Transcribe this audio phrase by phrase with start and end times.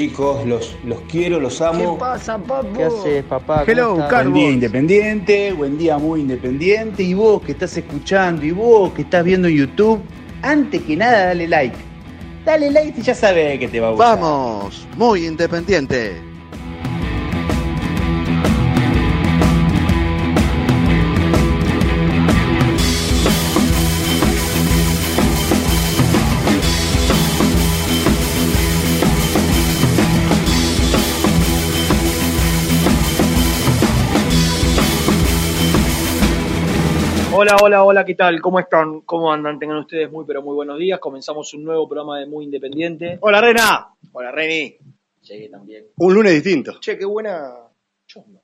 [0.00, 1.98] Chicos, los, los quiero, los amo.
[1.98, 2.72] pasa, papu?
[2.72, 3.66] ¿Qué haces, papá?
[3.66, 4.06] ¿Cómo Hello?
[4.08, 4.32] Carlos.
[4.32, 7.02] Buen día independiente, buen día muy independiente.
[7.02, 10.00] Y vos que estás escuchando, y vos que estás viendo en YouTube,
[10.40, 11.76] antes que nada dale like.
[12.46, 14.18] Dale like y ya sabes que te va a gustar.
[14.18, 16.29] Vamos, muy independiente.
[37.42, 38.38] Hola, hola, hola, ¿qué tal?
[38.42, 39.00] ¿Cómo están?
[39.00, 39.58] ¿Cómo andan?
[39.58, 40.98] Tengan ustedes muy, pero muy buenos días.
[41.00, 43.16] Comenzamos un nuevo programa de Muy Independiente.
[43.22, 43.88] Hola, Rena.
[44.12, 44.76] Hola, Reni.
[45.22, 45.86] Llegué también.
[45.96, 46.78] Un lunes distinto.
[46.80, 47.54] Che, qué buena
[48.06, 48.42] chomba.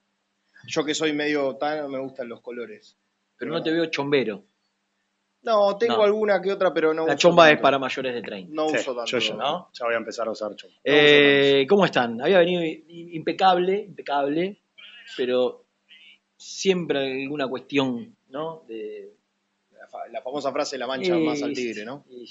[0.67, 2.97] Yo que soy medio tan, me gustan los colores.
[3.37, 4.45] Pero no te veo chombero.
[5.43, 6.03] No, tengo No.
[6.05, 8.51] alguna que otra, pero no La uso chomba es para mayores de 30.
[8.55, 9.11] No Sí, uso tanto.
[9.11, 9.69] yo ya, ¿no?
[9.75, 10.75] ya voy a empezar a usar chomba.
[10.83, 12.19] Eh, ¿Cómo están?
[12.23, 14.59] Había venido impecable, impecable,
[15.19, 15.67] pero
[16.39, 18.63] siempre alguna cuestión, ¿no?
[18.69, 19.13] De,
[19.73, 22.05] La, fa- la famosa frase, la mancha Y- más al tigre, ¿no?
[22.09, 22.25] y-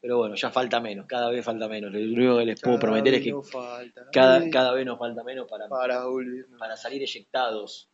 [0.00, 1.92] pero bueno, ya falta menos, cada vez falta menos.
[1.92, 5.22] Lo único que les puedo prometer es que No falta cada, cada vez nos falta
[5.22, 7.88] menos para, para salir eyectados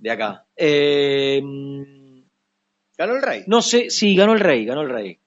[0.00, 0.46] de acá.
[0.56, 1.42] Eh,
[2.96, 3.44] Ganó el rey.
[3.46, 5.18] no sé, sí, ganó el rey, ganó el rey.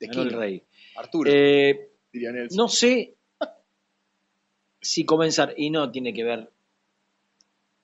[0.00, 0.62] de Ganó el rey.
[0.96, 2.56] Arturo, Eh, diría Nelson.
[2.58, 3.14] no sé
[4.80, 6.50] si comenzar, y no tiene que ver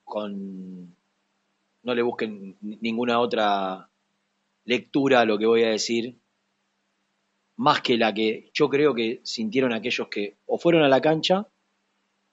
[0.04, 0.91] con.
[1.82, 3.88] No le busquen ni- ninguna otra
[4.64, 6.16] lectura a lo que voy a decir,
[7.56, 11.46] más que la que yo creo que sintieron aquellos que o fueron a la cancha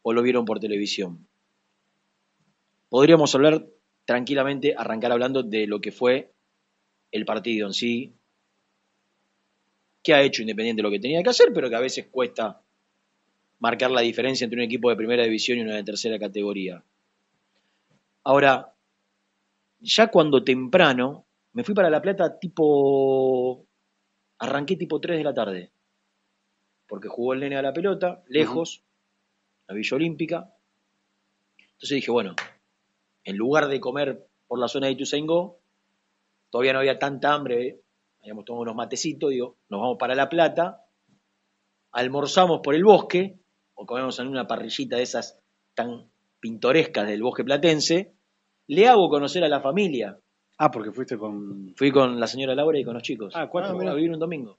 [0.02, 1.28] o lo vieron por televisión.
[2.90, 3.66] Podríamos hablar
[4.06, 6.32] tranquilamente, arrancar hablando de lo que fue
[7.12, 8.14] el partido en sí,
[10.04, 12.62] que ha hecho Independiente lo que tenía que hacer, pero que a veces cuesta
[13.60, 16.84] marcar la diferencia entre un equipo de primera división y uno de tercera categoría.
[18.24, 18.74] Ahora,
[19.80, 23.66] ya cuando temprano, me fui para La Plata tipo...
[24.42, 25.74] Arranqué tipo 3 de la tarde,
[26.88, 28.86] porque jugó el nene a la pelota, lejos,
[29.68, 30.56] la Villa Olímpica.
[31.58, 32.36] Entonces dije, bueno,
[33.26, 35.60] en lugar de comer por la zona de Ituzaingó,
[36.50, 37.82] todavía no había tanta hambre,
[38.22, 40.86] habíamos tomado unos matecitos, digo, nos vamos para La Plata,
[41.92, 43.40] almorzamos por el bosque,
[43.74, 45.38] o comemos en una parrillita de esas
[45.74, 46.10] tan
[46.40, 48.14] pintorescas del bosque platense,
[48.70, 50.18] le hago conocer a la familia.
[50.58, 53.34] Ah, porque fuiste con Fui con la señora Laura y con los chicos.
[53.36, 53.78] Ah, cuatro.
[53.78, 54.58] a vivir un domingo.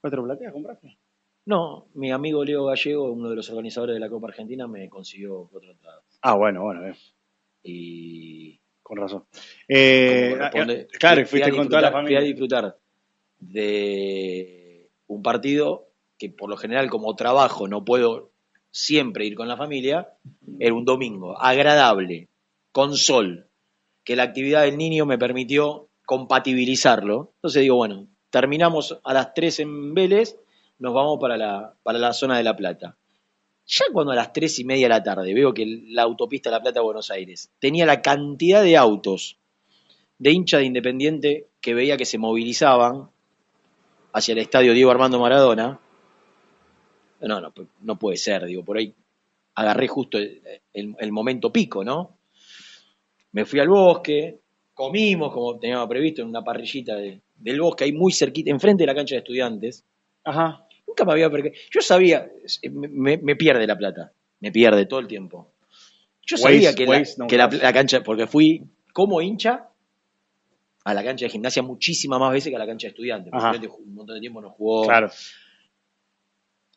[0.00, 0.98] Cuatro plateas, compraste.
[1.46, 5.48] No, mi amigo Leo Gallego, uno de los organizadores de la Copa Argentina, me consiguió
[5.50, 6.02] otra entrada.
[6.20, 6.94] Ah, bueno, bueno, eh,
[7.62, 9.24] Y con razón.
[9.66, 12.18] Eh, eh, claro, fuiste con toda la familia.
[12.18, 12.76] Fui a disfrutar
[13.38, 15.86] de un partido
[16.18, 18.30] que por lo general como trabajo no puedo
[18.70, 20.08] siempre ir con la familia,
[20.58, 22.28] era un domingo agradable,
[22.72, 23.48] con sol,
[24.04, 27.32] que la actividad del niño me permitió compatibilizarlo.
[27.36, 30.36] Entonces digo, bueno, terminamos a las 3 en Vélez,
[30.78, 32.96] nos vamos para la, para la zona de La Plata.
[33.66, 36.62] Ya cuando a las tres y media de la tarde veo que la autopista La
[36.62, 39.36] Plata Buenos Aires tenía la cantidad de autos
[40.16, 43.10] de hinchas de Independiente que veía que se movilizaban
[44.14, 45.78] hacia el estadio Diego Armando Maradona.
[47.20, 48.94] No, no, no puede ser, digo, por ahí
[49.54, 50.18] agarré justo
[50.72, 52.17] el momento pico, ¿no?
[53.32, 54.40] Me fui al bosque,
[54.74, 58.86] comimos como teníamos previsto en una parrillita de- del bosque, ahí muy cerquita, enfrente de
[58.86, 59.84] la cancha de estudiantes.
[60.24, 60.66] Ajá.
[60.86, 62.30] Nunca me había perca- Yo sabía,
[62.70, 65.52] me, pierde la plata, me pierde todo el tiempo.
[66.22, 69.68] Yo sabía Waze- que, la, no que la, cancha, porque fui como hincha
[70.84, 73.32] a la cancha de gimnasia muchísimas más veces que a la cancha de estudiantes.
[73.52, 74.84] porque un montón de tiempo no jugó.
[74.86, 75.10] Claro.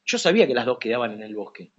[0.06, 1.72] Yo sabía que las dos quedaban en el bosque.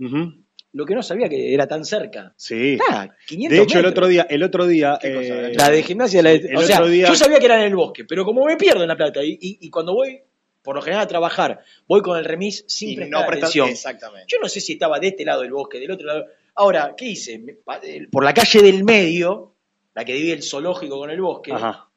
[0.74, 2.32] Lo que no sabía que era tan cerca.
[2.36, 2.78] Sí.
[2.90, 6.30] Ah, 500 De hecho, el otro día, el otro día, eh, La de gimnasia, la
[6.30, 8.44] de- el o sea, otro día- yo sabía que era en el bosque, pero como
[8.46, 10.19] me pierdo en la plata y, y- y cuando voy,
[10.62, 13.69] por lo general a trabajar, voy con el remis sin Y prestar no prestas atención.
[13.69, 14.26] Exactamente.
[14.28, 16.24] Yo no sé si estaba de este lado del bosque, del otro lado.
[16.54, 17.42] Ahora, ¿qué hice?
[17.82, 19.54] El- Por la calle del medio,
[19.94, 21.88] la que divide el zoológico con el bosque, Ajá.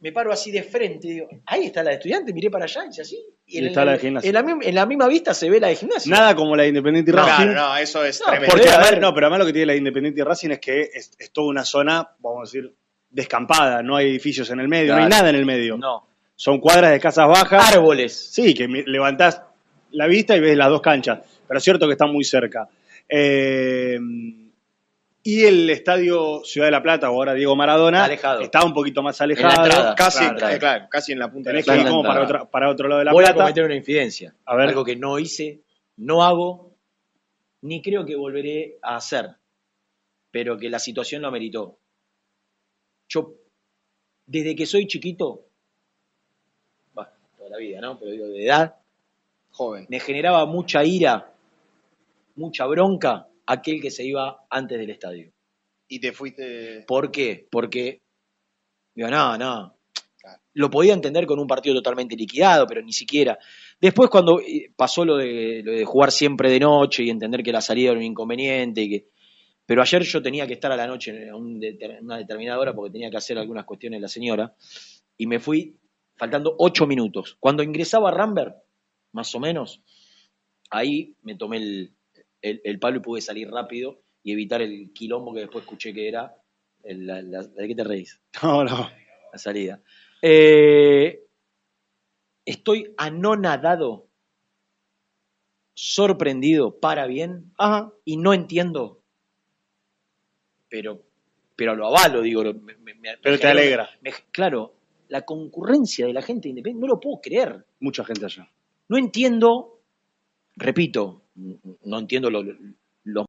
[0.00, 2.84] Me paro así de frente y digo, ahí está la de estudiante, miré para allá,
[2.90, 3.22] hice así.
[3.46, 4.28] Y en está la de gimnasia.
[4.28, 6.10] En la, mi- en la misma vista se ve la de gimnasia.
[6.14, 7.44] Nada como la de Independiente y No, Racing.
[7.52, 8.54] claro, no, eso es No, tremendo.
[8.56, 11.10] Porque, no, pero además lo que tiene la de Independiente y Racing es que es,
[11.18, 12.72] es toda una zona, vamos a decir,
[13.10, 13.82] descampada.
[13.82, 15.76] No hay edificios en el medio, no hay nada en el medio.
[15.76, 16.06] No.
[16.36, 17.74] Son cuadras de casas bajas.
[17.74, 18.14] Árboles.
[18.32, 19.42] Sí, que levantás
[19.90, 21.18] la vista y ves las dos canchas.
[21.46, 22.68] Pero es cierto que están muy cerca.
[23.08, 23.98] Eh,
[25.22, 28.40] y el estadio Ciudad de la Plata, o ahora Diego Maradona, Está alejado.
[28.40, 29.64] está un poquito más En alejado.
[29.64, 29.94] entrada.
[29.94, 30.48] Casi, Claro.
[30.54, 32.08] eh, claro, casi en la punta de Tenés la que ir Está en la como
[32.08, 33.42] para, otra- para otro lado de la Voy a Plata.
[33.42, 34.34] cometer una infidencia.
[34.46, 34.68] A ver.
[34.68, 35.60] Algo que no hice,
[35.98, 36.72] no hago,
[37.62, 39.30] ni creo que volveré a hacer.
[40.30, 41.76] Pero que la situación lo ameritó.
[43.08, 43.34] Yo,
[44.26, 45.44] desde que soy chiquito,
[46.94, 47.98] toda la vida, ¿no?
[47.98, 48.76] Pero digo, de edad,
[49.50, 49.86] joven.
[49.90, 51.32] me generaba mucha ira,
[52.36, 55.32] mucha bronca aquel que se iba antes del estadio.
[55.88, 56.84] Y te fuiste.
[56.86, 57.48] ¿Por qué?
[57.50, 58.02] Porque,
[58.94, 59.76] digo, no, no.
[60.20, 60.40] Claro.
[60.54, 63.38] Lo podía entender con un partido totalmente liquidado, pero ni siquiera.
[63.80, 67.52] Después, cuando eh, pasó lo de, lo de jugar siempre de noche y entender que
[67.52, 69.06] la salida era un inconveniente, y que,
[69.66, 73.10] pero ayer yo tenía que estar a la noche deter- una determinada hora porque tenía
[73.10, 74.54] que hacer algunas cuestiones la señora,
[75.16, 75.76] y me fui
[76.16, 77.36] faltando ocho minutos.
[77.40, 78.56] Cuando ingresaba Rambert,
[79.12, 79.80] más o menos,
[80.70, 81.92] ahí me tomé el,
[82.42, 86.08] el, el palo y pude salir rápido y evitar el quilombo que después escuché que
[86.08, 86.34] era.
[86.82, 88.20] el- la- la- ¿De qué te reís?
[88.42, 88.90] No, no.
[89.32, 89.80] La salida.
[90.22, 91.22] Eh,
[92.44, 94.08] estoy anonadado,
[95.74, 97.92] sorprendido, para bien, Ajá.
[98.04, 99.02] y no entiendo.
[100.68, 101.02] Pero,
[101.56, 102.42] pero lo avalo, digo.
[102.44, 103.88] me- me- me- Pero te alegra.
[104.30, 104.74] claro,
[105.08, 107.64] la concurrencia de la gente independiente, no lo puedo creer.
[107.80, 108.50] Mucha gente allá.
[108.88, 109.80] No entiendo,
[110.56, 111.22] repito,
[111.84, 112.54] no entiendo lo, lo-
[113.04, 113.20] lo-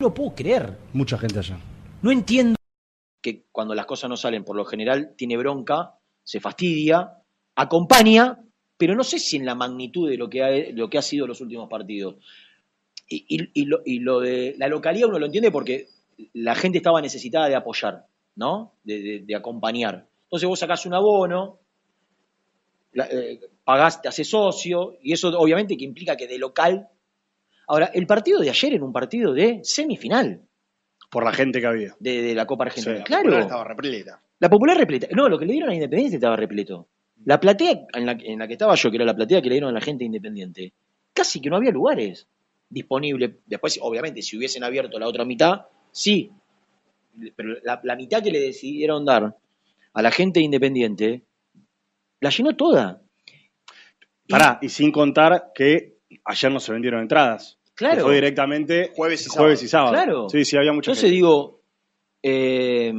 [0.00, 0.76] no lo puedo creer.
[0.92, 1.58] Mucha gente allá.
[2.02, 2.56] No entiendo
[3.20, 7.14] que cuando las cosas no salen, por lo general tiene bronca, se fastidia,
[7.56, 8.38] acompaña,
[8.76, 11.26] pero no sé si en la magnitud de lo que ha, lo que ha sido
[11.26, 12.16] los últimos partidos.
[13.08, 15.88] Y, y- y lo, y lo de la localidad uno lo entiende porque
[16.34, 18.06] la gente estaba necesitada de apoyar,
[18.36, 18.74] ¿no?
[18.84, 20.06] De, de- de acompañar.
[20.24, 21.58] Entonces vos sacás un abono,
[22.92, 26.88] la- eh, pagás, te haces socio, y eso obviamente que implica que de local.
[27.68, 30.42] Ahora, el partido de ayer era un partido de semifinal
[31.10, 31.94] Por la gente que había.
[32.00, 32.96] de, de la Copa Argentina.
[32.96, 33.00] Sí.
[33.00, 33.22] La claro.
[33.24, 34.22] popular estaba repleta.
[34.40, 35.06] La popular repleta.
[35.14, 36.88] No, lo que le dieron a Independiente estaba repleto.
[37.24, 39.54] La platea en la, en la que estaba yo, que era la platea que le
[39.56, 40.72] dieron a la gente Independiente,
[41.12, 42.26] casi que no había lugares
[42.70, 43.32] disponibles.
[43.46, 46.30] Después, obviamente, si hubiesen abierto la otra mitad, sí.
[47.36, 49.34] Pero la, la mitad que le decidieron dar
[49.92, 51.24] a la gente Independiente,
[52.20, 53.02] la llenó toda.
[54.26, 57.57] Y- Pará, y sin contar que ayer no se vendieron entradas.
[57.78, 57.96] Claro.
[57.98, 59.92] Que fue directamente Jueves y jueves y sábado.
[59.92, 60.28] Claro.
[60.28, 61.14] Sí, sí, había mucha Entonces gente.
[61.14, 61.60] digo,
[62.24, 62.92] eh,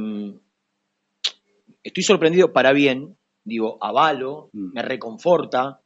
[1.82, 4.72] estoy sorprendido para bien, digo, avalo, Mm.
[4.72, 5.80] me reconforta.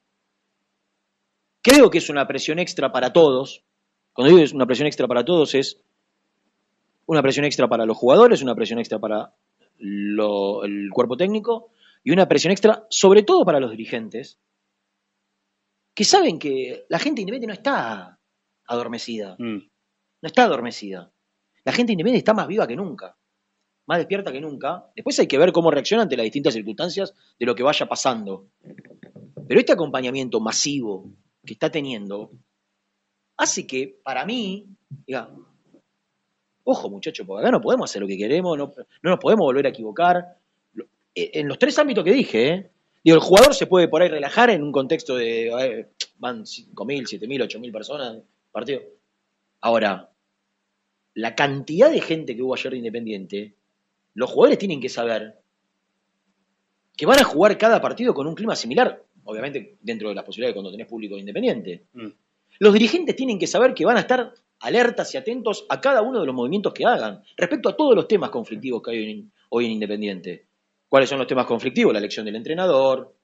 [1.60, 3.64] Creo que es una presión extra para todos.
[4.12, 5.80] Cuando digo es una presión extra para todos es
[7.06, 9.34] una presión extra para los jugadores, una presión extra para
[9.78, 11.70] lo- el cuerpo técnico
[12.04, 14.38] y una presión extra sobre todo para los dirigentes
[15.94, 18.18] que saben que la gente independiente no está
[18.66, 19.59] adormecida Mm.
[20.23, 21.11] no está adormecida.
[21.64, 23.16] La gente independiente está más viva que nunca,
[23.87, 24.87] más despierta que nunca.
[24.94, 28.49] Después hay que ver cómo reacciona ante las distintas circunstancias de lo que vaya pasando.
[29.49, 31.11] Pero este acompañamiento masivo
[31.44, 32.30] que está teniendo
[33.37, 34.66] hace que, para mí,
[35.06, 35.30] diga,
[36.64, 39.66] ojo muchachos, porque acá no podemos hacer lo que queremos, no, no nos podemos volver
[39.66, 40.38] a equivocar.
[41.14, 42.71] Eh, En los tres ámbitos que dije, ¿eh?
[43.02, 47.21] Digo, el jugador se puede por ahí relajar en un contexto de eh, van 5.000,
[47.21, 48.16] 7.000, 8.000 personas
[48.54, 48.80] partido.
[49.61, 50.11] Ahora,
[51.14, 53.54] la cantidad de gente que hubo ayer de Independiente,
[54.14, 55.40] los jugadores tienen que saber
[56.96, 60.52] que van a jugar cada partido con un clima similar, obviamente dentro de las posibilidades
[60.52, 61.84] de cuando tenés público de Independiente.
[61.92, 62.08] Mm.
[62.61, 66.20] Los dirigentes tienen que saber que van a estar alertas y atentos a cada uno
[66.20, 69.32] de los movimientos que hagan, respecto a todos los temas conflictivos que hay hoy en,
[69.50, 70.46] hoy en Independiente.
[70.88, 71.92] ¿Cuáles son los temas conflictivos?
[71.92, 73.16] La elección del entrenador,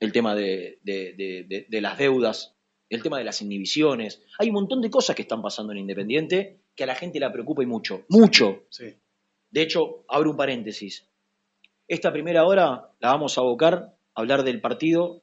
[0.00, 2.54] el tema de, de- de- de- de las deudas,
[2.90, 4.22] el tema de las inhibiciones.
[4.38, 7.32] Hay un montón de cosas que están pasando en Independiente que a la gente la
[7.32, 8.64] preocupa y mucho, mucho.
[8.70, 8.94] Sí.
[9.50, 11.06] De hecho, abro un paréntesis.
[11.86, 13.74] Esta primera hora la vamos a abocar
[14.14, 15.22] a hablar del partido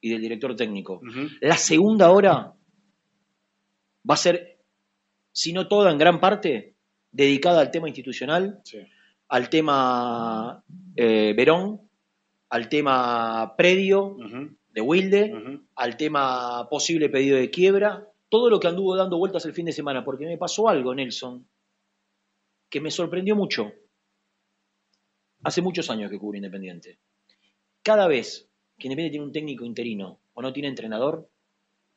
[0.00, 1.00] y del director técnico.
[1.40, 2.54] La segunda hora
[4.08, 4.58] va a ser,
[5.32, 6.74] si no toda, en gran parte,
[7.12, 8.78] dedicada al tema institucional, Sí.
[9.28, 10.64] al tema
[10.96, 11.82] eh, Verón,
[12.48, 14.16] al tema predio.
[14.72, 19.52] De Wilde, al tema posible pedido de quiebra, todo lo que anduvo dando vueltas el
[19.52, 21.46] fin de semana, porque me pasó algo, Nelson,
[22.68, 23.72] que me sorprendió mucho.
[25.42, 26.98] Hace muchos años que cubro Independiente.
[27.82, 28.48] Cada vez
[28.78, 31.28] que Independiente tiene un técnico interino o no tiene entrenador,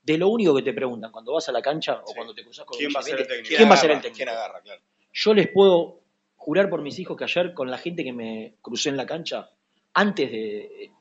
[0.02, 2.14] de lo único que te preguntan cuando vas a la cancha o Sí.
[2.16, 3.56] cuando te cruzas con ¿Quién va a ser el técnico?
[3.56, 4.02] ¿Quién va a ser el agarra?
[4.02, 4.18] técnico?
[4.18, 4.62] ¿Quién agarra?
[4.62, 4.82] Claro.
[5.14, 6.02] Yo les puedo
[6.36, 9.50] jurar por mis hijos que ayer con la gente que me crucé en la cancha,
[9.94, 10.92] antes de...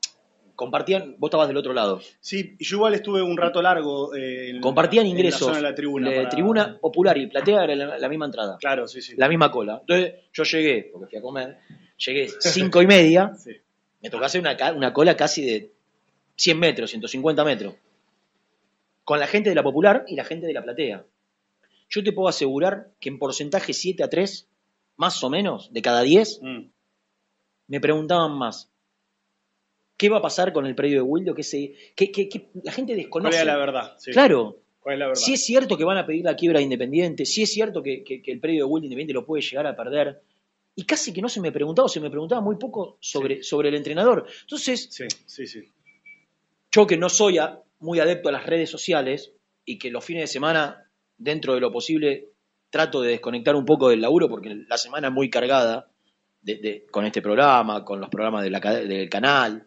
[0.55, 1.99] Compartían, vos estabas del otro lado.
[2.19, 5.61] Sí, yo igual estuve un rato largo eh, en, Compartían en la ingresos zona de
[5.63, 6.09] la tribuna.
[6.09, 9.13] de para- tribuna popular y platea era la, la misma entrada, Claro, sí, sí.
[9.17, 9.79] la misma cola.
[9.81, 11.57] Entonces yo llegué, porque fui a comer,
[11.97, 13.51] llegué cinco y media, Sí.
[14.01, 15.71] me tocó hacer una, una cola casi de
[16.35, 17.73] 100 metros, 150 metros,
[19.03, 21.05] con la gente de la popular y la gente de la platea.
[21.89, 24.47] Yo te puedo asegurar que en porcentaje 7 a 3,
[24.97, 26.69] más o menos, de cada 10, Mm.
[27.67, 28.69] me preguntaban más.
[30.03, 31.33] ¿Qué va a pasar con el predio de Wildo?
[31.33, 32.11] ¿Qué se, qué-
[32.61, 33.39] la gente ¿Cuál desconoce.
[33.39, 33.93] es la verdad?
[33.97, 34.11] Sí.
[34.11, 35.21] Claro, ¿Cuál es la verdad?
[35.21, 38.03] si es cierto que van a pedir la quiebra de Independiente, si es cierto que,
[38.03, 40.21] que- que el predio de Wilde Independiente lo puede llegar a perder,
[40.75, 43.69] y casi que no se me preguntaba, o se me preguntaba muy poco sobre, sobre
[43.69, 44.25] el entrenador.
[44.41, 45.61] Entonces, Sí, sí, sí.
[46.69, 49.31] yo que no soy a- muy adepto a las redes sociales
[49.63, 52.27] y que los fines de semana, dentro de lo posible,
[52.69, 55.87] trato de desconectar un poco del laburo porque la semana es muy cargada
[56.41, 59.65] de- de- con este programa, con los programas de la ca- del canal.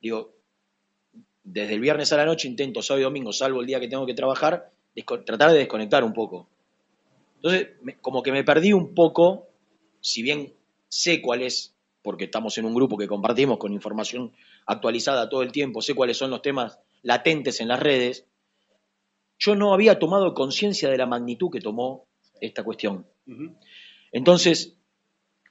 [0.00, 0.34] Digo,
[1.42, 4.06] desde el viernes a la noche intento, sábado y domingo, salvo el día que tengo
[4.06, 4.70] que trabajar,
[5.24, 6.48] tratar de desconectar un poco.
[7.36, 9.46] Entonces, me- como que me perdí un poco,
[10.00, 10.52] si bien
[10.88, 14.32] sé cuál es, porque estamos en un grupo que compartimos con información
[14.66, 18.26] actualizada todo el tiempo, sé cuáles son los temas latentes en las redes,
[19.38, 22.06] yo no había tomado conciencia de la magnitud que tomó
[22.40, 23.06] esta cuestión.
[24.12, 24.77] Entonces,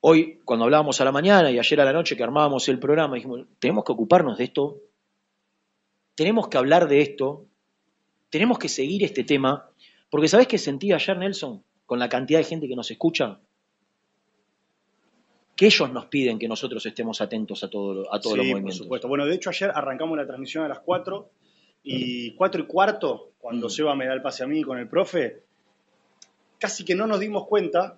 [0.01, 3.15] hoy, cuando hablábamos a la mañana y ayer a la noche que armábamos el programa,
[3.15, 4.77] dijimos, tenemos que ocuparnos de esto,
[6.15, 7.45] tenemos que hablar de esto,
[8.29, 9.69] tenemos que seguir este tema,
[10.09, 13.39] porque ¿sabés qué sentí ayer, Nelson, con la cantidad de gente que nos escucha?
[15.55, 18.51] Que ellos nos piden que nosotros estemos atentos a, todo, a todos Sí, los por
[18.53, 18.77] movimientos.
[18.77, 19.07] supuesto.
[19.07, 21.29] Bueno, de hecho ayer arrancamos la transmisión a las 4
[21.83, 23.69] y 4 y cuarto, cuando Mm.
[23.69, 25.43] Seba me da el pase a mí con el profe,
[26.59, 27.97] casi que no nos dimos cuenta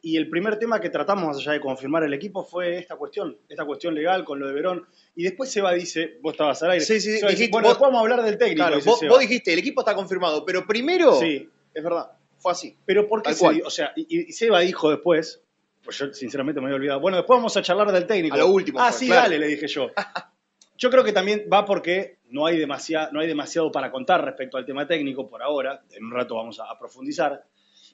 [0.00, 3.36] y el primer tema que tratamos, más allá de confirmar el equipo, fue esta cuestión,
[3.48, 4.86] esta cuestión legal con lo de Verón.
[5.16, 6.84] Y después Seba dice, vos estabas al aire.
[6.84, 8.66] Sí, sí, dijiste, bueno, vos- vamos a hablar del técnico.
[8.66, 12.76] Claro, vos, dijiste, el equipo está confirmado, pero primero, Sí, es verdad, fue así.
[12.86, 13.56] pero ¿por qué se cual.
[13.56, 15.42] di- O sea, y, y Seba dijo después,
[15.82, 18.34] pues yo sinceramente me había olvidado, bueno, después vamos a charlar del técnico.
[18.34, 19.22] A lo último Ah, fue, sí, claro.
[19.22, 19.88] dale, le dije yo.
[20.80, 24.56] Yo creo que también va porque no hay, demasiado, no hay demasiado para contar respecto
[24.58, 27.42] al tema técnico por ahora, en un rato vamos a, a profundizar,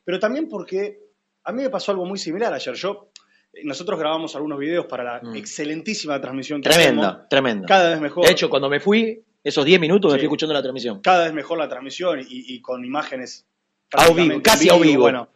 [0.04, 1.00] pero también porque
[1.44, 2.74] a mí me pasó algo muy similar ayer.
[2.74, 3.10] Yo,
[3.52, 5.36] eh, nosotros grabamos algunos videos para la Mm.
[5.36, 7.28] excelentísima transmisión que Tremenda, hacemos.
[7.28, 7.66] tremenda.
[7.66, 8.26] Cada vez mejor.
[8.26, 11.00] De hecho, cuando me fui, esos 10 minutos me fui escuchando la transmisión.
[11.00, 13.46] cada vez mejor la transmisión y, y con imágenes
[13.92, 15.02] A vivo, prácticamente casi a vivo.
[15.02, 15.28] Bueno,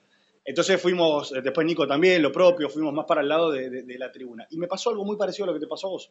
[0.45, 3.83] entonces fuimos, eh, después Nico también, lo propio, fuimos más para el lado de, de-
[3.83, 4.47] de la tribuna.
[4.51, 6.11] Y me pasó algo muy parecido a lo que te pasó a vos.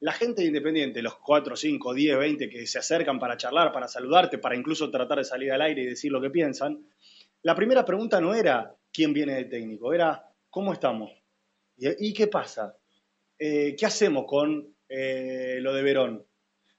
[0.00, 3.86] La gente de Independiente, los 4, 5, 10, 20 que se acercan para charlar, para
[3.88, 6.78] saludarte, para incluso tratar de salir al aire y decir lo que piensan,
[7.42, 11.10] la primera pregunta no era quién viene de técnico, era cómo estamos.
[11.76, 12.76] ¿Y, qué pasa?
[13.38, 16.26] Eh, ¿Qué hacemos con eh, lo de Verón?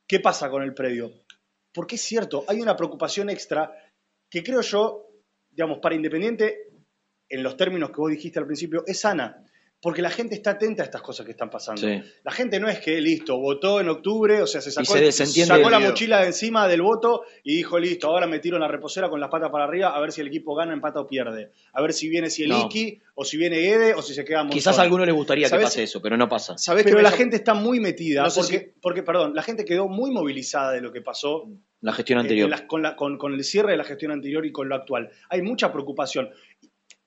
[0.08, 1.12] ¿Qué pasa con el predio?
[1.74, 3.74] Porque es cierto, hay una preocupación extra
[4.30, 5.08] que creo yo,
[5.50, 6.70] digamos, para Independiente,
[7.28, 9.43] en los términos que vos dijiste al principio, es sana.
[9.84, 11.82] Porque la gente está atenta a estas cosas que están pasando.
[11.82, 12.02] Sí.
[12.24, 15.56] La gente no es que, listo, votó en octubre, o sea, se sacó, se desentiende
[15.58, 18.70] sacó la mochila de encima del voto y dijo, listo, ahora me tiro en la
[18.70, 21.52] reposera con las patas para arriba a ver si el equipo gana, empata o pierde.
[21.74, 22.62] A ver si viene si el No.
[22.66, 25.58] Iki, o si viene Ede, o si se queda Quizás a alguno le gustaría que
[25.60, 26.58] pase eso, pero no pasa.
[26.58, 29.44] ¿Sabés Pero que la gente está muy metida, No sé porque, si- porque, perdón, la
[29.44, 31.50] gente quedó muy movilizada de lo que pasó
[31.82, 32.46] La gestión eh, anterior.
[32.46, 34.76] en las- con, la- con- con el cierre de la gestión anterior y con lo
[34.76, 35.10] actual.
[35.30, 36.30] Hay mucha preocupación.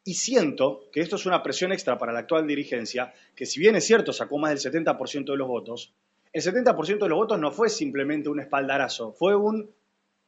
[0.07, 3.77] Y siento que esto es una presión extra para la actual dirigencia, que si bien
[3.77, 5.93] es cierto, sacó más del 70% de los votos,
[6.33, 9.69] el 70% de los votos no fue simplemente un espaldarazo, fue un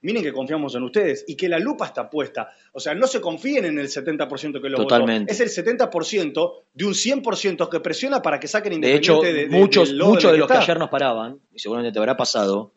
[0.01, 2.51] miren que confiamos en ustedes y que la lupa está puesta.
[2.73, 5.33] O sea, no se confíen en el 70% que lo Totalmente.
[5.33, 5.45] votó.
[5.45, 9.55] Es el 70% de un 100% que presiona para que saquen De hecho, Independiente de,
[9.57, 10.65] de- muchos, lodo muchos de los que está.
[10.65, 12.73] ayer nos paraban, y seguramente te habrá pasado,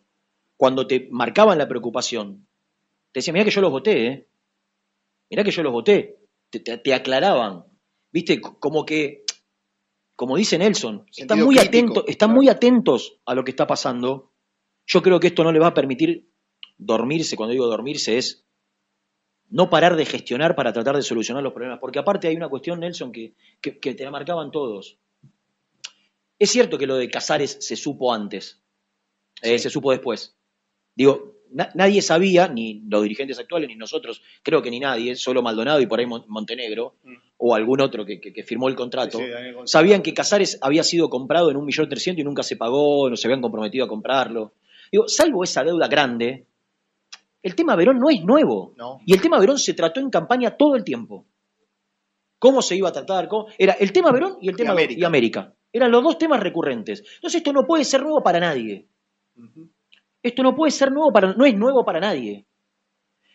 [0.57, 2.45] cuando te marcaban la preocupación,
[3.11, 4.27] te decían, mirá que yo los voté, ¿eh?
[5.29, 6.17] Mirá que yo los voté.
[6.51, 7.65] Te, te- te aclaraban.
[8.11, 8.39] ¿Viste?
[8.41, 9.23] Como que,
[10.15, 12.35] como dice Nelson, están muy, crítico, atentos, están claro.
[12.35, 14.33] muy atentos a lo que está pasando.
[14.85, 16.29] Yo creo que esto no le va a permitir
[16.77, 17.35] dormirse.
[17.35, 18.45] Cuando digo dormirse es
[19.49, 21.79] no parar de gestionar para tratar de solucionar los problemas.
[21.79, 24.97] Porque aparte hay una cuestión, Nelson, que, que, que te la marcaban todos.
[26.37, 28.61] Es cierto que lo de Casares se supo antes,
[29.41, 30.35] eh, se supo después.
[30.95, 35.41] Digo, na- nadie sabía, ni los dirigentes actuales, ni nosotros, creo que ni nadie, solo
[35.41, 37.13] Maldonado y por ahí Mon- Montenegro, Mm.
[37.37, 39.31] o algún otro que, que- que firmó el contrato, Sí, sí,
[39.65, 43.15] sabían que Casares había sido comprado en un millón trescientos y nunca se pagó, no
[43.15, 44.53] se habían comprometido a comprarlo.
[44.91, 46.45] Digo, salvo esa deuda grande,
[47.43, 48.73] el tema Verón no es nuevo.
[48.77, 48.99] No.
[49.05, 51.25] Y el tema Verón se trató en campaña todo el tiempo.
[52.37, 53.27] ¿Cómo se iba a tratar?
[53.27, 53.47] ¿Cómo?
[53.57, 54.99] Era el tema Verón y el tema América.
[54.99, 55.53] y América.
[55.73, 57.03] Eran los dos temas recurrentes.
[57.15, 58.87] Entonces esto no puede ser nuevo para nadie.
[60.23, 62.45] Esto no puede ser nuevo para, no es nuevo para nadie.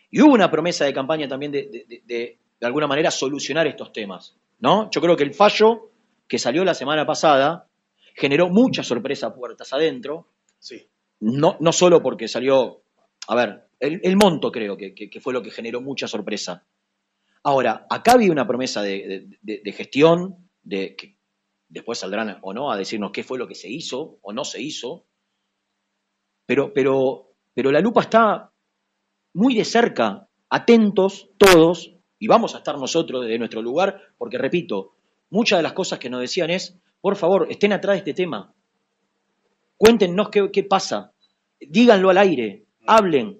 [0.09, 3.67] Y hubo una promesa de campaña también de, de, de- de- de alguna manera solucionar
[3.67, 4.35] estos temas.
[4.59, 4.89] ¿no?
[4.89, 5.91] Yo creo que el fallo
[6.27, 7.67] que salió la semana pasada
[8.15, 10.27] generó mucha sorpresa puertas adentro.
[10.59, 10.87] Sí.
[11.19, 12.81] No, no solo porque salió,
[13.27, 16.65] a ver, el, el monto creo que, que- que fue lo que generó mucha sorpresa.
[17.43, 21.17] Ahora, acá había una promesa de, de- de- de gestión, de que
[21.69, 24.61] después saldrán o no a decirnos qué fue lo que se hizo o no se
[24.61, 25.05] hizo,
[26.47, 28.51] pero, pero, pero la lupa está
[29.33, 34.93] muy de cerca, atentos todos, y vamos a estar nosotros desde nuestro lugar, porque repito,
[35.29, 38.55] muchas de las cosas que nos decían es, por favor, estén atrás de este tema,
[39.77, 41.13] cuéntenos qué, qué pasa,
[41.59, 43.39] díganlo al aire, hablen.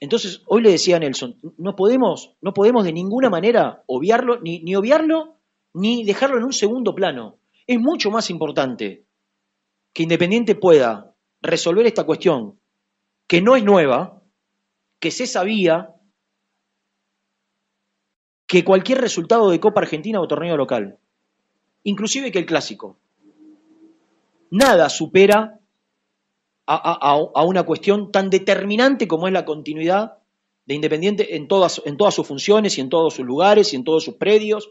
[0.00, 4.60] Entonces, hoy le decía a Nelson, no podemos, no podemos de ninguna manera obviarlo, ni,
[4.62, 5.36] ni obviarlo,
[5.74, 7.38] ni dejarlo en un segundo plano.
[7.66, 9.04] Es mucho más importante
[9.92, 11.09] que Independiente pueda
[11.42, 12.58] resolver esta cuestión,
[13.26, 14.22] que no es nueva,
[14.98, 15.94] que se sabía,
[18.46, 20.98] que cualquier resultado de Copa Argentina o torneo local,
[21.84, 22.98] inclusive que el clásico.
[24.50, 25.60] Nada supera
[26.66, 30.18] a, una cuestión tan determinante como es la continuidad
[30.66, 33.84] de Independiente en todas, en todas sus funciones y en todos sus lugares y en
[33.84, 34.70] todos sus predios,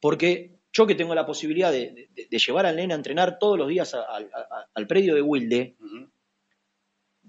[0.00, 3.56] porque yo que tengo la posibilidad de, de- de llevar al nene a entrenar todos
[3.58, 5.76] los días a- a- a- al predio de Wilde,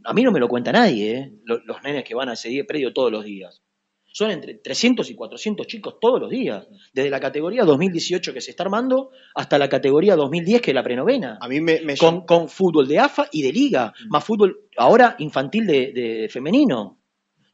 [0.04, 1.32] a mí no me lo cuenta nadie, ¿eh?
[1.44, 3.62] los, los nenes que van a ese predio todos los días.
[4.06, 8.52] Son entre 300 y 400 chicos todos los días, desde la categoría 2018 que se
[8.52, 12.26] está armando hasta la categoría 2010 que es la prenovena A mí me, me con,
[12.26, 17.00] con fútbol de AFA y de liga, más fútbol ahora infantil de, de femenino.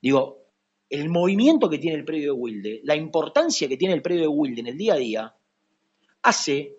[0.02, 0.44] Digo,
[0.90, 4.28] el movimiento que tiene el predio de Wilde, la importancia que tiene el predio de
[4.28, 5.36] Wilde en el día a día,
[6.24, 6.78] hace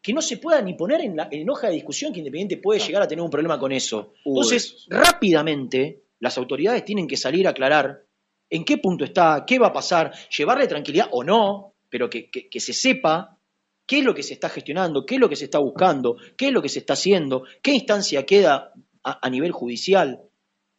[0.00, 2.80] que no se pueda ni poner en, la, en hoja de discusión que Independiente puede
[2.80, 4.14] llegar a tener un problema con eso.
[4.24, 4.86] Entonces, eso.
[4.90, 8.02] rápidamente, las autoridades tienen que salir a aclarar
[8.50, 12.48] en qué punto está, qué va a pasar, llevarle tranquilidad o no, pero que, que-
[12.50, 13.38] que se sepa
[13.86, 16.48] qué es lo que se está gestionando, qué es lo que se está buscando, qué
[16.48, 18.72] es lo que se está haciendo, qué instancia queda
[19.04, 20.20] a, a nivel judicial.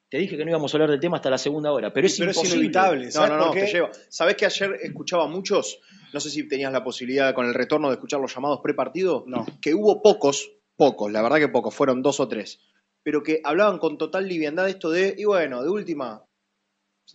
[0.09, 2.17] Te dije que no íbamos a hablar del tema hasta la segunda hora, pero es
[2.19, 3.05] Pero es inevitable.
[3.05, 3.61] No, ¿sabes no, no, qué?
[3.61, 3.89] te lleva.
[4.09, 5.79] ¿Sabés que ayer escuchaba a muchos?
[6.13, 9.23] No sé si tenías la posibilidad con el retorno de escuchar los llamados prepartido.
[9.27, 9.45] No.
[9.61, 12.59] Que hubo pocos, pocos, la verdad que pocos, fueron dos o tres.
[13.03, 16.23] Pero que hablaban con total liviandad esto de, y bueno, de última,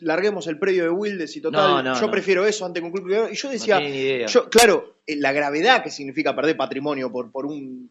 [0.00, 2.10] larguemos el predio de Wildes y total, No, no, yo no.
[2.10, 3.30] prefiero eso antes que un club privado.
[3.30, 7.46] Y yo No decía, yo, claro, eh, la gravedad que significa perder patrimonio por, por
[7.46, 7.90] un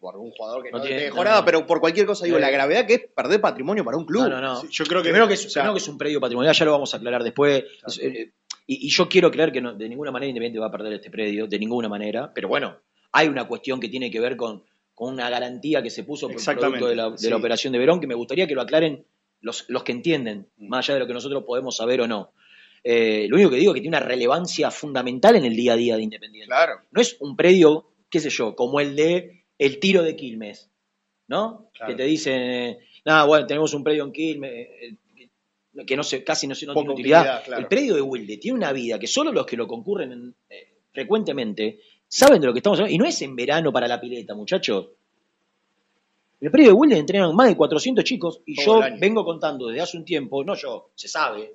[0.00, 1.44] por un jugador que No no, tiene- te dejó no, nada, no.
[1.44, 2.40] pero por cualquier cosa digo, Eh.
[2.40, 4.22] la gravedad que es perder patrimonio para un club.
[4.22, 4.60] No, no, no.
[4.60, 6.54] Sí, yo creo que- primero que es, o sea- primero que es un predio patrimonial,
[6.54, 7.64] ya lo vamos a aclarar después.
[7.84, 8.32] Es, eh,
[8.68, 11.10] y, y yo quiero creer que no- de ninguna manera Independiente va a perder este
[11.10, 12.30] predio, de ninguna manera.
[12.32, 12.76] Pero bueno,
[13.10, 14.62] hay una cuestión que tiene que ver con,
[14.94, 17.28] con una garantía que se puso por producto de la, de sí.
[17.30, 19.04] la operación de Verón, que me gustaría que lo aclaren
[19.40, 20.68] los, los que entienden, Mm.
[20.68, 22.32] más allá de lo que nosotros podemos saber o no.
[22.84, 25.76] Eh, lo único que digo es que tiene una relevancia fundamental en el día a
[25.76, 26.46] día de Independiente.
[26.48, 26.74] Claro.
[26.92, 30.70] No es un predio, qué sé yo, como el de el tiro de Quilmes,
[31.26, 31.70] ¿no?
[31.74, 31.90] Claro.
[31.92, 34.94] Que te dicen, eh, nada, bueno, tenemos un predio en Quilmes, eh, eh,
[35.86, 37.20] que no se, casi no, se- no tiene utilidad.
[37.20, 37.62] utilidad, claro.
[37.62, 40.74] El predio de Wilde tiene una vida que solo los que lo concurren en- eh,
[40.92, 42.94] frecuentemente saben de lo que estamos hablando.
[42.94, 44.88] Y no es en verano para la pileta, muchachos.
[46.40, 49.80] El predio de Wilde entrenan más de 400 chicos y Todo yo vengo contando desde
[49.82, 51.52] hace un tiempo, no yo, se sabe,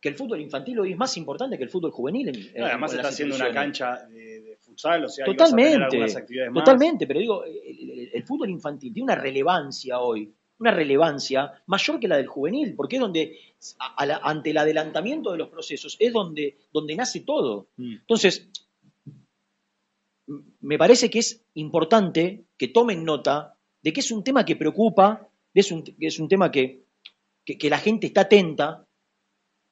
[0.00, 2.28] que el fútbol infantil hoy es más importante que el fútbol juvenil.
[2.28, 5.34] en- en- No, además en está haciendo una cancha de, de futsal, o sea, ahí
[5.34, 6.64] vas a tener Totalmente, algunas actividades más.
[6.64, 11.98] totalmente, pero digo, el, el- el fútbol infantil tiene una relevancia hoy una relevancia mayor
[12.00, 13.38] que la del juvenil, porque es donde,
[13.78, 17.68] a- a la- ante el adelantamiento de los procesos, es donde, donde nace todo.
[17.76, 18.48] Entonces,
[20.28, 24.56] m- me parece que es importante que tomen nota de que es un tema que
[24.56, 26.84] preocupa, de es un, que es un tema que,
[27.44, 28.86] que, que la gente está atenta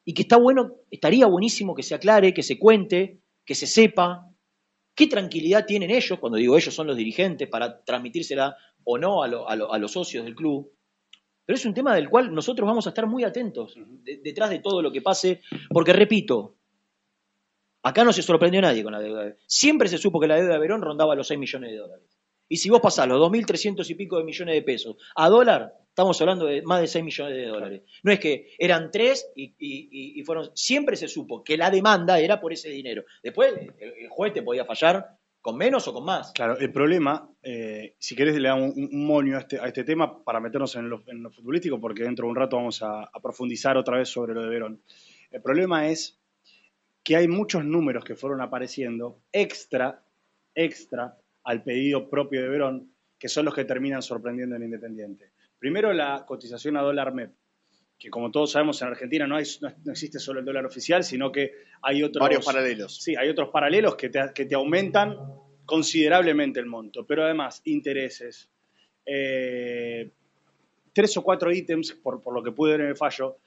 [0.04, 4.28] y que está bueno, estaría buenísimo que se aclare, que se cuente, que se sepa
[4.94, 9.28] qué tranquilidad tienen ellos, cuando digo ellos son los dirigentes, para transmitírsela o no a,
[9.28, 10.70] lo- a lo- a los socios del club.
[11.44, 14.60] Pero es un tema del cual nosotros vamos a estar muy atentos de- detrás de
[14.60, 15.40] todo lo que pase,
[15.70, 16.56] porque repito,
[17.82, 19.24] acá no se sorprendió nadie con la deuda.
[19.24, 22.06] de- Siempre se supo que la deuda de Verón rondaba los 6 millones de dólares.
[22.48, 26.20] Y si vos pasás los 2.300 y pico de millones de pesos a dólar, estamos
[26.20, 27.82] hablando de más de 6 millones de dólares.
[28.02, 30.50] No es que eran 3 y, y- y- y fueron...
[30.54, 33.04] Siempre se supo que la demanda era por ese dinero.
[33.22, 36.32] Después el, el juez te podía fallar con menos o con más.
[36.32, 39.82] Claro, el problema, eh, si querés le damos un, un moño a este, a este
[39.82, 43.02] tema para meternos en lo, en lo futbolístico, porque dentro de un rato vamos a,
[43.02, 44.80] a profundizar otra vez sobre lo de Verón.
[45.32, 46.20] El problema es
[47.02, 50.04] que hay muchos números que fueron apareciendo extra,
[50.54, 55.32] extra al pedido propio de Verón, que son los que terminan sorprendiendo en Independiente.
[55.58, 57.32] Primero, la cotización a dólar MEP,
[58.02, 61.30] que como todos sabemos en Argentina no, hay, no, existe solo el dólar oficial, sino
[61.30, 62.20] que hay otros...
[62.20, 63.00] Varios paralelos.
[63.00, 65.16] Sí, hay otros paralelos que te, que te aumentan
[65.64, 68.50] considerablemente el monto, pero además intereses,
[69.06, 70.10] eh,
[70.92, 73.38] tres o cuatro ítems, por, por lo que pude ver en el fallo,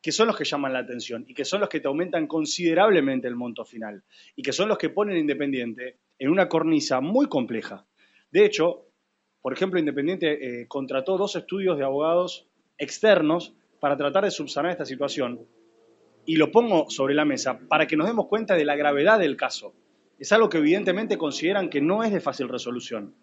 [0.00, 3.26] que son los que llaman la atención y que son los que te aumentan considerablemente
[3.26, 4.04] el monto final
[4.36, 7.84] y que son los que ponen Independiente en una cornisa muy compleja.
[8.30, 8.86] De hecho,
[9.42, 12.46] por ejemplo, Independiente eh, contrató dos estudios de abogados
[12.78, 15.46] externos para tratar de subsanar esta situación
[16.24, 19.36] y lo pongo sobre la mesa para que nos demos cuenta de la gravedad del
[19.36, 19.74] caso.
[20.18, 23.14] Es algo que evidentemente consideran que no es de fácil resolución.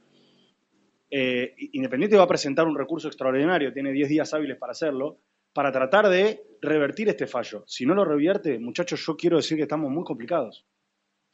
[1.10, 5.20] Eh, Independiente va a presentar un recurso extraordinario, tiene 10 días hábiles para hacerlo,
[5.54, 7.64] para tratar de revertir este fallo.
[7.68, 10.66] Si no lo revierte, muchachos, yo quiero decir que estamos muy complicados.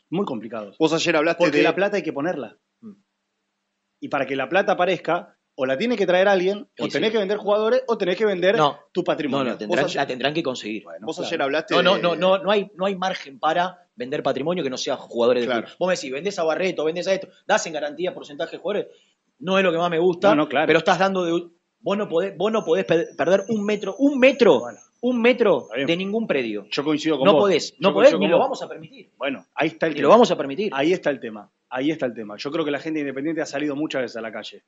[0.09, 0.77] Muy complicados.
[0.77, 1.63] Vos ayer hablaste Porque de...
[1.63, 2.57] la plata hay que ponerla.
[4.01, 7.09] Y para que la plata aparezca, o la tiene que traer alguien, o Sí, tenés
[7.09, 7.11] sí.
[7.11, 9.51] que vender jugadores, o tenés que vender No, tu patrimonio.
[9.51, 10.83] no, tendrán- Vos ayer- la tendrán que conseguir.
[11.01, 11.27] Vos claro.
[11.27, 14.63] ayer hablaste No, no, de- no, no, no hay, no hay margen para vender patrimonio
[14.63, 15.63] que no sea jugadores de Claro.
[15.65, 15.75] club.
[15.79, 18.87] Vos me decís, vendés a Barreto, vendés a esto, das en garantía porcentaje de jugadores.
[19.39, 20.67] No es lo que más me gusta, No, no, claro.
[20.67, 21.49] pero estás dando de.
[21.81, 24.79] Vos no podés, vos no podés pe- perder un metro, un metro, Bueno.
[25.01, 26.67] un metro de ningún predio.
[26.71, 27.41] Yo coincido con No vos.
[27.43, 28.45] podés, Yo no podés, ni lo vos.
[28.45, 29.11] vamos a permitir.
[29.17, 30.03] Bueno, ahí está el Ni tema.
[30.03, 30.71] lo vamos a permitir.
[30.73, 31.49] Ahí está el tema.
[31.69, 32.35] Ahí está el tema.
[32.37, 34.63] Yo creo que la gente independiente ha salido muchas veces a la calle.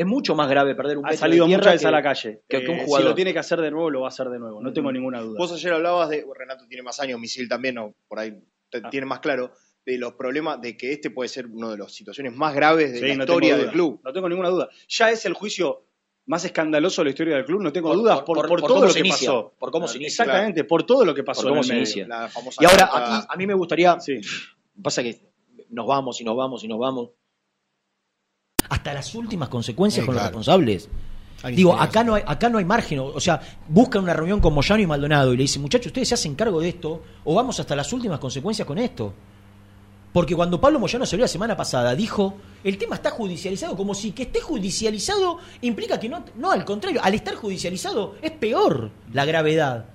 [0.00, 1.90] Es mucho más grave perder un Ha metro salido de tierra muchas veces que- a
[1.90, 2.42] la calle.
[2.48, 3.02] que- que un jugador.
[3.02, 4.62] Si lo tiene que hacer de nuevo, lo va a hacer de nuevo.
[4.62, 5.36] No tengo ninguna duda.
[5.38, 8.32] Vos ayer hablabas de, Renato tiene más años, Misil también, o por ahí
[8.70, 8.90] te- Ah.
[8.90, 9.50] tiene más claro,
[9.84, 12.98] de los problemas de que este puede ser una de las situaciones más graves de
[13.00, 14.00] Sí, la no historia del club.
[14.04, 14.68] No tengo ninguna duda.
[14.88, 15.82] Ya es el juicio
[16.26, 18.60] más escandaloso de la historia del club, no tengo Por- dudas, por- por, por- por
[18.60, 19.54] por todo lo que inicia, pasó.
[19.58, 20.24] por cómo se inicia.
[20.24, 22.06] Exactamente, por todo lo que pasó Por cómo se inicia.
[22.06, 23.98] La famosa Y ahora, a, a mí me gustaría.
[23.98, 24.20] Sí.
[24.80, 25.18] Pasa que
[25.70, 27.10] nos vamos y nos vamos y nos vamos.
[28.68, 30.88] Hasta las últimas consecuencias Sí, con los responsables.
[31.54, 32.98] Digo, acá no, hay, acá no hay margen.
[32.98, 36.08] O o sea, buscan una reunión con Moyano y Maldonado y le dicen, muchachos, ustedes
[36.08, 39.14] se hacen cargo de esto o vamos hasta las últimas consecuencias con esto.
[40.12, 44.12] Porque cuando Pablo Moyano salió la semana pasada, dijo, el tema está judicializado, como si
[44.12, 49.24] que esté judicializado implica que no, no, al contrario, al estar judicializado es peor la
[49.24, 49.86] gravedad.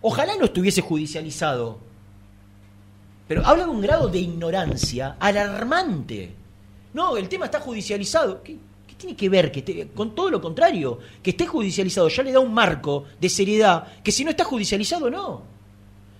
[0.00, 1.78] Ojalá no estuviese judicializado.
[3.28, 6.34] Pero habla de un grado de ignorancia alarmante.
[6.94, 8.42] No, el tema está judicializado.
[8.42, 9.52] ¿Qué, qué tiene que ver?
[9.52, 13.28] Que esté- con todo lo contrario, que esté judicializado ya le da un marco de
[13.28, 15.42] seriedad que si no está judicializado no.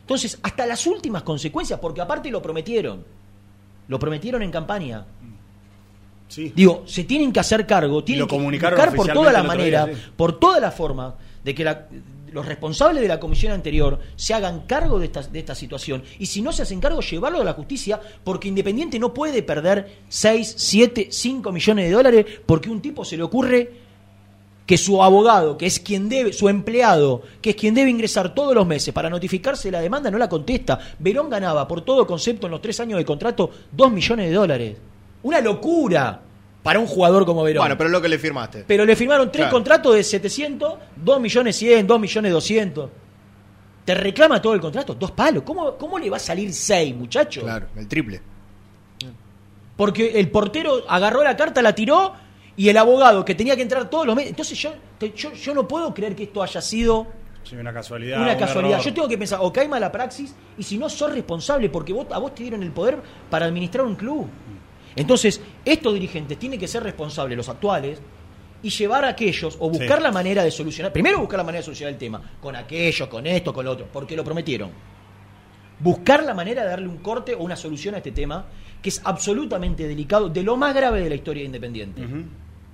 [0.02, 3.04] Entonces, hasta las últimas consecuencias, porque aparte lo prometieron.
[3.88, 5.04] Lo prometieron en campaña.
[6.28, 6.52] Sí.
[6.54, 9.86] Digo, se tienen que hacer cargo, tienen lo que comunicaron buscar por toda la manera,
[9.86, 9.92] sí.
[10.16, 11.88] por toda la forma, de que la-
[12.32, 16.02] los responsables de la comisión anterior se hagan cargo de esta, de situación.
[16.18, 19.98] Y si no se hacen cargo, llevarlo a la justicia, porque Independiente no puede perder
[20.08, 23.88] 6, 7, 5 millones de dólares porque un tipo se le ocurre
[24.66, 28.54] que su abogado, que es quien debe, su empleado, que es quien debe ingresar todos
[28.54, 30.78] los meses para notificarse la demanda, no la contesta.
[30.98, 34.76] Verón ganaba por todo concepto en los tres años de contrato 2 millones de dólares.
[35.22, 36.22] Una locura
[36.68, 37.62] para un jugador como Verón.
[37.62, 38.62] Bueno, pero es lo que le firmaste.
[38.66, 39.54] Pero le firmaron tres Claro.
[39.54, 42.90] contratos de 700, 2 millones 100, 2 millones 200.
[43.86, 45.44] Te reclama todo el contrato, dos palos.
[45.44, 47.40] ¿Cómo, cómo le va a salir 6, muchacho?
[47.40, 48.20] Claro, el triple.
[49.78, 52.12] Porque el portero agarró la carta, la tiró
[52.54, 54.28] y el abogado que tenía que entrar todos los meses.
[54.32, 54.72] Entonces yo,
[55.16, 57.06] yo, yo no puedo creer que esto haya sido
[57.44, 58.20] Sí, una casualidad.
[58.20, 58.74] una un casualidad.
[58.80, 58.84] error.
[58.84, 62.06] Yo tengo que pensar, o cae mala praxis, y si no sos responsable, porque vos,
[62.10, 62.98] a vos te dieron el poder
[63.30, 64.26] para administrar un club.
[64.98, 68.00] Entonces, estos dirigentes tienen que ser responsables, los actuales,
[68.62, 71.64] y llevar a aquellos, o buscar la manera de solucionar, primero buscar la manera de
[71.64, 74.70] solucionar el tema, con aquello, con esto, con lo otro, porque lo prometieron.
[75.78, 78.46] Buscar la manera de darle un corte o una solución a este tema,
[78.82, 82.02] que es absolutamente delicado, de lo más grave de la historia de Independiente,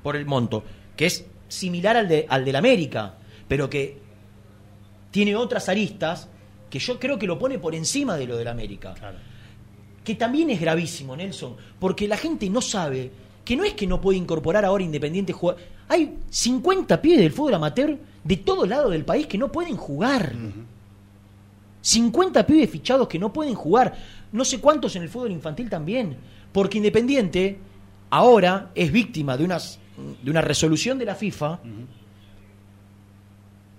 [0.02, 0.64] por el monto,
[0.96, 3.98] que es similar al de, al del América, pero que
[5.10, 6.28] tiene otras aristas
[6.70, 8.94] que yo creo que lo pone por encima de lo del América.
[10.04, 13.10] Que también es gravísimo, Nelson, porque la gente no sabe
[13.44, 15.56] que no es que no puede incorporar ahora Independiente jugar.
[15.88, 20.34] Hay 50 pibes del fútbol amateur de todo lado del país que no pueden jugar.
[21.80, 23.94] 50 pibes fichados que no pueden jugar.
[24.32, 26.16] No sé cuántos en el fútbol infantil también.
[26.52, 27.58] Porque Independiente
[28.10, 29.78] ahora es víctima de, unas,
[30.22, 31.60] de una resolución de la FIFA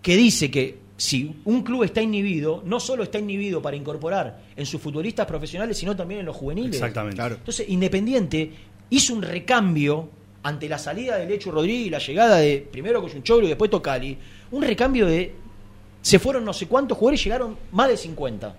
[0.02, 4.66] que dice que si un club está inhibido, no solo está inhibido para incorporar en
[4.66, 6.76] sus futbolistas profesionales, sino también en los juveniles.
[6.76, 7.22] Exactamente.
[7.22, 8.52] Entonces, Independiente
[8.90, 10.10] hizo un recambio
[10.44, 14.18] ante la salida de Lechu Rodríguez y la llegada de primero Coyunchoglu y después Tocali,
[14.52, 15.34] un recambio de
[16.02, 18.56] se fueron no sé cuántos jugadores, llegaron más de 50.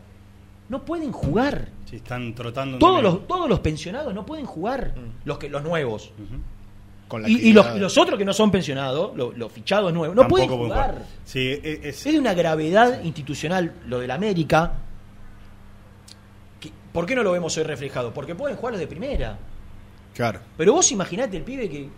[0.69, 1.69] No pueden jugar.
[1.89, 2.79] Sí, están trotando.
[2.79, 4.95] Todos los, todos los pensionados no pueden jugar,
[5.25, 6.11] los que los nuevos.
[7.09, 10.23] Con la Y, y los, otros que no son pensionados, los, los fichados nuevos, no
[10.29, 11.03] pueden jugar.
[11.25, 14.73] Sí, e- es, Es de una gravedad institucional lo del América.
[16.61, 18.13] que- ¿Por qué no lo vemos hoy reflejado?
[18.13, 19.39] Porque pueden jugar los de primera.
[20.15, 20.41] Claro.
[20.57, 21.89] Pero vos imaginate el pibe que,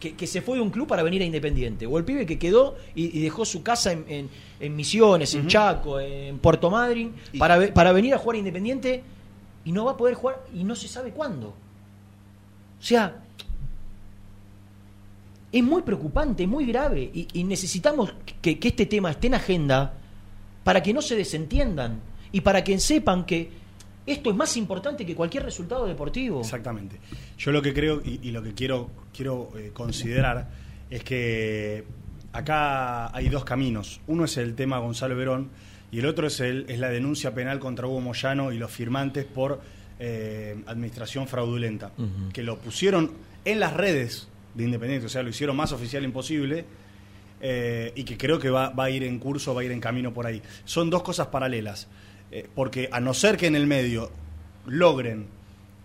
[0.00, 1.86] que, que se fue de un club para venir a Independiente.
[1.86, 4.28] O el pibe que quedó y, y dejó su casa en, en-
[4.60, 9.02] en Misiones, en Chaco, en Puerto Madryn, para, para venir a jugar a Independiente
[9.64, 11.48] y no va a poder jugar y no se sabe cuándo.
[11.48, 13.22] O sea,
[15.54, 18.12] es muy preocupante, es muy grave y, y necesitamos
[18.42, 19.94] que, que este tema esté en agenda
[20.64, 22.00] para que no se desentiendan
[22.32, 23.50] y para que sepan que
[24.04, 26.40] esto es más importante que cualquier resultado deportivo.
[26.40, 26.98] Exactamente.
[27.38, 30.50] Yo lo que creo y, y lo que quiero, quiero eh, considerar
[30.90, 31.84] es que
[32.32, 34.00] acá hay dos caminos.
[34.08, 35.50] Uno es el tema Gonzalo Verón
[35.92, 39.24] y el otro es, el, es la denuncia penal contra Hugo Moyano y los firmantes
[39.24, 39.60] por
[40.00, 41.92] eh, administración fraudulenta,
[42.32, 43.12] que lo pusieron
[43.44, 46.64] en las redes de Independiente, o sea, lo hicieron más oficial imposible.
[47.46, 49.80] eh, y que creo que va, va a ir en curso, va a ir en
[49.80, 50.40] camino por ahí.
[50.64, 51.88] Son dos cosas paralelas,
[52.30, 54.10] eh, porque a no ser que en el medio
[54.66, 55.26] logren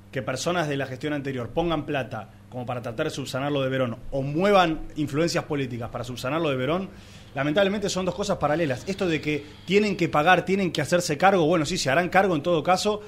[0.09, 3.69] que personas de la gestión anterior pongan plata como para tratar de subsanar lo de
[3.69, 6.89] Verón o muevan influencias políticas para subsanar lo de Verón,
[7.35, 8.85] lamentablemente son dos cosas paralelas.
[8.87, 12.35] Esto de que tienen que pagar, tienen que hacerse cargo, bueno, sí, se harán cargo
[12.35, 13.01] en todo caso,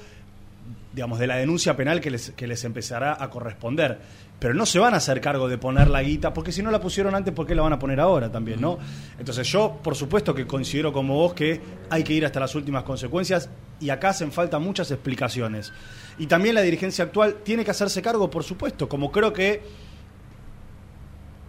[0.92, 3.98] digamos, de la denuncia penal que les, que les empezará a corresponder.
[4.38, 6.80] Pero no se van a hacer cargo de poner la guita, porque si no la
[6.80, 8.78] pusieron antes, ¿por qué la van a poner ahora también, no?
[9.18, 12.82] Entonces yo, por supuesto que considero como vos que hay que ir hasta las últimas
[12.82, 13.48] consecuencias
[13.80, 15.72] y acá hacen falta muchas explicaciones.
[16.18, 19.62] Y también la dirigencia actual tiene que hacerse cargo, por supuesto, como creo que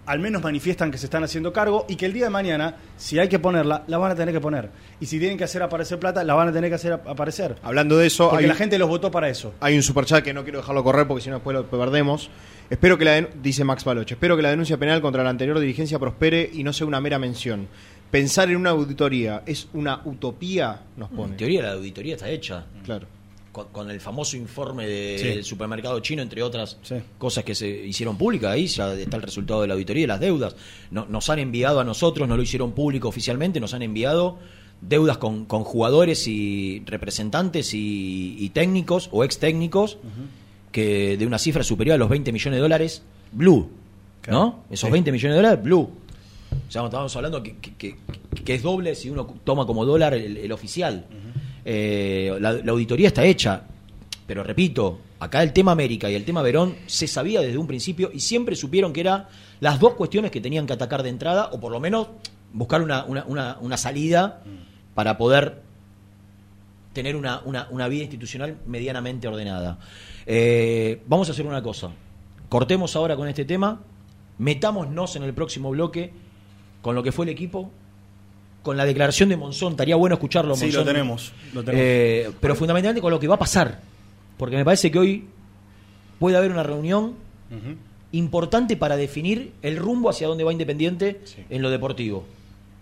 [0.06, 3.20] al menos manifiestan que se están haciendo cargo y que el día de mañana, si
[3.20, 4.70] hay que ponerla, la van a tener que poner.
[5.00, 7.56] Y si tienen que hacer aparecer plata, la van a tener que hacer ap- aparecer.
[7.64, 9.54] Hablando de eso, Porque hay, la gente los votó para eso.
[9.60, 12.30] hay un superchat que no quiero dejarlo correr porque si no después lo perdemos.
[12.70, 16.00] Espero que la dice Max Baloche, espero que la denuncia penal contra la anterior dirigencia
[16.00, 17.68] prospere y no sea una mera mención.
[18.10, 21.36] Pensar en una auditoría es una utopía, nos En pone.
[21.36, 22.66] teoría la auditoría está hecha.
[22.86, 23.08] Claro.
[23.54, 25.28] Con, con el famoso informe de- Sí.
[25.28, 26.96] del supermercado chino, entre otras Sí.
[27.18, 30.20] cosas que se hicieron públicas, ahí ya está el resultado de la auditoría y las
[30.20, 30.56] deudas.
[30.92, 34.40] No- nos han enviado a nosotros, no lo hicieron público oficialmente, nos han enviado
[34.82, 39.98] deudas con, con jugadores y representantes y, y técnicos o ex técnicos
[40.72, 43.70] que de una cifra superior a los 20 millones de dólares, blue,
[44.22, 44.40] Claro.
[44.40, 44.64] ¿no?
[44.72, 44.92] Esos Sí.
[44.92, 45.92] 20 millones de dólares, blue.
[46.68, 47.96] O sea, estamos hablando que, que- que-
[48.44, 51.06] que es doble si uno toma como dólar el, el oficial.
[51.66, 53.64] Eh, la, auditoría está hecha,
[54.28, 58.10] pero repito, acá el tema América y el tema Verón se sabía desde un principio
[58.14, 59.26] y siempre supieron que eran
[59.60, 62.08] las dos cuestiones que tenían que atacar de entrada, o por lo menos
[62.52, 64.44] buscar una, una- una- salida
[64.94, 65.62] para poder
[66.94, 69.80] tener una, una- una vida institucional medianamente ordenada.
[70.26, 71.92] Eh, vamos a hacer una cosa.
[72.50, 73.82] Cortemos ahora con este tema,
[74.38, 76.12] metámonos en el próximo bloque
[76.82, 77.72] con lo que fue el equipo,
[78.64, 79.74] con la declaración de Monzón.
[79.74, 80.82] Estaría bueno escucharlo, Sí, Monzón.
[80.82, 81.86] lo tenemos, lo tenemos.
[81.86, 83.80] Eh, pero fundamentalmente con lo que va a pasar.
[84.38, 85.28] Porque me parece que hoy
[86.20, 87.14] puede haber una reunión
[88.12, 91.44] importante para definir el rumbo hacia dónde va Independiente Sí.
[91.50, 92.26] en lo deportivo.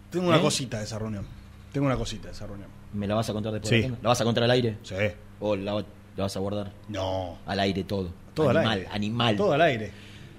[0.09, 0.41] Tengo una ¿Eh?
[0.41, 1.25] cosita de esa reunión.
[1.71, 2.69] Tengo una cosita de esa reunión.
[2.93, 3.69] ¿Me la vas a contar después?
[3.69, 3.81] Sí.
[3.81, 4.77] de la- ¿La vas a contar al aire?
[4.83, 4.95] Sí.
[5.39, 5.83] ¿O la, la
[6.23, 6.71] vas a guardar?
[6.89, 7.37] No.
[7.45, 8.09] Al aire todo.
[8.33, 8.89] Todo al animal, aire.
[8.91, 9.35] animal.
[9.37, 9.91] Todo al aire.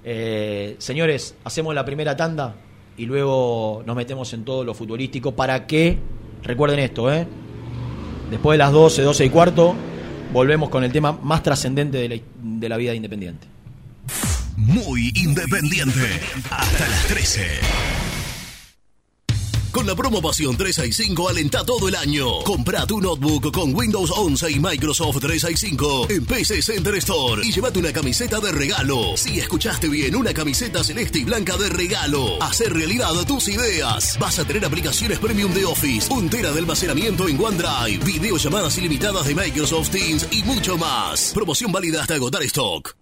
[0.04, 2.54] Eh, señores, hacemos la primera tanda
[2.96, 5.98] y luego nos metemos en todo lo futbolístico para que,
[6.42, 7.26] recuerden esto, ¿eh?
[8.30, 9.74] después de las 12, 12 y cuarto,
[10.32, 13.46] volvemos con el tema más trascendente de la, de la vida de Independiente.
[14.56, 16.20] muy independiente.
[16.50, 18.01] Hasta las 13.
[19.72, 22.42] Con la promo Pasión 365 alenta todo el año.
[22.44, 27.78] Compra tu notebook con Windows 11 y Microsoft 365 en PC Center Store y llévate
[27.78, 29.16] una camiseta de regalo.
[29.16, 32.42] Si escuchaste bien, una camiseta celeste y blanca de regalo.
[32.42, 34.18] Hacer realidad tus ideas.
[34.18, 39.26] Vas a tener aplicaciones premium de Office, un tera de almacenamiento en OneDrive, videollamadas ilimitadas
[39.26, 41.32] de Microsoft Teams y mucho más.
[41.34, 43.01] Promoción válida hasta agotar stock.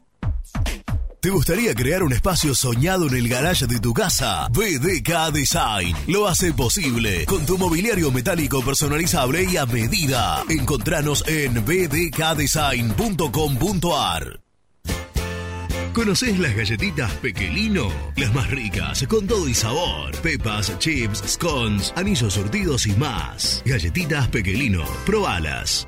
[1.21, 4.47] ¿Te gustaría crear un espacio soñado en el garage de tu casa?
[4.49, 10.43] BDK Design lo hace posible con tu mobiliario metálico personalizable y a medida.
[10.49, 14.41] Encontranos en bdkdesign.com.ar.
[15.93, 17.87] ¿Conoces las galletitas Pequelino?
[18.15, 20.17] Las más ricas, con todo y sabor.
[20.23, 23.61] Pepas, chips, scones, anillos surtidos y más.
[23.63, 25.87] Galletitas Pequelino, probalas.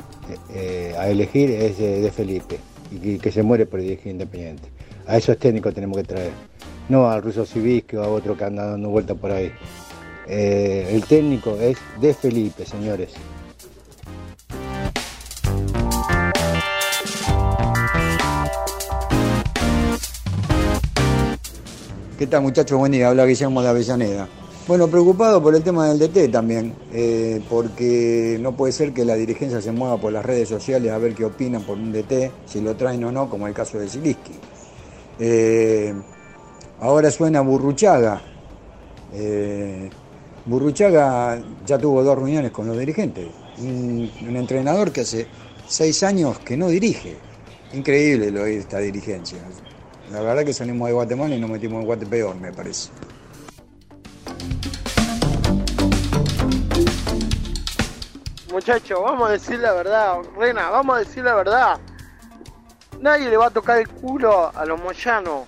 [0.50, 2.59] eh, a elegir es de, de Felipe
[2.90, 4.68] y que, se muere por dirigir Independiente.
[5.06, 6.32] A esos técnicos tenemos que traer,
[6.88, 9.50] no al ruso Civisque o a otro que anda dando vueltas por ahí.
[10.26, 13.14] Eh, el técnico es de Felipe, señores.
[22.19, 22.77] ¿Qué tal muchachos?
[22.77, 24.29] Buen día, habla Guillermo de Avellaneda.
[24.66, 29.14] Bueno, preocupado por el tema del DT también, eh, porque no puede ser que la
[29.14, 32.61] dirigencia se mueva por las redes sociales a ver qué opinan por un DT, si
[32.61, 34.33] lo traen o no, como el caso de Ziliski.
[35.21, 35.95] Eh,
[36.81, 38.21] ahora suena Burruchaga.
[39.14, 39.89] Eh,
[40.45, 43.29] Burruchaga ya tuvo dos reuniones con los dirigentes.
[43.61, 45.29] Un entrenador que hace
[45.69, 47.16] seis años que no dirige.
[47.75, 49.39] Increíble lo de esta dirigencia.
[50.11, 52.90] La verdad que salimos de Guatemala y nos metimos en Guate peor, me parece.
[58.50, 61.78] Muchachos, vamos a decir la verdad, Rena, vamos a decir la verdad.
[63.00, 65.46] Nadie le va a tocar el culo a los moyanos.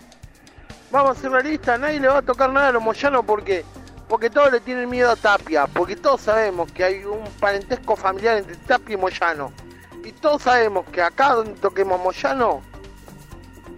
[0.90, 3.64] Vamos a hacer la lista, nadie le va a tocar nada a los moyanos porque
[4.08, 8.38] porque todos le tienen miedo a Tapia, porque todos sabemos que hay un parentesco familiar
[8.38, 9.52] entre Tapia y Moyano.
[10.04, 12.60] Y todos sabemos que acá donde toquemos Moyano,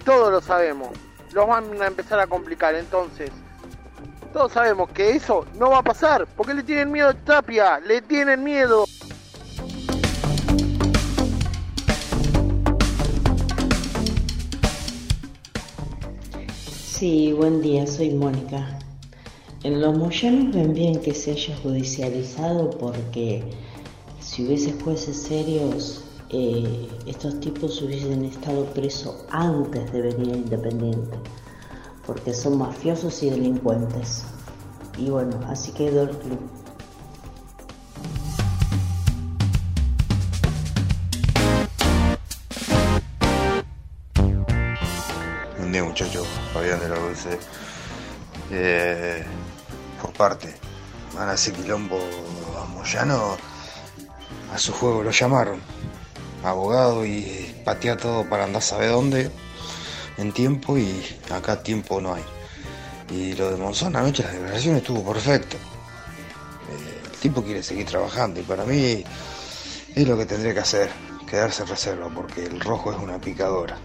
[0.04, 0.90] todos lo sabemos,
[1.32, 2.74] los van a empezar a complicar.
[2.74, 3.30] Entonces,
[4.32, 8.02] todos sabemos que eso no va a pasar, porque le tienen miedo a Tapia, le
[8.02, 8.84] tienen miedo.
[17.02, 18.78] Sí, buen día, soy Mónica.
[19.64, 23.42] En los Moyanos ven bien que se haya judicializado porque
[24.20, 31.18] si hubiese jueces serios, estos tipos hubiesen estado presos antes de venir a Independiente,
[32.06, 34.24] porque son mafiosos y delincuentes.
[34.96, 36.38] Y bueno, así quedó el club.
[45.58, 47.38] Buen día muchachos, Fabián de la Dulce.
[48.50, 49.22] Eh,
[50.00, 50.54] por parte,
[51.14, 51.98] van a hacer quilombo
[52.58, 53.36] a Moyano,
[54.50, 55.81] a su juego lo llamaron.
[56.44, 59.30] Abogado y patea todo para andar a saber dónde
[60.18, 62.24] en tiempo y acá tiempo no hay.
[63.10, 65.56] Y lo de Monzón anoche, la declaración estuvo perfecto.
[65.56, 69.04] Eh, el tipo quiere seguir trabajando y para mí
[69.94, 70.90] es lo que tendría que hacer,
[71.28, 73.76] quedarse en reserva, porque el rojo es una picadora.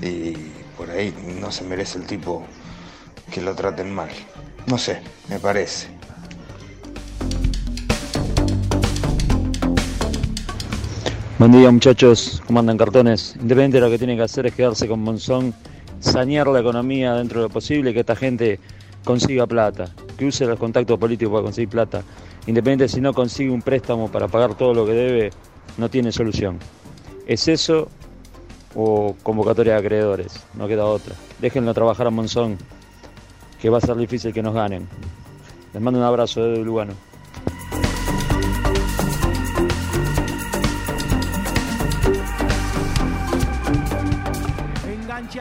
[0.00, 0.32] Y
[0.76, 2.44] por ahí no se merece el tipo
[3.30, 4.10] que lo traten mal.
[4.66, 5.95] No sé, me parece.
[11.38, 13.34] Buen día muchachos, ¿cómo andan cartones?
[13.34, 15.52] Independiente lo que tiene que hacer es quedarse con Monzón,
[16.00, 18.58] sanear la economía dentro de lo posible, que esta gente
[19.04, 22.02] consiga plata, que use los contactos políticos para conseguir plata.
[22.46, 25.30] Independiente si no consigue un préstamo para pagar todo lo que debe,
[25.76, 26.58] no tiene solución.
[27.26, 27.88] Es eso
[28.74, 31.16] o convocatoria de acreedores, no queda otra.
[31.38, 32.56] Déjenlo trabajar a Monzón,
[33.60, 34.88] que va a ser difícil que nos ganen.
[35.74, 36.94] Les mando un abrazo desde Lugano.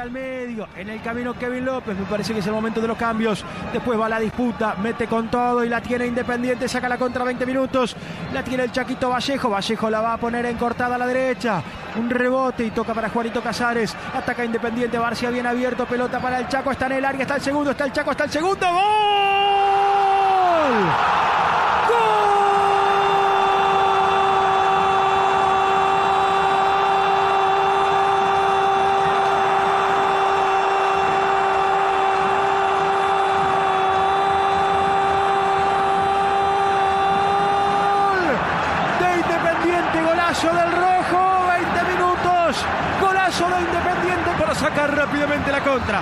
[0.05, 2.95] Al medio, en el camino Kevin López, me parece que es el momento de los
[2.97, 3.43] cambios.
[3.73, 7.43] Después va la disputa, mete con todo y la tiene Independiente, saca la contra 20
[7.45, 7.95] minutos.
[8.31, 11.63] La tiene el Chaquito Vallejo, Vallejo la va a poner en cortada a la derecha.
[11.97, 13.95] Un rebote y toca para Juanito Casares.
[14.13, 17.41] Ataca Independiente, Barcia bien abierto, pelota para el Chaco, está en el área, está el
[17.41, 18.67] segundo, está el Chaco, está el segundo.
[18.67, 18.85] ¡Gol!
[38.99, 42.65] de Independiente, golazo del rojo, 20 minutos,
[43.01, 46.01] golazo de Independiente para sacar rápidamente la contra.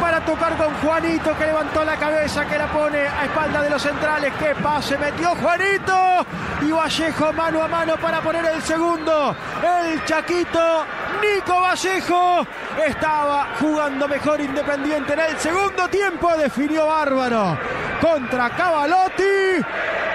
[0.00, 3.80] Para tocar con Juanito que levantó la cabeza, que la pone a espalda de los
[3.80, 4.32] centrales.
[4.36, 4.98] ¡Qué pase!
[4.98, 6.26] Metió Juanito
[6.62, 9.36] y Vallejo mano a mano para poner el segundo.
[9.62, 10.84] El Chaquito,
[11.20, 12.46] Nico Vallejo,
[12.84, 16.36] estaba jugando mejor Independiente en el segundo tiempo.
[16.36, 17.58] Definió Bárbaro
[18.00, 19.62] contra Cavalotti.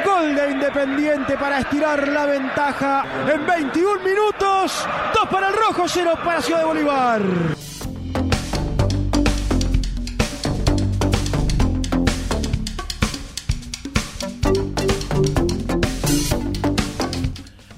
[0.03, 4.85] Gol de Independiente para estirar la ventaja en 21 minutos.
[5.13, 7.64] Dos para el Rojo, cero para Ciudad de Bolívar.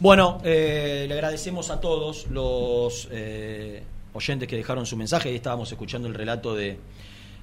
[0.07, 3.83] Bueno, eh, le agradecemos a todos los eh,
[4.13, 5.27] oyentes que dejaron su mensaje.
[5.27, 6.77] Ahí estábamos escuchando el relato de,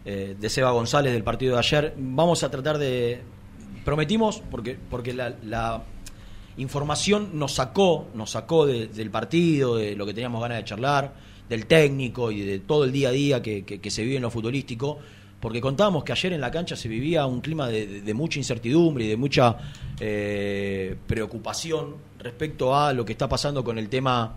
[0.06, 1.92] eh, de Seba González del partido de ayer.
[1.98, 3.20] Vamos a tratar de.
[3.84, 5.82] Prometimos, porque, porque la, la
[6.56, 11.12] información nos sacó, nos sacó de- del partido, de lo que teníamos ganas de charlar,
[11.46, 14.96] del técnico y de todo el día a día que, se vive en lo futbolístico.
[15.38, 18.38] Porque contábamos que ayer en la cancha se vivía un clima de, de- de mucha
[18.38, 19.54] incertidumbre y de mucha
[20.00, 24.34] eh, preocupación respecto a lo que está pasando con el tema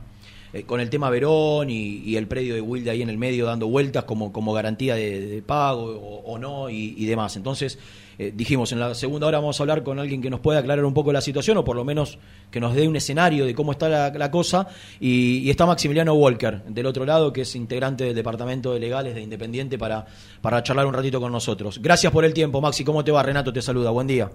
[0.53, 3.67] eh, con el tema Verón y, el predio de Wilde ahí en el medio dando
[3.67, 7.35] vueltas como, como garantía de, pago o, o no y, y demás.
[7.35, 7.77] Entonces
[8.19, 10.83] eh, dijimos, en la segunda hora vamos a hablar con alguien que nos pueda aclarar
[10.85, 12.17] un poco la situación o por lo menos
[12.49, 14.67] que nos dé un escenario de cómo está la, la cosa.
[14.99, 19.15] Y, y está Maximiliano Walker del otro lado, que es integrante del Departamento de Legales
[19.15, 20.05] de Independiente para,
[20.41, 21.79] para charlar un ratito con nosotros.
[21.81, 22.83] Gracias por el tiempo, Maxi.
[22.83, 23.21] ¿Cómo te va?
[23.21, 23.91] Renato te saluda.
[23.91, 24.31] Buen día.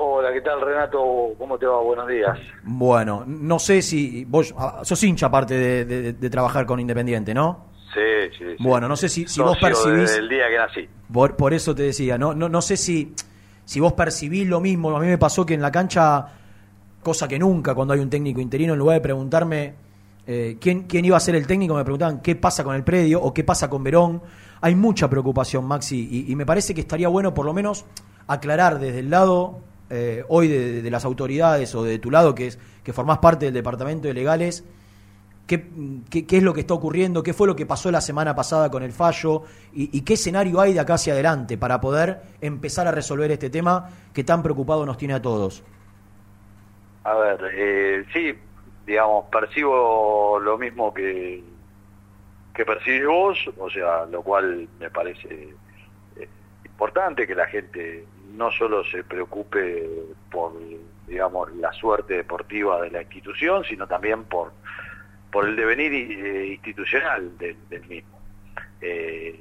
[0.00, 0.98] Hola, ¿qué tal Renato?
[1.38, 1.80] ¿Cómo te va?
[1.82, 2.38] Buenos días.
[2.62, 7.34] Bueno, no sé si vos ah, sos hincha aparte de, de- de trabajar con Independiente,
[7.34, 7.66] ¿no?
[7.92, 8.44] Sí, sí.
[8.60, 10.88] Bueno, no sé si, si vos percibís, el día que nací.
[11.12, 13.12] por, por eso te decía, no, no, no sé si,
[13.64, 14.96] si vos percibís lo mismo.
[14.96, 16.26] A mí me pasó que en la cancha,
[17.02, 19.74] cosa que nunca cuando hay un técnico interino, en lugar de preguntarme
[20.28, 23.20] eh, quién, quién iba a ser el técnico, me preguntaban qué pasa con el predio
[23.20, 24.22] o qué pasa con Verón.
[24.60, 27.84] Hay mucha preocupación, Maxi, y, y me parece que estaría bueno por lo menos
[28.28, 32.58] aclarar desde el lado eh, hoy de, las autoridades o de tu lado, que es
[32.82, 34.64] que formás parte del departamento de legales,
[35.46, 35.68] qué,
[36.10, 38.82] qué, es lo que está ocurriendo, qué fue lo que pasó la semana pasada con
[38.82, 42.92] el fallo y, y qué escenario hay de acá hacia adelante para poder empezar a
[42.92, 45.62] resolver este tema que tan preocupado nos tiene a todos.
[47.04, 48.34] A ver, eh, sí,
[48.86, 51.42] digamos, percibo lo mismo que,
[52.54, 55.54] que percibís vos, o sea, lo cual me parece
[56.16, 56.28] eh,
[56.66, 58.04] importante que la gente
[58.34, 59.88] no solo se preocupe
[60.30, 60.52] por,
[61.06, 64.52] digamos, la suerte deportiva de la institución, sino también por,
[65.30, 67.56] por el devenir eh, institucional del,
[67.88, 68.18] mismo.
[68.80, 69.40] Eh,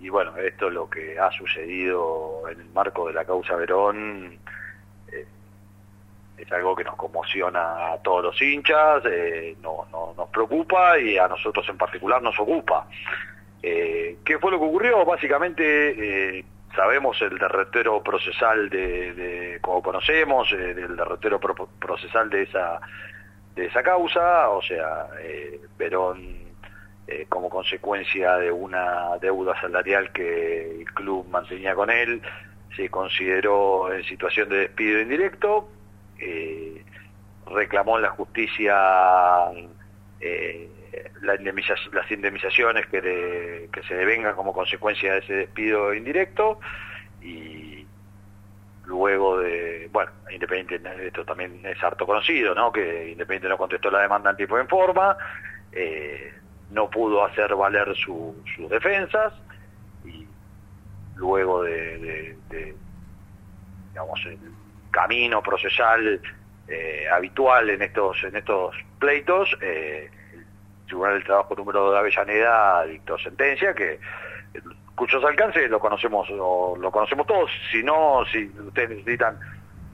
[0.00, 4.38] y bueno, esto es lo que ha sucedido en el marco de la causa Verón.
[5.12, 5.26] eh,
[6.38, 11.18] es algo que nos conmociona a todos los hinchas, eh, no, no- nos preocupa y
[11.18, 12.86] a nosotros en particular nos ocupa.
[13.62, 15.04] Eh, ¿Qué fue lo que ocurrió?
[15.04, 16.44] Básicamente
[16.74, 22.80] sabemos el derretero procesal de, de- como conocemos, eh, del derretero pro- procesal de esa
[23.54, 26.38] de esa causa, o sea, eh, Verón
[27.08, 32.22] eh, como consecuencia de una deuda salarial que el club mantenía con él,
[32.76, 35.68] se consideró en situación de despido indirecto,
[36.20, 36.84] eh,
[37.46, 38.72] reclamó en la justicia
[41.22, 46.60] la indemniza- las indemnizaciones que, le- que se devengan como consecuencia de ese despido indirecto
[47.20, 47.86] y
[48.84, 52.72] luego de, bueno, Independiente, esto también es harto conocido, ¿no?
[52.72, 55.16] Que Independiente no contestó la demanda en tiempo en forma,
[55.72, 56.32] eh,
[56.70, 59.32] no pudo hacer valer su- sus defensas
[60.04, 60.28] y
[61.14, 62.76] luego de, de- de,
[63.92, 64.38] digamos, el
[64.90, 66.20] camino procesal
[66.66, 70.08] eh, habitual en estos en estos pleitos, eh,
[70.90, 73.98] Tribunal del Trabajo número 2 de Avellaneda dictó sentencia que
[74.94, 79.38] cuyos alcances lo conocemos lo, lo conocemos todos, si no, si ustedes necesitan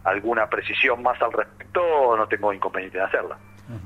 [0.04, 1.80] alguna precisión más al respecto,
[2.16, 3.36] no tengo inconveniente en hacerla.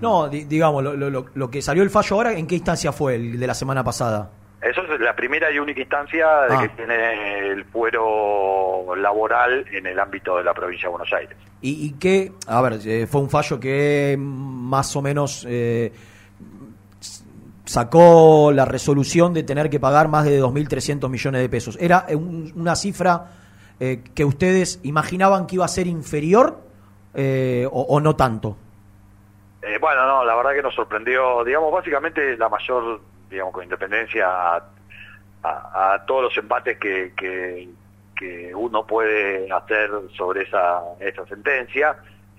[0.01, 3.15] No, di- digamos, lo, lo- lo- que salió el fallo ahora, ¿en qué instancia fue
[3.17, 4.31] el de la semana pasada?
[4.63, 6.61] Eso es la primera y única instancia de Ah.
[6.63, 11.35] que tiene el fuero laboral en el ámbito de la provincia de Buenos Aires.
[11.63, 15.91] Y, y que, a ver, eh, fue un fallo que más o menos eh,
[17.71, 21.79] sacó la resolución de tener que pagar más de 2.300 millones de pesos.
[21.81, 23.27] ¿Era un- una cifra
[23.79, 26.59] eh, que ustedes imaginaban que iba a ser inferior
[27.15, 28.57] eh, o, no tanto?
[29.63, 33.01] Eh, bueno, no, la verdad que nos sorprendió, digamos, básicamente la mayor,
[33.31, 34.57] digamos, con independencia a,
[35.45, 37.69] a- a todos los embates que, que,
[38.17, 41.97] que uno puede hacer sobre esa, esa sentencia,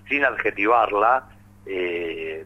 [0.09, 1.23] sin adjetivarla,
[1.65, 2.45] eh,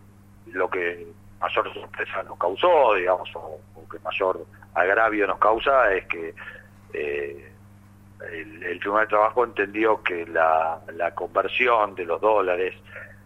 [0.53, 1.07] lo que
[1.45, 6.33] mayor sorpresa nos causó, digamos, o, o que mayor agravio nos causa es que
[6.93, 7.51] eh,
[8.31, 12.73] el, el Tribunal de Trabajo entendió que la, la conversión de los dólares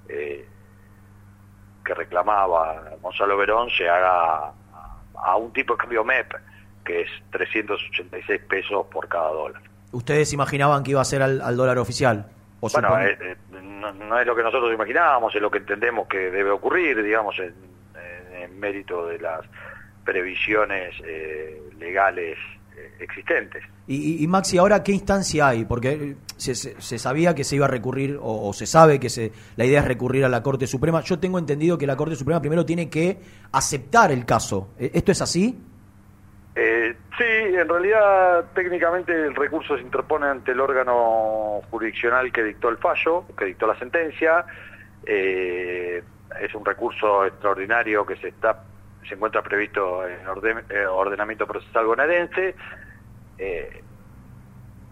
[0.07, 0.45] eh,
[1.85, 4.51] que reclamaba Gonzalo Verón se haga
[5.15, 6.33] a, un tipo de cambio MEP,
[6.83, 9.61] que es 386 pesos por cada dólar.
[9.91, 12.27] ¿Ustedes imaginaban que iba a ser al, al dólar oficial?
[12.59, 16.07] ¿O Bueno, eh, eh, no, no es lo que nosotros imaginábamos, es lo que entendemos
[16.07, 19.41] que debe ocurrir, digamos, en, en- en mérito de las
[20.05, 22.37] previsiones eh, legales
[22.77, 23.63] eh, existentes.
[23.91, 25.65] Y, Maxi, ¿ahora qué instancia hay?
[25.65, 28.99] Porque eh, se, se- se sabía que se iba a recurrir, o, o se sabe
[28.99, 31.01] que se, la idea es recurrir a la Corte Suprema.
[31.01, 33.17] Yo tengo entendido que la Corte Suprema primero tiene que
[33.51, 34.69] aceptar el caso.
[34.79, 35.59] ¿E- ¿Esto es así?
[36.55, 42.69] Eh, sí, en realidad técnicamente el recurso se interpone ante el órgano jurisdiccional que dictó
[42.69, 44.45] el fallo, que dictó la sentencia.
[45.05, 46.03] Eh,
[46.41, 48.63] es un recurso extraordinario que se está
[49.07, 52.55] se encuentra previsto en orden- eh, ordenamiento procesal bonaerense
[53.37, 53.83] eh,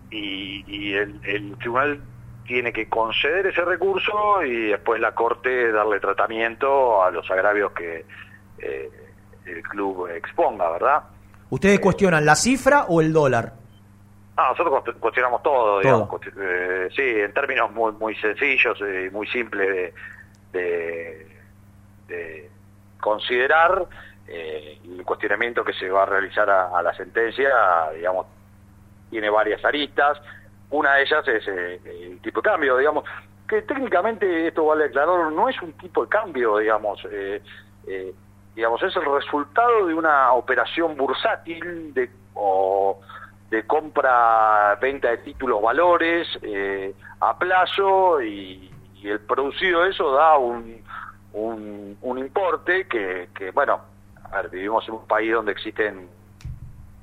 [0.10, 2.02] y, y el, el tribunal
[2.46, 8.06] tiene que conceder ese recurso y después la corte darle tratamiento a los agravios que
[8.60, 8.90] eh,
[9.46, 11.04] el club exponga, ¿verdad?
[11.50, 13.54] ¿Ustedes cuestionan la cifra o el dólar?
[14.38, 16.20] Ah, nosotros cuest- cuestionamos todo, digamos, Todo.
[16.20, 19.94] cuesti- eh, sí, en términos muy muy sencillos y muy simples de,
[20.52, 21.28] de,
[22.08, 22.50] de
[23.00, 23.88] considerar
[24.28, 27.50] eh, el cuestionamiento que se va a realizar a, la sentencia,
[27.96, 28.28] digamos,
[29.10, 30.20] tiene varias aristas.
[30.70, 33.06] Una de ellas es eh, el tipo de cambio, digamos,
[33.48, 37.42] que técnicamente esto vale aclarar, no es un tipo de cambio, digamos, eh,
[37.88, 38.14] eh,
[38.54, 43.00] digamos, es el resultado de una operación bursátil de, o
[43.50, 46.28] de compra, venta de títulos, valores
[47.22, 48.70] a plazo y,
[49.02, 50.82] y el producido eso da un,
[51.34, 53.80] un, importe que, que, bueno,
[54.32, 56.08] a ver, vivimos en un país donde existen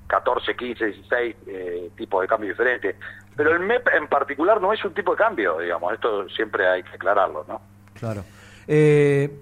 [0.08, 2.96] 14, 15, 16 eh, tipos de cambio diferentes,
[3.36, 6.82] pero el MEP en particular no es un tipo de cambio, digamos, esto siempre hay
[6.82, 7.60] que aclararlo, ¿no?
[7.98, 8.24] Claro.
[8.66, 9.38] Eh,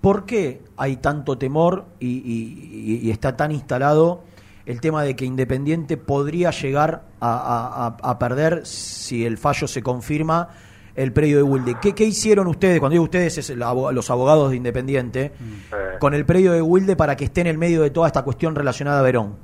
[0.00, 4.24] ¿Por qué hay tanto temor y, está tan instalado
[4.66, 10.48] el tema de que Independiente podría llegar a- a perder si el fallo se confirma
[10.94, 11.76] el predio de Wilde.
[11.80, 15.32] ¿Qué, qué hicieron ustedes, cuando digo ustedes, es el los abogados de Independiente,
[15.72, 18.22] Eh, con el predio de Wilde para que esté en el medio de toda esta
[18.22, 19.36] cuestión relacionada a Verón?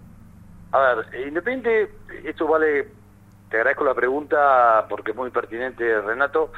[0.72, 1.90] A ver, Independiente,
[2.24, 2.88] esto vale,
[3.48, 6.52] te agradezco la pregunta porque es muy pertinente, Renato.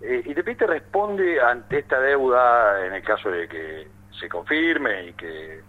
[0.00, 5.60] Eh, Independiente responde ante esta deuda, en el caso de que se confirme y que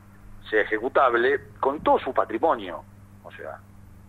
[0.49, 2.83] sea ejecutable, con todo su patrimonio.
[3.23, 3.57] O sea,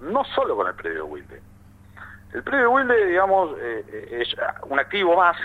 [0.00, 1.40] no solo con el predio de Wilde.
[2.32, 5.36] El de Wilde, digamos, eh, es un activo más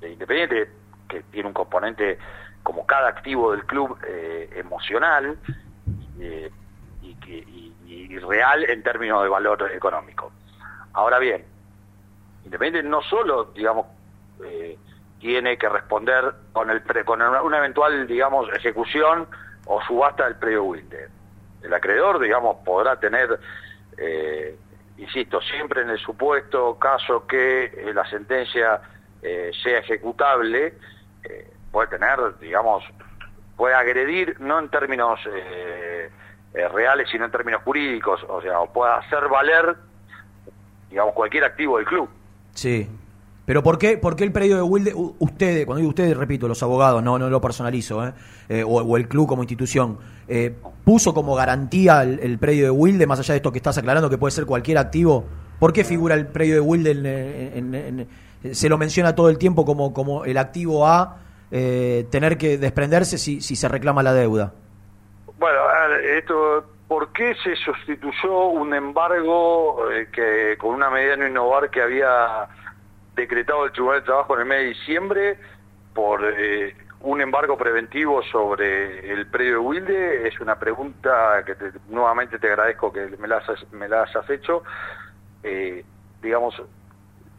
[0.00, 0.70] de Independiente,
[1.08, 2.18] que tiene un componente,
[2.62, 5.36] como cada activo del club, eh, emocional.
[6.20, 6.50] eh,
[7.02, 7.16] y,
[7.86, 10.32] y- real en términos de valor económico.
[10.92, 11.44] Ahora bien,
[12.44, 13.86] Independiente no solo, digamos,
[15.18, 19.26] tiene que responder con el pre- con una, una eventual, digamos, ejecución
[19.66, 21.08] o subasta del predio Wilde.
[21.62, 23.38] El acreedor, digamos, podrá tener,
[23.96, 24.56] eh,
[24.98, 28.80] insisto, siempre en el supuesto caso que eh, la sentencia
[29.22, 30.74] eh, sea ejecutable,
[31.24, 32.84] eh, puede tener, digamos,
[33.56, 36.10] puede agredir, no en términos eh,
[36.52, 39.76] reales, sino en términos jurídicos, o sea, puede hacer valer,
[40.90, 42.08] digamos, cualquier activo del club.
[42.54, 42.88] Sí.
[43.44, 46.62] Pero ¿por qué, por qué el predio de Wilde, ustedes, cuando digo ustedes, repito, los
[46.62, 48.12] abogados, no, no lo personalizo, ¿eh?
[48.48, 53.18] Eh, o, el club como institución, eh, puso como garantía el, predio de Wilde, más
[53.18, 55.24] allá de esto que estás aclarando, que puede ser cualquier activo?
[55.58, 56.90] ¿Por qué figura el predio de Wilde?
[56.92, 58.08] en-
[58.50, 61.18] se lo menciona todo el tiempo como, como el activo A,
[61.50, 64.52] eh, tener que desprenderse si, si se reclama la deuda.
[65.38, 65.60] Bueno,
[66.16, 71.82] esto, ¿por qué se sustituyó un embargo eh, que con una medida no innovar que
[71.82, 72.48] había
[73.14, 75.38] decretado el Tribunal de Trabajo en el mes de diciembre
[75.94, 80.28] por eh, un embargo preventivo sobre el predio de Wilde?
[80.28, 83.42] Es una pregunta que te- nuevamente te agradezco que me la
[83.72, 84.62] me la hayas hecho.
[85.42, 85.84] Eh,
[86.22, 86.60] digamos,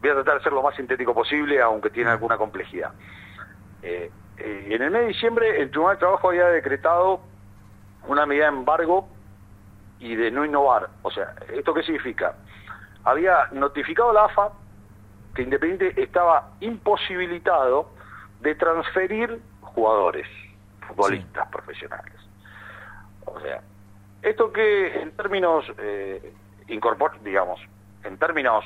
[0.00, 2.92] voy a tratar de ser lo más sintético posible, aunque tiene alguna complejidad.
[3.82, 7.20] Eh, eh, en el mes de diciembre el Tribunal de Trabajo había decretado
[8.06, 9.08] una medida de embargo
[9.98, 10.88] y de no innovar.
[11.02, 12.34] O sea, ¿esto qué significa?
[13.04, 14.50] Había notificado a la AFA
[15.34, 17.90] que Independiente estaba imposibilitado
[18.40, 20.28] de transferir jugadores,
[20.86, 22.14] futbolistas profesionales.
[23.24, 23.60] O sea,
[24.22, 26.32] esto que en términos, eh,
[26.68, 27.60] incorpor- digamos,
[28.04, 28.64] en términos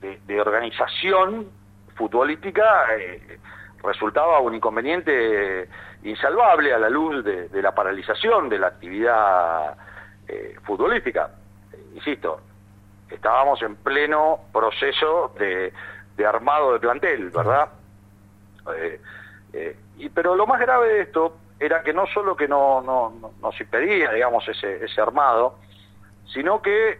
[0.00, 1.48] de, de organización
[1.94, 3.38] futbolística, eh,
[3.82, 5.68] resultaba un inconveniente
[6.02, 9.76] insalvable a la luz de, de la paralización de la actividad
[10.26, 11.30] eh, futbolística.
[11.72, 12.40] Eh, insisto,
[13.10, 15.72] estábamos en pleno proceso de,
[16.16, 17.68] de armado de plantel, ¿verdad?
[18.76, 19.00] Eh,
[19.52, 23.10] eh, y, pero lo más grave de esto era que no solo que no, no,
[23.10, 25.58] no- nos impedía, digamos, ese, ese armado,
[26.32, 26.98] sino que,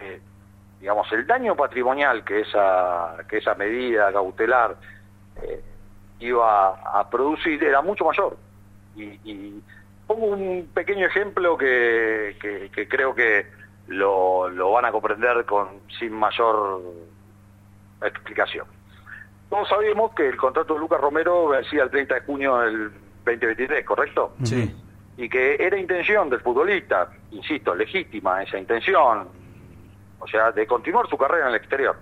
[0.00, 0.20] eh,
[0.78, 4.76] digamos, el daño patrimonial que esa, que esa medida cautelar
[5.42, 5.62] eh,
[6.20, 8.36] iba a producir era mucho mayor.
[8.94, 9.62] Y, y
[10.06, 13.46] pongo un pequeño ejemplo que, que- que creo que
[13.90, 15.68] lo, lo van a comprender con
[15.98, 16.80] sin mayor
[18.02, 18.66] explicación.
[19.48, 22.92] Todos sabemos que el contrato de Lucas Romero vencía el 30 de junio del
[23.24, 24.34] 2023, ¿correcto?
[24.44, 24.74] Sí.
[25.16, 29.28] Y que era intención del futbolista, insisto, legítima esa intención,
[30.20, 31.96] o sea, de continuar su carrera en el exterior.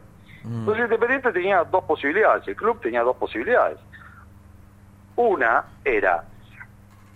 [0.44, 3.78] Entonces Independiente tenía dos posibilidades, el club tenía dos posibilidades.
[5.16, 6.24] Una era,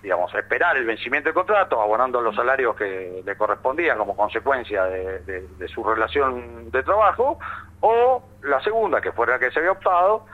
[0.03, 5.69] digamos, esperar el vencimiento del contrato, abonando los salarios que le correspondían como consecuencia de,
[5.69, 7.39] su relación de trabajo,
[7.81, 10.27] o la segunda, que fuera la que se había optado,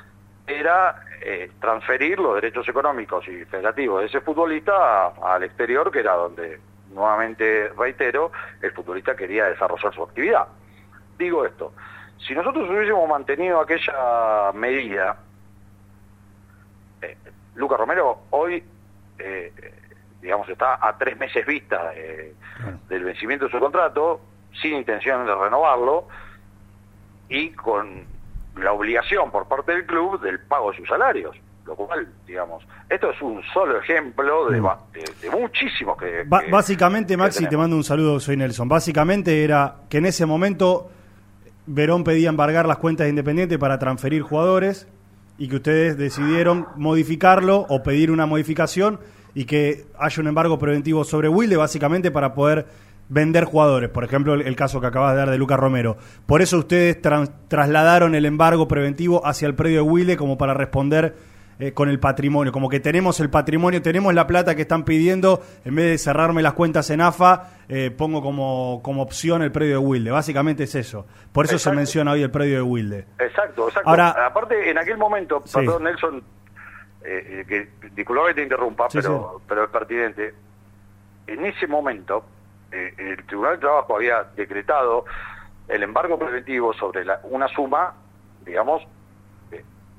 [0.47, 6.14] era eh, transferir los derechos económicos y federativos de ese futbolista al exterior, que era
[6.14, 6.59] donde,
[6.91, 10.49] nuevamente reitero, el futbolista quería desarrollar su actividad.
[11.19, 11.75] Digo esto,
[12.27, 15.19] si nosotros hubiésemos mantenido aquella medida,
[17.03, 17.16] eh,
[17.55, 18.64] Lucas Romero hoy,
[19.19, 19.53] eh,
[20.21, 22.35] digamos, está a tres meses vista eh,
[22.89, 24.21] del vencimiento de su contrato,
[24.61, 26.09] sin intención de renovarlo
[27.29, 28.05] y con
[28.57, 31.37] la obligación por parte del club del pago de sus salarios.
[31.66, 36.25] Lo cual, digamos, esto es un solo ejemplo de, va- de- de muchísimos que...
[36.27, 38.69] Ba- que- básicamente, que Maxi, te mando un saludo, soy Nelson.
[38.69, 40.91] Básicamente era que en ese momento
[41.66, 44.89] Verón pedía embargar las cuentas de Independiente para transferir jugadores
[45.39, 49.01] y que ustedes decidieron modificarlo o pedir una modificación
[49.34, 52.66] y que haya un embargo preventivo sobre Wilde, básicamente para poder
[53.09, 53.89] vender jugadores.
[53.89, 55.97] Por ejemplo, el, caso que acabas de dar de Lucas Romero.
[56.26, 56.99] Por eso ustedes
[57.49, 61.16] trasladaron el embargo preventivo hacia el predio de Wilde como para responder
[61.59, 65.42] eh, con el patrimonio, como que tenemos el patrimonio, tenemos la plata que están pidiendo,
[65.64, 69.72] en vez de cerrarme las cuentas en AFA, eh, pongo como, como opción el predio
[69.74, 70.11] de Wilde.
[70.11, 71.06] Básicamente es eso.
[71.32, 73.06] Por eso se menciona hoy el predio de Wilde.
[73.18, 73.88] Exacto, exacto.
[73.88, 75.59] Ahora- Aparte, en aquel momento, Sí.
[75.59, 76.22] perdón, Nelson,
[77.04, 80.34] eh, eh, que, disculpa que te interrumpa, Sí, pero, pero es pertinente.
[81.26, 82.24] En ese momento,
[82.72, 85.04] eh, el Tribunal de Trabajo había decretado
[85.68, 87.94] el embargo preventivo sobre la- una suma,
[88.46, 88.82] digamos,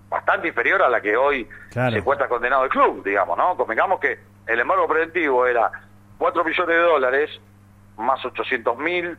[0.10, 1.91] bastante inferior a la que hoy Claro.
[1.91, 3.55] se encuentra condenado el club, digamos, ¿no?
[3.55, 5.72] Convengamos que el embargo preventivo era
[6.18, 7.30] 4 millones de dólares
[7.97, 9.18] más 800 mil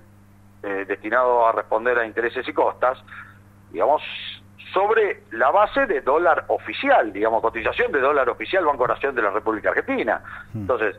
[0.63, 2.99] eh, destinado a responder a intereses y costas,
[3.71, 4.03] digamos,
[4.75, 9.31] sobre la base de dólar oficial, digamos, cotización de dólar oficial Banco Nación de la
[9.31, 10.23] República Argentina.
[10.55, 10.97] Entonces,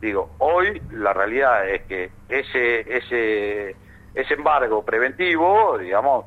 [0.00, 3.76] digo, hoy la realidad es que ese, ese,
[4.14, 6.26] ese embargo preventivo, digamos,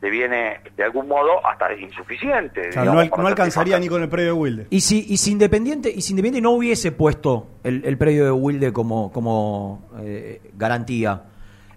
[0.00, 2.70] deviene de algún modo hasta insuficiente.
[2.70, 4.66] Claro, digamos, no, no alcanzaría ni con el predio de Wilde.
[4.70, 8.30] Y si, y si Independiente, y si Independiente no hubiese puesto el, el predio de
[8.32, 11.22] Wilde como, como eh, garantía,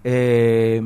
[0.05, 0.82] eh,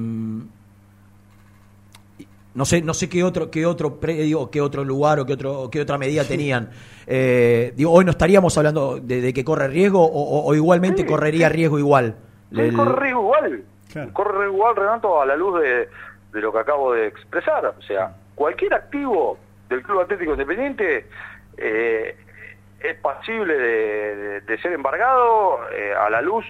[2.56, 5.70] no sé, no sé qué otro, qué otro predio, qué otro lugar o qué otro,
[5.70, 6.72] qué otra medida tenían.
[7.06, 11.04] Eh, digo, hoy no estaríamos hablando de, de que corre riesgo o, o- o igualmente
[11.04, 11.54] Sí, correría sí.
[11.54, 12.16] riesgo igual.
[12.52, 13.64] Sí, El- corre riesgo igual.
[14.14, 15.88] Corre riesgo igual, Renato, a la luz de,
[16.38, 17.66] de lo que acabo de expresar.
[17.78, 19.38] O sea, cualquier activo
[19.70, 21.08] del Club Atlético Independiente
[21.58, 22.16] eh,
[22.80, 26.46] es pasible de, de- de ser embargado eh, a la luz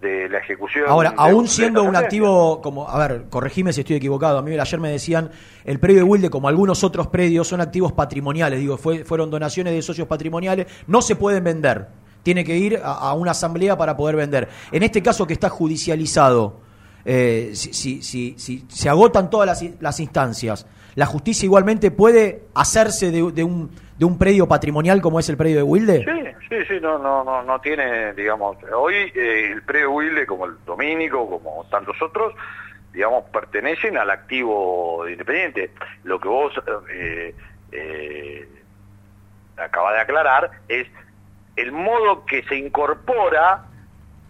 [0.00, 0.86] de la ejecución.
[0.88, 4.80] Ahora, aún siendo un activo, como, a ver, corregime si estoy equivocado, a mí ayer
[4.80, 5.30] me decían,
[5.64, 9.74] el predio de Wilde, como algunos otros predios, son activos patrimoniales, digo, fue, fueron donaciones
[9.74, 11.86] de socios patrimoniales, no se pueden vender,
[12.22, 14.48] tiene que ir a, a una asamblea para poder vender.
[14.72, 16.60] En este caso que está judicializado,
[17.04, 22.44] eh, si, si, si, si se agotan todas las, las instancias, ¿la justicia igualmente puede
[22.54, 26.04] hacerse de, de un, de un predio patrimonial como es el predio de Wilde?
[26.04, 30.46] Sí, sí, sí, no, no, no, no tiene, digamos, hoy eh, el predio Wilde, como
[30.46, 32.34] el Domínico, como tantos otros,
[32.92, 35.70] digamos, pertenecen al activo de Independiente.
[36.04, 36.52] Lo que vos
[36.92, 37.34] eh,
[37.72, 38.48] eh,
[39.56, 40.88] acabas de aclarar es
[41.56, 43.66] el modo que se incorpora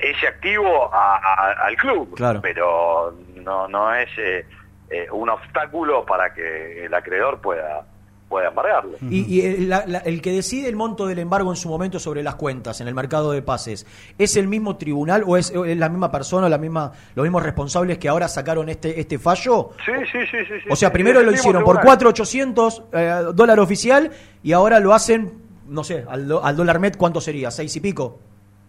[0.01, 2.41] ese activo a- a- al club, Claro.
[2.43, 4.45] pero no, no es eh,
[4.91, 7.87] eh, un obstáculo para que el acreedor pueda,
[8.29, 8.93] pueda embargarlo.
[9.11, 11.99] Y, y el, la- la- el que decide el monto del embargo en su momento
[11.99, 13.87] sobre las cuentas en el mercado de pases,
[14.19, 18.09] ¿es el mismo tribunal o es, la misma persona, la misma, los mismos responsables que
[18.09, 19.71] ahora sacaron este, este fallo?
[19.85, 20.69] Sí, sí, sí, sí.
[20.71, 21.99] O sea, primero lo hicieron por tribunal.
[21.99, 24.11] 4.800 eh, dólar oficial
[24.43, 25.33] y ahora lo hacen,
[25.67, 27.51] no sé, al, do- al dólar met, ¿cuánto sería?
[27.51, 28.21] ¿Seis y pico?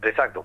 [0.04, 0.44] Exacto.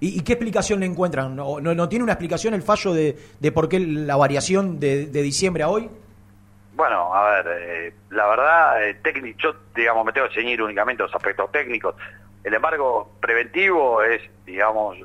[0.00, 1.36] ¿Y, y qué explicación le encuentran?
[1.36, 5.06] ¿No, no, no tiene una explicación el fallo de, de por qué la variación de,
[5.06, 5.90] de diciembre a hoy?
[6.74, 11.02] Bueno, a ver, eh, la verdad, eh, técnico, yo, digamos, me tengo que ceñir únicamente
[11.02, 11.94] los aspectos técnicos.
[12.42, 14.96] El embargo preventivo es, digamos,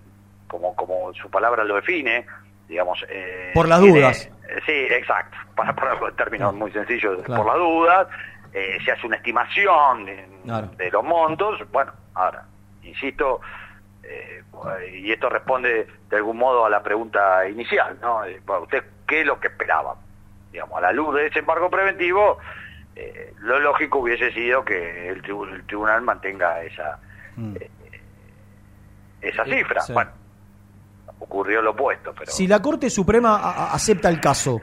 [0.48, 2.26] como, como su palabra lo define,
[2.70, 3.04] digamos...
[3.10, 4.26] eh, Por las tiene- dudas.
[4.48, 7.44] eh, sí, exacto, para ponerlo en términos muy sencillos, Claro.
[7.44, 8.08] por las dudas,
[8.54, 10.68] eh, se hace una estimación de, Claro.
[10.78, 12.46] de los montos, bueno, ahora,
[12.84, 13.42] insisto,
[14.08, 14.44] eh,
[15.02, 18.24] y esto responde de algún modo a la pregunta inicial, ¿no?
[18.26, 19.96] Eh, ¿Usted qué es lo que esperaba?
[20.52, 22.38] Digamos, a la luz de ese embargo preventivo,
[22.96, 27.00] eh, lo lógico hubiese sido que el, tribu- el tribunal mantenga esa,
[27.60, 27.70] eh,
[29.22, 29.82] esa cifra.
[29.82, 29.94] sí.
[29.94, 30.12] Bueno,
[31.20, 32.32] ocurrió lo opuesto, pero...
[32.32, 34.62] Si la Corte Suprema acepta el caso,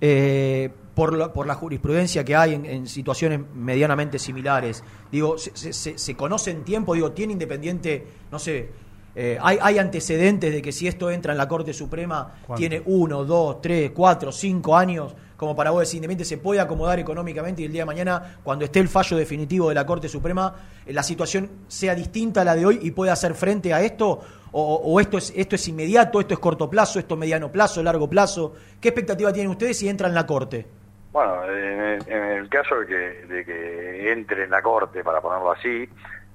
[0.00, 5.72] eh, por, la, por la jurisprudencia que hay en, en situaciones medianamente similares, digo, se,
[5.72, 8.70] se- se- conoce en tiempo, digo, tiene independiente, no sé,
[9.14, 12.58] eh, hay, hay antecedentes de que si esto entra en la Corte Suprema, ¿Cuánto?
[12.60, 16.98] tiene uno, dos, tres, cuatro, cinco años, como para vos decir, independiente se puede acomodar
[16.98, 20.54] económicamente y el día de mañana, cuando esté el fallo definitivo de la Corte Suprema,
[20.86, 24.20] eh, la situación sea distinta a la de hoy y pueda hacer frente a esto,
[24.52, 27.82] o, o esto es esto es inmediato, esto es corto plazo, esto es mediano plazo,
[27.82, 28.52] largo plazo.
[28.80, 30.66] ¿Qué expectativa tienen ustedes si entra en la Corte?
[31.12, 32.94] Bueno, en el, caso de que,
[33.26, 35.88] de que entre en la Corte, para ponerlo así,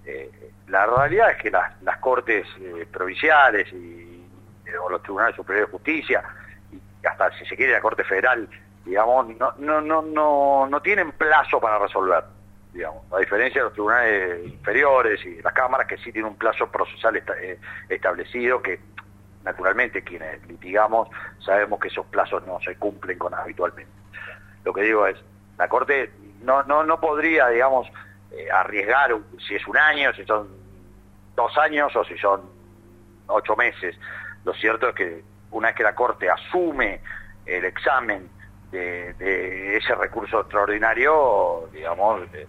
[0.06, 4.28] eh, la realidad es que las, Cortes eh, provinciales y,
[4.66, 6.24] eh, o los tribunales superiores de justicia,
[6.72, 8.50] y hasta si se quiere la Corte Federal,
[8.84, 12.24] digamos, no, no, no, no, no tienen plazo para resolver,
[12.74, 16.70] digamos, a diferencia de los tribunales inferiores y las cámaras que sí tienen un plazo
[16.70, 17.60] procesal eh,
[17.90, 18.80] establecido que
[19.44, 21.08] naturalmente quienes litigamos
[21.40, 24.05] sabemos que esos plazos no se cumplen con habitualmente.
[24.66, 25.18] Lo que digo es,
[25.58, 26.12] la Corte
[26.42, 27.88] no, no, no podría, digamos,
[28.32, 29.16] eh, arriesgar
[29.48, 30.50] si es un año, si son
[31.36, 32.42] dos años o si son
[33.28, 33.96] ocho meses.
[34.44, 37.00] Lo cierto es que una vez que la Corte asume
[37.46, 38.28] el examen
[38.72, 42.48] de, ese recurso extraordinario, digamos, eh,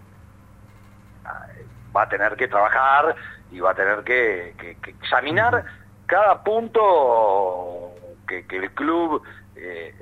[1.95, 3.15] va a tener que trabajar
[3.51, 4.55] y va a tener que,
[4.87, 5.65] examinar
[6.07, 7.95] cada punto
[8.27, 9.23] que, que el club
[9.55, 9.95] eh,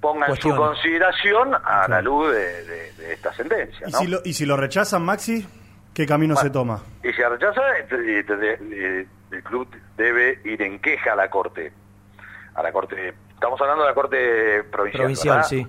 [0.00, 3.86] ponga en su consideración a la luz de, de- de esta sentencia.
[3.88, 5.46] ¿Y, si lo, y si lo rechazan, Maxi,
[5.94, 6.82] ¿qué camino se toma?
[7.02, 11.72] Y si rechaza, eh, eh, el club debe ir en queja a la Corte.
[12.54, 15.02] A la Corte, estamos hablando de la Corte provincial.
[15.02, 15.48] Provincial, ¿verdad?
[15.48, 15.66] sí.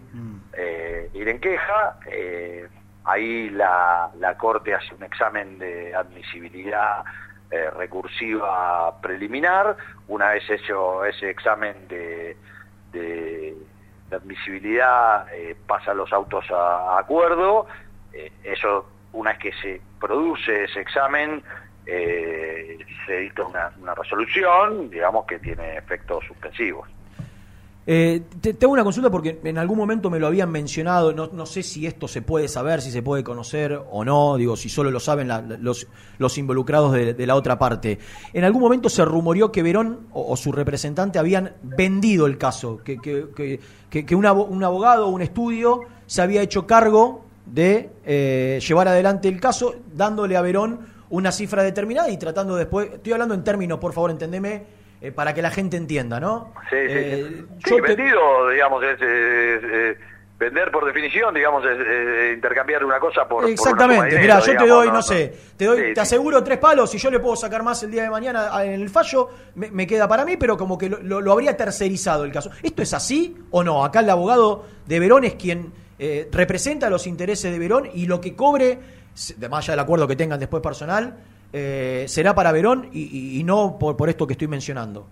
[0.53, 2.67] Eh, ir en queja, eh,
[3.05, 7.03] ahí la, la Corte hace un examen de admisibilidad
[7.51, 9.77] eh, recursiva preliminar.
[10.07, 12.35] Una vez hecho ese examen de,
[12.91, 13.55] de-
[14.09, 17.67] de admisibilidad, eh, pasa los autos a, a acuerdo.
[18.13, 21.43] Eh, eso, una vez que se produce ese examen,
[21.85, 26.87] eh, se dicta una, una resolución, digamos, que tiene efectos suspensivos.
[27.91, 31.87] Eh, te, una consulta porque en algún momento me lo habían mencionado, no, sé si
[31.87, 35.27] esto se puede saber, si se puede conocer o no, digo, si solo lo saben
[35.59, 35.87] los,
[36.37, 37.97] involucrados de, la otra parte.
[38.31, 42.99] En algún momento se rumoreó que Verón o, su representante habían vendido el caso, que,
[42.99, 43.25] que,
[43.89, 44.23] que, que- un
[44.63, 50.37] abogado o un estudio se había hecho cargo de eh, llevar adelante el caso, dándole
[50.37, 54.77] a Verón una cifra determinada y tratando después, estoy hablando en términos, por favor, entendeme,
[55.01, 56.53] eh, para que la gente entienda, ¿no?
[56.69, 57.45] Sí, sí, Eh, sí.
[57.69, 59.97] yo Sí, te- vendido, digamos, es, es,
[60.37, 64.87] vender por definición, digamos, es intercambiar una cosa por, suma Exactamente, mira, yo te doy,
[64.87, 67.61] no, no sé, te doy, Sí, te aseguro tres palos y yo le puedo sacar
[67.61, 70.77] más el día de mañana en el fallo, me, me queda para mí, pero como
[70.77, 72.51] que lo, lo- lo habría tercerizado el caso.
[72.63, 73.83] ¿Esto es así o no?
[73.83, 78.21] Acá el abogado de Verón es quien eh, representa los intereses de Verón y lo
[78.21, 78.79] que cobre,
[79.49, 81.17] más allá del acuerdo que tengan después personal,
[81.53, 85.07] eh, será para Verón y, y- no por, por esto que estoy mencionando.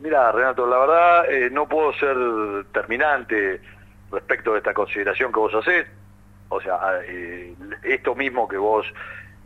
[0.00, 2.16] Mira, Renato, la verdad eh, no puedo ser
[2.72, 3.60] terminante
[4.10, 5.86] respecto de esta consideración que vos hacés.
[6.48, 8.86] O sea, eh, esto mismo que vos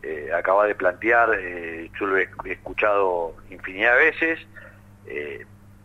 [0.03, 4.39] eh, acabás de plantear, eh, yo lo he escuchado infinidad de veces.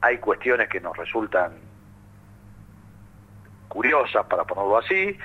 [0.03, 1.53] Hay cuestiones que nos resultan
[3.69, 5.19] curiosas, para ponerlo así,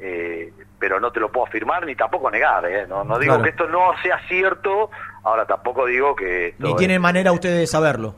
[0.00, 2.64] eh, pero no te lo puedo afirmar ni tampoco negar.
[2.66, 2.86] eh.
[2.88, 3.42] No, no digo Claro.
[3.44, 4.90] que esto no sea cierto,
[5.24, 6.54] ahora tampoco digo que...
[6.58, 8.14] Ni es- tienen manera ustedes de saberlo.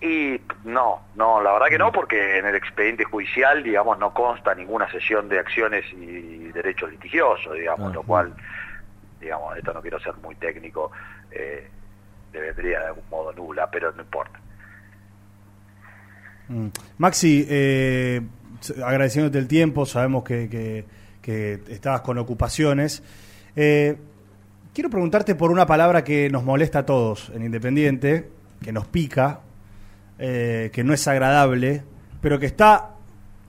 [0.00, 4.54] y no, no, la verdad que no, porque en el expediente judicial, digamos, no consta
[4.54, 8.32] ninguna sesión de acciones y derechos litigiosos, digamos, lo cual,
[9.20, 10.92] digamos, esto no quiero ser muy técnico,
[11.32, 11.68] eh,
[12.32, 14.38] le vendría de algún modo nula, pero no importa.
[16.48, 16.68] Mm.
[16.98, 18.20] Maxi, eh,
[18.84, 20.98] agradeciéndote el tiempo, sabemos que, que-
[21.68, 23.02] estabas con ocupaciones.
[23.54, 23.96] Eh,
[24.72, 28.30] quiero preguntarte por una palabra que nos molesta a todos en Independiente,
[28.62, 29.40] que nos pica,
[30.18, 31.82] eh, que no es agradable,
[32.22, 32.92] pero que está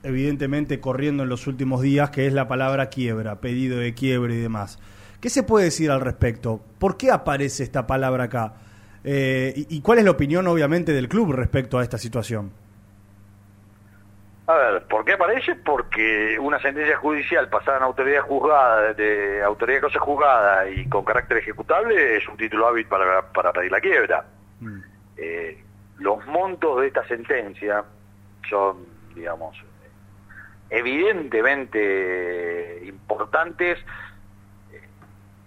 [0.02, 4.38] evidentemente corriendo en los últimos días, que es la palabra quiebra, pedido de quiebra y
[4.38, 4.78] demás.
[5.20, 6.60] ¿Qué se puede decir al respecto?
[6.78, 8.54] ¿Por qué aparece esta palabra acá?
[9.04, 12.50] Eh, y cuál es la opinión, obviamente, del club respecto a esta situación?
[14.50, 15.54] A ver, ¿por qué aparece?
[15.54, 21.04] Porque una sentencia judicial pasada en autoridad juzgada, de autoridad de cosa juzgada y con
[21.04, 24.24] carácter ejecutable es un título hábil para, para pedir la quiebra.
[25.16, 25.64] Eh,
[25.98, 27.84] los montos de esta sentencia
[28.48, 29.56] son, digamos,
[30.68, 33.78] evidentemente importantes.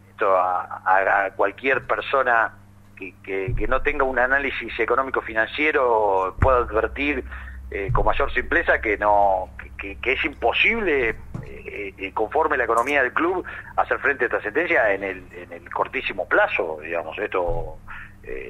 [0.09, 2.53] Esto a, cualquier persona
[2.95, 7.25] que, que- que no tenga un análisis económico-financiero puede advertir
[7.73, 13.11] eh, con mayor simpleza que no que, es imposible eh, eh, conforme la economía del
[13.13, 13.43] club
[13.75, 17.77] hacer frente a esta sentencia en el, en el cortísimo plazo digamos esto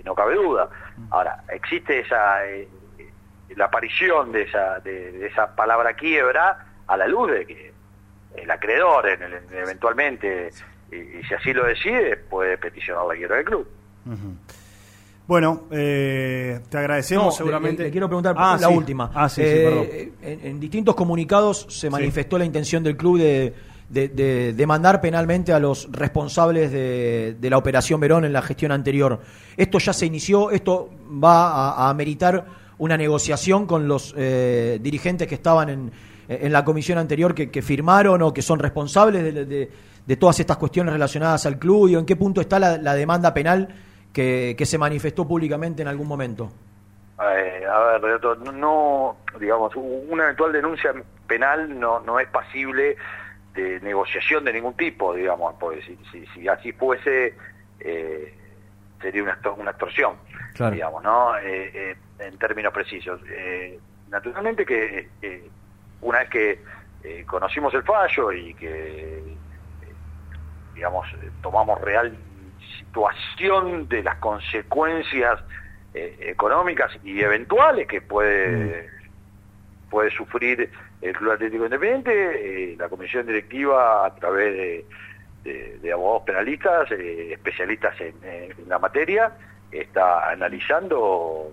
[0.06, 0.70] no cabe duda
[1.10, 2.40] ahora existe esa
[3.56, 7.74] la aparición de esa de, de esa palabra quiebra a la luz de que
[8.36, 10.50] el acreedor en el- eventualmente
[10.92, 13.68] y, si así lo decide puede peticionar la quiebra del club.
[15.26, 17.84] Bueno, eh, te agradecemos No, seguramente.
[17.84, 18.74] Le, le quiero preguntar Ah, la sí.
[18.74, 19.10] última.
[19.14, 20.12] Ah, sí, sí, Eh.
[20.22, 23.54] En, en distintos comunicados se manifestó la intención del club de,
[23.90, 28.72] de- de demandar penalmente a los responsables de, de la operación Verón en la gestión
[28.74, 29.22] anterior.
[29.56, 30.90] Esto ya se inició, esto
[31.24, 32.46] va a, a ameritar
[32.80, 35.92] una negociación con los eh, dirigentes que estaban en,
[36.28, 39.70] en la comisión anterior que, que firmaron o que son responsables de,
[40.18, 43.70] todas estas cuestiones relacionadas al club y en qué punto está la, la demanda penal
[44.14, 46.52] que, que se manifestó públicamente en algún momento.
[47.20, 50.94] Eh, a ver, Renato, no, no, digamos, una eventual denuncia
[51.28, 52.96] penal no, no es pasible
[53.54, 57.36] de negociación de ningún tipo, digamos, porque si, si, si así fuese,
[57.80, 58.34] eh,
[59.02, 60.16] sería una, una extorsión,
[60.54, 60.74] Claro.
[60.74, 61.38] digamos, ¿no?
[61.38, 63.20] Eh, eh, en términos precisos.
[63.28, 65.10] Eh, naturalmente que
[66.02, 66.60] una vez que
[67.26, 69.24] conocimos el fallo y que,
[70.76, 71.08] digamos,
[71.42, 72.16] tomamos real
[72.94, 75.40] situación de las consecuencias
[75.96, 78.88] eh, económicas y eventuales que puede,
[79.90, 80.72] puede sufrir
[81.02, 82.12] el Club Atlético Independiente,
[82.74, 84.86] eh, la comisión directiva a través
[85.44, 88.16] de, abogados penalistas, eh, especialistas en,
[88.68, 89.32] la materia,
[89.72, 91.52] está analizando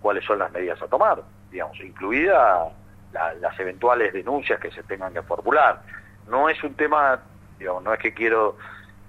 [0.00, 2.68] cuáles son las medidas a tomar, digamos, incluida
[3.12, 5.82] la- las eventuales denuncias que se tengan que formular.
[6.28, 7.20] No es un tema,
[7.58, 8.56] digamos, no es que quiero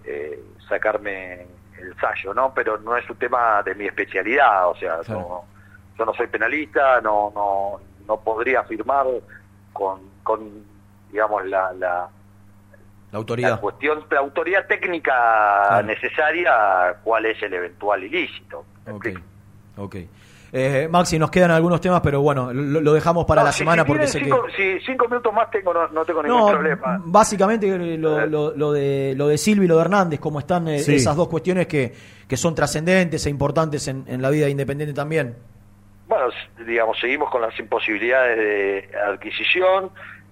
[0.03, 0.39] eh,
[0.71, 1.45] sacarme
[1.79, 2.53] el sallo, ¿no?
[2.53, 5.43] Pero no es un tema de mi especialidad, o sea, no,
[5.97, 9.05] yo no soy penalista, no, no, no podría afirmar
[9.73, 10.39] con, con
[11.11, 12.07] digamos, la, la,
[13.11, 13.49] La autoridad.
[13.51, 15.11] la cuestión, la autoridad técnica
[15.67, 15.87] Claro.
[15.87, 18.65] necesaria, cuál es el eventual ilícito.
[18.89, 19.07] Ok,
[19.77, 19.95] ok.
[20.53, 23.59] Eh, Maxi, nos quedan algunos temas, pero bueno, lo, lo dejamos para No, la si-
[23.59, 24.79] semana si porque sé cinco, que...
[24.79, 27.01] Si cinco minutos más tengo, no, no tengo ningún No, problema.
[27.05, 30.67] básicamente eh, lo, lo- lo de lo de Silvi y lo de Hernández, cómo están
[30.67, 30.95] eh, Sí.
[30.95, 31.93] esas dos cuestiones que,
[32.27, 35.35] que son trascendentes e importantes en, en la vida de Independiente también.
[36.09, 36.25] Bueno,
[36.67, 39.89] digamos, seguimos con las imposibilidades de adquisición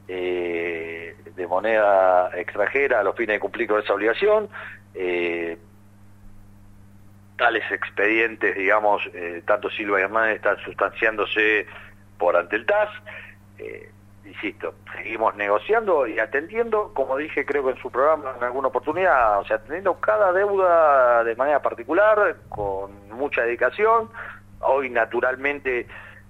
[0.09, 4.49] eh, de moneda extranjera a los fines de cumplir con esa obligación.
[4.93, 5.57] Eh,
[7.39, 11.65] tales expedientes, digamos, eh, tanto Silva y Hernández están sustanciándose
[12.17, 12.89] por ante el TAS.
[13.57, 13.89] Eh,
[14.25, 19.39] insisto, seguimos negociando y atendiendo, como dije creo que en su programa en alguna oportunidad,
[19.39, 24.09] o sea, atendiendo cada deuda de manera particular, con mucha dedicación.
[24.59, 25.87] Hoy naturalmente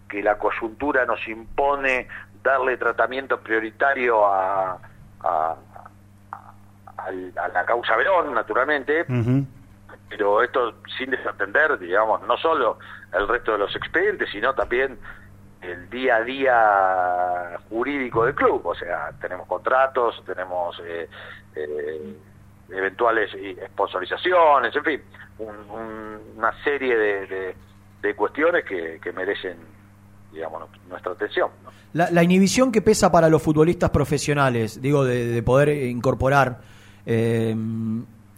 [0.08, 2.08] que la coyuntura nos impone
[2.44, 4.78] darle tratamiento prioritario a,
[7.54, 9.06] la causa Verón, naturalmente,
[10.10, 12.80] pero esto sin desatender, digamos, no solo
[13.14, 14.98] el resto de los expedientes, sino también
[15.62, 18.66] el día a día jurídico del club.
[18.66, 21.08] O sea, tenemos contratos, tenemos eh,
[21.56, 22.16] eh,
[22.70, 23.32] eventuales
[23.74, 25.02] sponsorizaciones, en fin,
[25.40, 27.56] un- un- una serie de,
[28.16, 29.58] cuestiones que, merecen,
[30.32, 31.50] digamos, nuestra atención.
[31.94, 36.60] La, inhibición que pesa para los futbolistas profesionales, digo, de, de poder incorporar,
[37.06, 37.56] eh,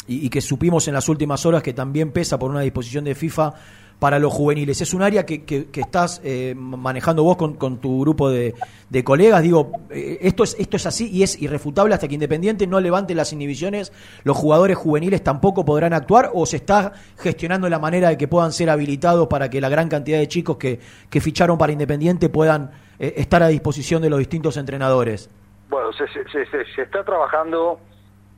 [0.07, 3.53] y, que supimos en las últimas horas que también pesa por una disposición de FIFA
[3.99, 4.81] para los juveniles.
[4.81, 8.55] Es un área que, que- estás eh, manejando vos con, con tu grupo de,
[8.89, 9.43] de colegas.
[9.43, 13.13] Digo, eh, esto, es, esto es así y es irrefutable hasta que Independiente no levante
[13.13, 13.93] las inhibiciones.
[14.23, 18.51] ¿Los jugadores juveniles tampoco podrán actuar o se está gestionando la manera de que puedan
[18.53, 20.79] ser habilitados para que la gran cantidad de chicos que,
[21.11, 25.29] que ficharon para Independiente puedan eh, estar a disposición de los distintos entrenadores?
[25.69, 27.79] Bueno, se- se- se- se está trabajando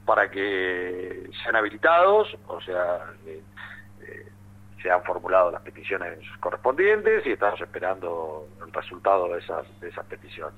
[0.06, 3.41] para que sean habilitados, o sea, eh,
[4.01, 4.28] eh,
[4.82, 10.06] se han formulado las peticiones correspondientes y estamos esperando el resultado de esas, de esas
[10.06, 10.56] peticiones.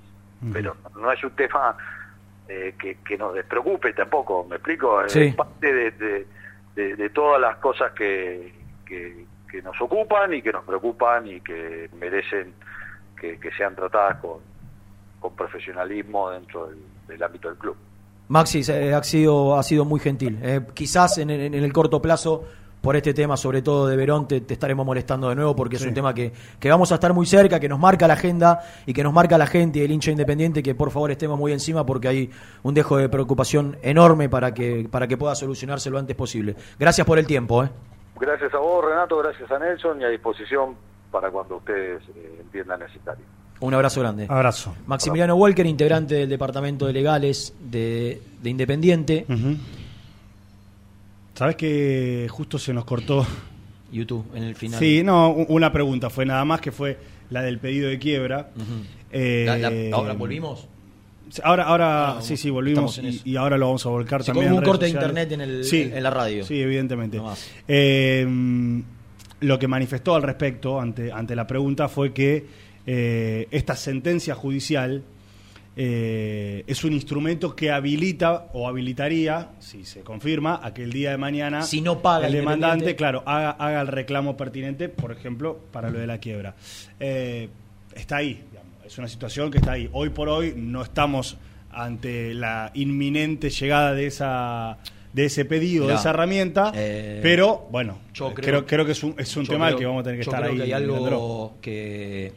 [0.54, 1.76] Pero no es un tema
[2.48, 5.08] eh, que, que nos despreocupe tampoco, ¿me explico?
[5.08, 5.22] Sí.
[5.28, 6.28] Es parte de, de-
[6.76, 8.54] de- de todas las cosas que,
[8.86, 12.54] que, que nos ocupan y que nos preocupan y que merecen
[13.20, 14.40] que, que sean tratadas con,
[15.22, 17.78] con profesionalismo dentro del, del ámbito del club.
[18.28, 20.40] Maxi, eh, ha sido, ha sido muy gentil.
[20.42, 22.44] Eh, quizás en, en- en el corto plazo,
[22.82, 25.82] por este tema, sobre todo de Verón, te, te estaremos molestando de nuevo porque es
[25.84, 28.94] un tema que, que vamos a estar muy cerca, que nos marca la agenda y
[28.94, 31.84] que nos marca la gente y el hincha independiente, que por favor estemos muy encima
[31.84, 32.30] porque hay
[32.62, 36.56] un dejo de preocupación enorme para que, para que pueda solucionarse lo antes posible.
[36.78, 37.64] Gracias por el tiempo.
[37.64, 37.70] ¿eh?
[38.20, 40.76] Gracias a vos, Renato, gracias a Nelson y a disposición
[41.12, 43.26] para cuando ustedes eh, entiendan necesario.
[43.62, 44.26] Un abrazo grande.
[44.30, 44.76] Abrazo.
[44.86, 49.26] Maximiliano Walker, integrante del Departamento de Legales de, de Independiente.
[51.34, 53.26] Sabes que justo se nos cortó.
[53.92, 54.80] YouTube en el final.
[54.80, 56.98] Sí, no, una pregunta fue nada más que fue
[57.30, 58.50] la del pedido de quiebra.
[59.12, 60.68] Eh, La- la- ¿Ahora volvimos?
[61.44, 64.48] Ahora, ahora Ah, sí, sí, volvimos y, y ahora lo vamos a volcar Sí, también.
[64.50, 66.44] como en un corte de internet en el- Sí, en la radio.
[66.46, 67.18] Sí, evidentemente.
[67.18, 67.34] No.
[67.68, 68.82] Eh,
[69.42, 72.46] lo que manifestó al respecto ante, ante la pregunta fue que
[72.88, 75.04] eh, esta sentencia judicial
[75.78, 81.12] eh, es un instrumento que habilita o habilitaría, si se confirma, a que el día
[81.12, 85.60] de mañana Si no paga el demandante, claro, haga, haga el reclamo pertinente, por ejemplo,
[85.72, 86.56] para lo de la quiebra.
[87.00, 87.50] Eh,
[87.94, 89.90] está ahí, digamos, es una situación que está ahí.
[89.92, 91.38] Hoy por hoy no estamos
[91.72, 94.78] ante la inminente llegada de esa
[95.12, 99.02] de ese pedido, de esa herramienta, eh, pero bueno, yo creo, creo- creo, que es
[99.02, 100.58] un, es un tema al creo- que vamos a tener que yo estar creo ahí.
[100.58, 100.96] que hay Leandro.
[101.08, 102.34] algo que,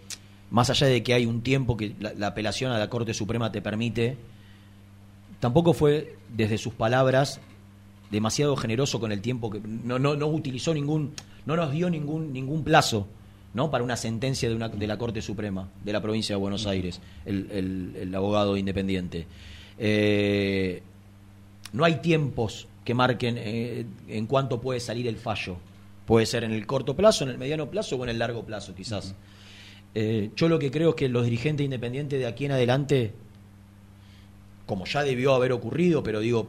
[0.51, 3.53] más allá de que hay un tiempo que la, la apelación a la Corte Suprema
[3.53, 4.17] te permite,
[5.41, 7.41] tampoco fue, desde sus palabras,
[8.11, 11.13] demasiado generoso con el tiempo que no, no, no utilizó ningún,
[11.47, 13.07] no nos dio ningún, ningún plazo
[13.55, 13.71] ¿no?
[13.71, 17.01] para una sentencia de, una, de la Corte Suprema de la provincia de Buenos Aires,
[17.27, 19.27] el, el- el abogado independiente.
[19.79, 20.83] Eh,
[21.73, 25.57] no hay tiempos que marquen eh, en cuánto puede salir el fallo.
[26.07, 28.75] Puede ser en el corto plazo, en el mediano plazo o en el largo plazo,
[28.75, 29.15] quizás.
[29.95, 33.13] Eh, yo lo que creo es que los dirigentes independientes de aquí en adelante,
[34.67, 36.49] como ya debió haber ocurrido, pero digo,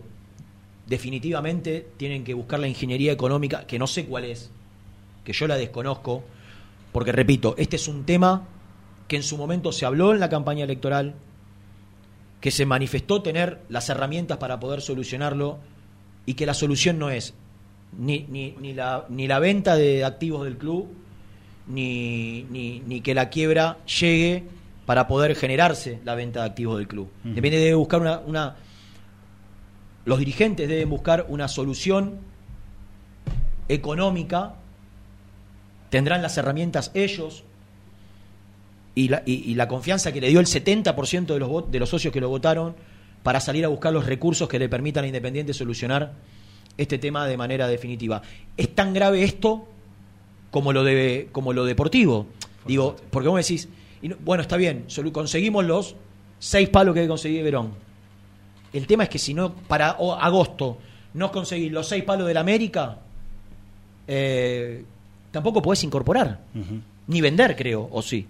[0.88, 4.52] definitivamente tienen que buscar la ingeniería económica, que no sé cuál es,
[5.24, 6.24] que yo la desconozco,
[6.92, 8.48] porque repito, este es un tema
[9.08, 11.16] que en su momento se habló en la campaña electoral,
[12.42, 15.60] que se manifestó tener las herramientas para poder solucionarlo
[16.26, 17.34] y que la solución no es
[17.98, 20.88] ni, ni, ni, la, ni la venta de activos del club,
[21.70, 24.44] ni, ni, ni que la quiebra llegue
[24.86, 27.10] para poder generarse la venta de activos del club.
[27.24, 28.56] Depende de buscar una, una...
[30.06, 32.18] Los dirigentes deben buscar una solución
[33.68, 34.56] económica,
[35.92, 37.44] tendrán las herramientas ellos
[38.96, 41.90] y la, y, y la confianza que le dio el 70% de los, de los
[41.90, 42.76] socios que lo votaron
[43.22, 46.14] para salir a buscar los recursos que le permitan a Independiente solucionar
[46.78, 48.24] este tema de manera definitiva.
[48.58, 49.68] Es tan grave esto
[50.52, 52.28] como lo de como lo deportivo.
[52.66, 53.68] Digo, porque vos me decís,
[54.02, 55.96] y no- bueno, está bien, conseguimos los
[56.40, 57.74] seis palos que conseguí Verón.
[58.74, 60.78] El tema es que si no, para agosto,
[61.16, 63.00] no conseguís los seis palos del América,
[64.08, 64.84] eh,
[65.32, 66.42] tampoco podés incorporar.
[67.08, 68.28] Ni vender, creo, o sí.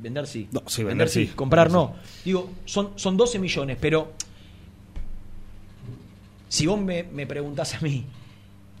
[0.00, 0.48] Vender sí.
[0.50, 1.26] No, sí, vender sí.
[1.28, 1.94] Comprar Vender no.
[2.24, 4.12] Digo, son, son 12 millones, pero
[6.48, 8.04] si vos me, me preguntás a mí,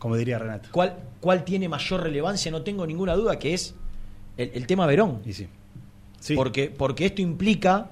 [0.02, 0.68] Como diría Renato.
[0.72, 2.50] ¿cuál, ¿cuál tiene mayor relevancia?
[2.50, 3.74] No tengo ninguna duda que es
[4.36, 5.20] el, el tema Verón.
[6.18, 6.34] sí.
[6.34, 7.88] Porque, porque esto implica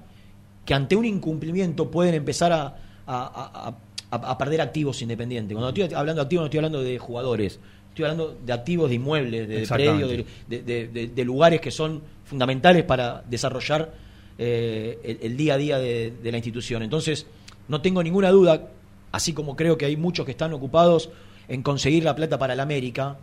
[0.65, 2.77] que ante un incumplimiento pueden empezar a, a-
[3.07, 3.69] a-
[4.11, 5.55] a- a perder activos independientes.
[5.57, 7.61] Cuando estoy hablando de activos no estoy hablando de jugadores,
[7.91, 10.11] estoy hablando de activos de inmuebles, de predios,
[10.49, 13.93] de, de- de- de lugares que son fundamentales para desarrollar
[14.39, 16.83] eh, el, el día a día de la institución.
[16.83, 17.27] Entonces,
[17.69, 18.69] no tengo ninguna duda,
[19.13, 21.11] así como creo que hay muchos que están ocupados
[21.51, 23.19] en conseguir la plata para el América,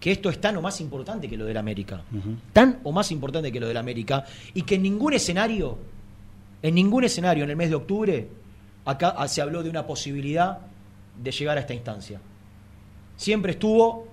[0.00, 2.02] que esto es tan o más importante que lo del América.
[2.52, 4.24] Tan o más importante que lo del América.
[4.52, 5.78] Y que en ningún escenario,
[6.62, 8.28] en ningún escenario en el mes de octubre,
[8.84, 10.58] acá ah, se habló de una posibilidad
[11.22, 12.20] de llegar a esta instancia.
[13.16, 14.08] Siempre estuvo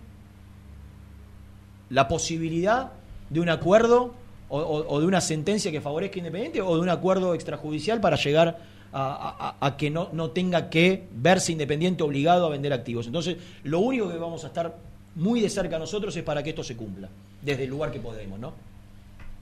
[1.89, 2.91] la posibilidad
[3.29, 4.13] de un acuerdo
[4.49, 8.17] o, o- o de una sentencia que favorezca Independiente o de un acuerdo extrajudicial para
[8.17, 8.59] llegar
[8.93, 13.07] a, a- a que no, no tenga que verse Independiente obligado a vender activos.
[13.07, 14.75] Entonces, lo único que vamos a estar
[15.15, 17.09] muy de cerca nosotros es para que esto se cumpla,
[17.41, 18.53] desde el lugar que podemos, ¿no?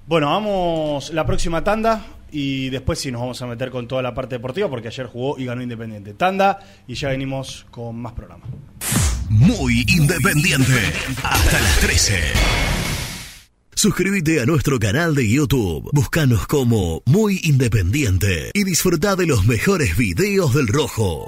[0.08, 4.16] Bueno, vamos la próxima tanda y después sí nos vamos a meter con toda la
[4.16, 6.16] parte deportiva porque ayer jugó y ganó Independiente.
[6.16, 8.46] Tanda y ya venimos con más programa.
[9.30, 10.74] Muy independiente.
[11.24, 12.14] Hasta las 13.
[13.82, 15.90] Suscríbete a nuestro canal de YouTube.
[15.94, 21.26] Búscanos como Muy Independiente y disfruta de los mejores videos del Rojo.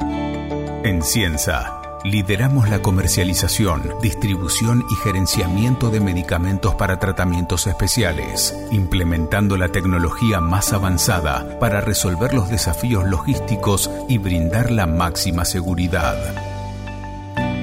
[0.84, 9.70] En Cienza, lideramos la comercialización, distribución y gerenciamiento de medicamentos para tratamientos especiales, implementando la
[9.70, 16.18] tecnología más avanzada para resolver los desafíos logísticos y brindar la máxima seguridad.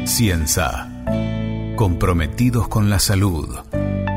[0.06, 0.88] Cienza,
[1.76, 3.54] comprometidos con la salud,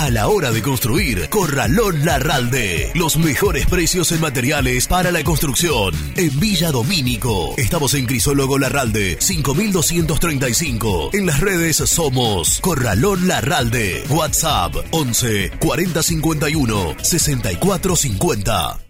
[0.00, 2.90] A la hora de construir, Corralón Larralde.
[2.94, 5.94] Los mejores precios en materiales para la construcción.
[6.16, 7.52] En Villa Domínico.
[7.58, 11.10] Estamos en Crisólogo Larralde, 5235.
[11.12, 14.02] En las redes somos Corralón Larralde.
[14.08, 18.89] WhatsApp 11 4051 6450.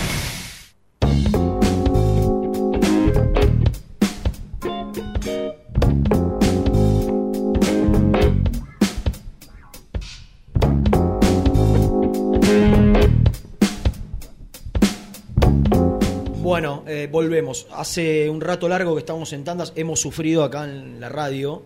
[17.11, 17.67] Volvemos.
[17.71, 19.73] Hace un rato largo que estamos en tandas.
[19.75, 21.63] Hemos sufrido acá en la radio.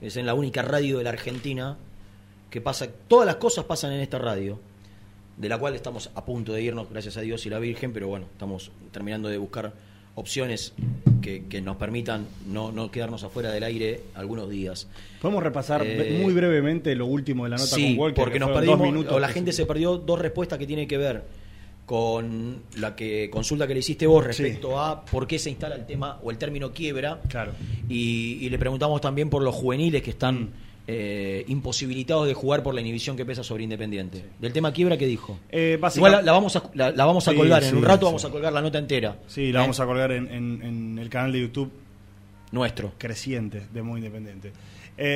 [0.00, 1.76] Es en la única radio de la Argentina
[2.50, 2.86] que pasa.
[3.08, 4.58] Todas las cosas pasan en esta radio.
[5.36, 7.92] De la cual estamos a punto de irnos, gracias a Dios y la Virgen.
[7.92, 9.72] Pero bueno, estamos terminando de buscar
[10.14, 10.72] opciones
[11.20, 14.86] que, que nos permitan no, no quedarnos afuera del aire algunos días.
[15.20, 18.14] Podemos repasar Eh, muy brevemente lo último de la nota Sí, con Walker.
[18.16, 20.96] porque que nos perdimos, minutos o la gente se perdió dos respuestas que tienen que
[20.96, 21.22] ver
[21.86, 25.86] con la que consulta que le hiciste vos respecto a por qué se instala el
[25.86, 27.20] tema o el término quiebra.
[27.28, 27.52] Claro.
[27.88, 30.48] Y, y le preguntamos también por los juveniles que están Mm.
[30.88, 34.24] eh, imposibilitados de jugar por la inhibición que pesa sobre Independiente.
[34.40, 35.38] Del tema quiebra, ¿qué dijo?
[35.50, 38.06] Eh, Igual la, la vamos a, la, la vamos a Sí, colgar, en un rato
[38.06, 39.18] vamos a colgar la nota entera.
[39.26, 39.62] Sí, la ¿Eh?
[39.62, 41.70] vamos a colgar en, en- en el canal de YouTube
[42.52, 42.92] Nuestro.
[42.98, 44.52] creciente de Muy Independiente.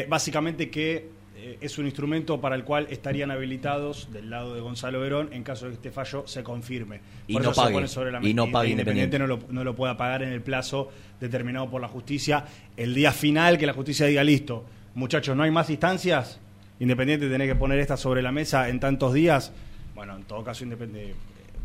[0.09, 1.09] Básicamente que
[1.43, 5.43] eh, es un instrumento para el cual estarían habilitados del lado de Gonzalo Verón en
[5.43, 7.01] caso de que este fallo se confirme.
[7.27, 7.75] Y Por no eso se pague.
[7.75, 8.35] pone sobre la Y mesa.
[8.37, 10.91] no pague Independiente no lo, no lo pueda pagar en el plazo
[11.21, 12.45] determinado por la justicia.
[12.77, 14.65] El día final que la justicia diga listo,
[14.95, 16.39] muchachos, no hay más instancias.
[16.79, 19.53] Independiente tiene que poner esta sobre la mesa en tantos días.
[19.95, 21.15] Bueno, en todo caso, Independiente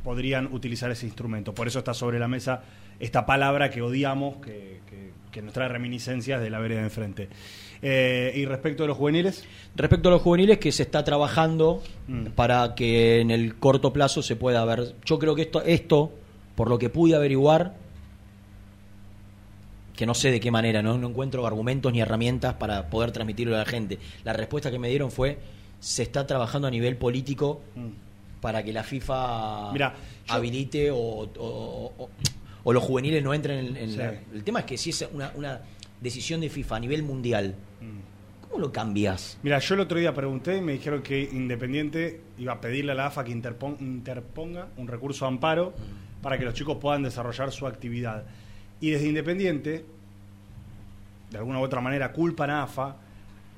[0.03, 1.53] podrían utilizar ese instrumento.
[1.53, 2.61] Por eso está sobre la mesa
[2.99, 7.27] esta palabra que odiamos, que, que- que nos trae reminiscencias de la vereda de enfrente.
[7.88, 9.44] Eh, y respecto de los juveniles,
[9.76, 12.28] Respecto a los juveniles, que se está trabajando Mm.
[12.30, 14.95] para que en el corto plazo se pueda ver.
[15.06, 16.12] Yo creo que esto, esto
[16.56, 17.76] por lo que pude averiguar,
[19.95, 20.98] que no sé de qué manera, ¿no?
[20.98, 23.98] no encuentro argumentos ni herramientas para poder transmitirlo a la gente.
[24.24, 25.38] La respuesta que me dieron fue,
[25.80, 27.62] se está trabajando a nivel político
[28.41, 29.72] para que la FIFA
[30.28, 32.10] habilite o, o- o- o-
[32.64, 33.98] o los juveniles no entren en, en Sí.
[33.98, 35.62] la- El tema es que si es una, una
[36.02, 37.56] decisión de FIFA a nivel mundial,
[38.56, 39.38] ¿cómo lo cambias?
[39.44, 42.95] Mira, yo el otro día pregunté y me dijeron que Independiente iba a pedirle a
[42.95, 45.73] la AFA que interpon- interponga un recurso de amparo
[46.22, 48.23] para que los chicos puedan desarrollar su actividad.
[48.80, 49.84] Y desde Independiente,
[51.32, 52.95] de alguna u otra manera, culpan a AFA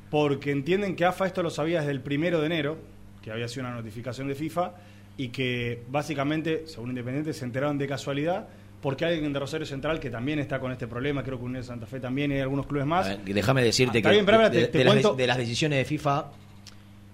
[0.10, 2.78] porque entienden que AFA esto lo sabía desde el primero de enero,
[3.22, 4.72] que había sido una notificación de FIFA,
[5.15, 8.48] y que básicamente, según Independiente, se enteraron de casualidad
[8.82, 11.68] porque alguien de Rosario Central que también está con este problema, creo que Unión de
[11.68, 13.18] Santa Fe también y algunos clubes más.
[13.26, 14.84] Déjame decirte Ah, que bien, de, te- te de
[15.28, 16.26] las, de- decisiones de FIFA,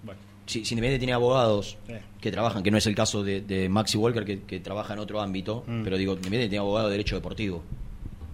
[0.04, 0.20] Bueno.
[0.46, 1.78] si, si Independiente tiene abogados
[2.20, 4.98] que trabajan, que no es el caso de, de Maxi Walker, que, que trabaja en
[5.00, 5.82] otro ámbito, Mm.
[5.84, 7.62] pero digo, Independiente tiene abogado de derecho deportivo.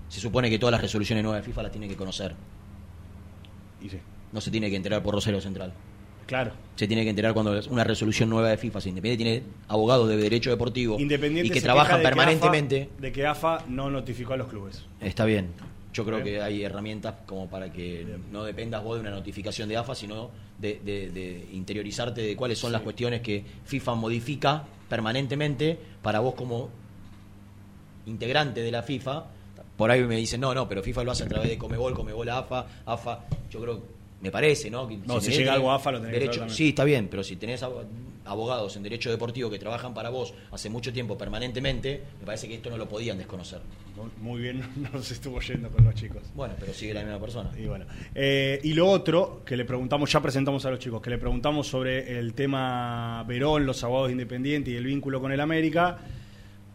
[0.08, 2.34] Se supone que todas las resoluciones nuevas de FIFA las tiene que conocer.
[3.80, 3.98] Y sí,
[4.32, 5.72] No se tiene que enterar por Rosario Central.
[6.30, 6.52] Claro.
[6.76, 8.80] Se tiene que enterar cuando es una resolución nueva de FIFA.
[8.80, 13.12] Si Independiente tiene abogados de derecho deportivo Independiente y que trabajan que permanentemente, AFA de
[13.12, 14.84] que AFA no notificó a los clubes.
[15.00, 15.48] está bien.
[15.92, 16.36] Yo creo Bien.
[16.36, 20.30] que hay herramientas como para que no dependas vos de una notificación de AFA, sino
[20.58, 26.34] de, de- de interiorizarte de cuáles son las cuestiones que FIFA modifica permanentemente para vos
[26.34, 26.70] como
[28.06, 29.24] integrante de la FIFA.
[29.76, 32.28] Por ahí me dicen, no, no, pero FIFA lo hace a través de Comebol, Comebol
[32.28, 33.24] a AFA, AFA.
[33.50, 33.82] Yo creo
[34.20, 34.86] me parece, ¿no?
[34.86, 36.48] Que No, si llega algo AFA, lo tenés derecho.
[36.48, 37.84] Sí, está bien, pero si tenés abo-
[38.26, 42.54] abogados en derecho deportivo que trabajan para vos hace mucho tiempo permanentemente, me parece que
[42.54, 43.60] esto no lo podían desconocer.
[44.20, 46.22] Muy bien, nos estuvo yendo con los chicos.
[46.34, 47.50] Bueno, pero sigue la misma persona.
[47.58, 47.86] Y bueno.
[48.14, 51.66] Eh, y lo otro que le preguntamos, ya presentamos a los chicos, que le preguntamos
[51.66, 55.98] sobre el tema Verón, los abogados independientes y el vínculo con el América,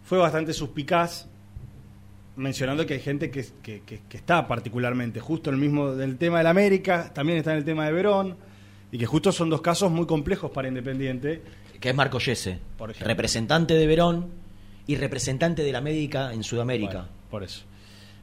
[0.04, 1.28] fue bastante suspicaz,
[2.38, 6.40] mencionando que hay gente que, que- que- que está particularmente justo el mismo del tema
[6.40, 8.36] del América, también está en el tema de Verón,
[8.92, 11.42] y que justo son dos casos muy complejos para Independiente.
[11.80, 14.28] Que es Marco Yese, Por representante de Verón
[14.88, 17.08] y representante de la América en Sudamérica.
[17.30, 17.64] por eso.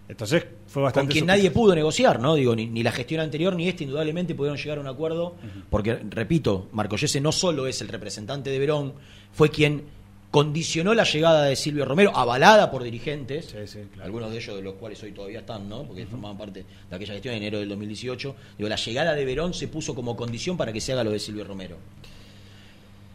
[0.08, 1.36] Entonces fue Con bastante quien suspicaz.
[1.38, 2.34] nadie pudo negociar, ¿no?
[2.34, 5.36] Digo, ni, ni la gestión anterior ni esta indudablemente pudieron llegar a un acuerdo,
[5.70, 8.94] porque, repito, Marco Yese no solo es el representante de Verón,
[9.32, 9.84] fue quien
[10.32, 13.54] condicionó la llegada de Silvio Romero, avalada por dirigentes,
[14.02, 15.84] algunos de ellos de los cuales hoy todavía están, ¿no?
[15.84, 18.34] Porque formaban parte de aquella gestión en enero del 2018.
[18.58, 21.20] Digo, la llegada de Verón se puso como condición para que se haga lo de
[21.20, 21.76] Silvio Romero.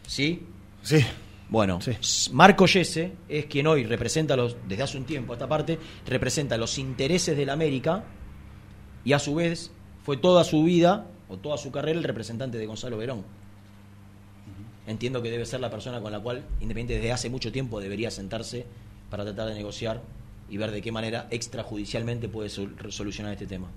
[0.07, 0.44] ¿Sí?
[0.84, 0.98] Sí.
[1.49, 5.48] Bueno, s- Marco Yese es quien hoy representa los, desde hace un tiempo a esta
[5.48, 8.03] parte, representa los intereses de la América
[9.03, 9.72] y a su vez
[10.03, 13.23] fue toda su vida o toda su carrera el representante de Gonzalo Verón.
[14.88, 18.09] Entiendo que debe ser la persona con la cual Independiente desde hace mucho tiempo debería
[18.09, 18.65] sentarse
[19.09, 20.01] para tratar de negociar
[20.49, 23.68] y ver de qué manera extrajudicialmente puede sol- solucionar este tema.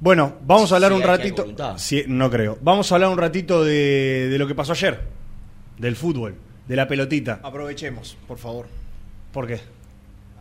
[0.00, 1.46] Bueno, vamos a hablar Sí, un ratito.
[1.78, 2.58] Sí, no creo.
[2.60, 5.00] Vamos a hablar un ratito de, de lo que pasó ayer,
[5.78, 6.34] del fútbol,
[6.68, 7.40] de la pelotita.
[7.42, 8.66] Aprovechemos, por favor.
[9.32, 9.60] ¿Por qué?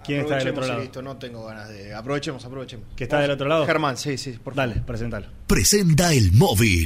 [0.03, 0.81] ¿Quién está del Aprovechemos otro lado?
[0.81, 1.93] listo, no tengo ganas de.
[1.93, 2.88] Aprovechemos, aprovechemos.
[2.95, 3.27] ¿Que está Vamos.
[3.27, 3.65] del otro lado?
[3.68, 5.27] Germán, sí, sí, por Dale, presentalo.
[5.48, 6.85] Presenta el móvil.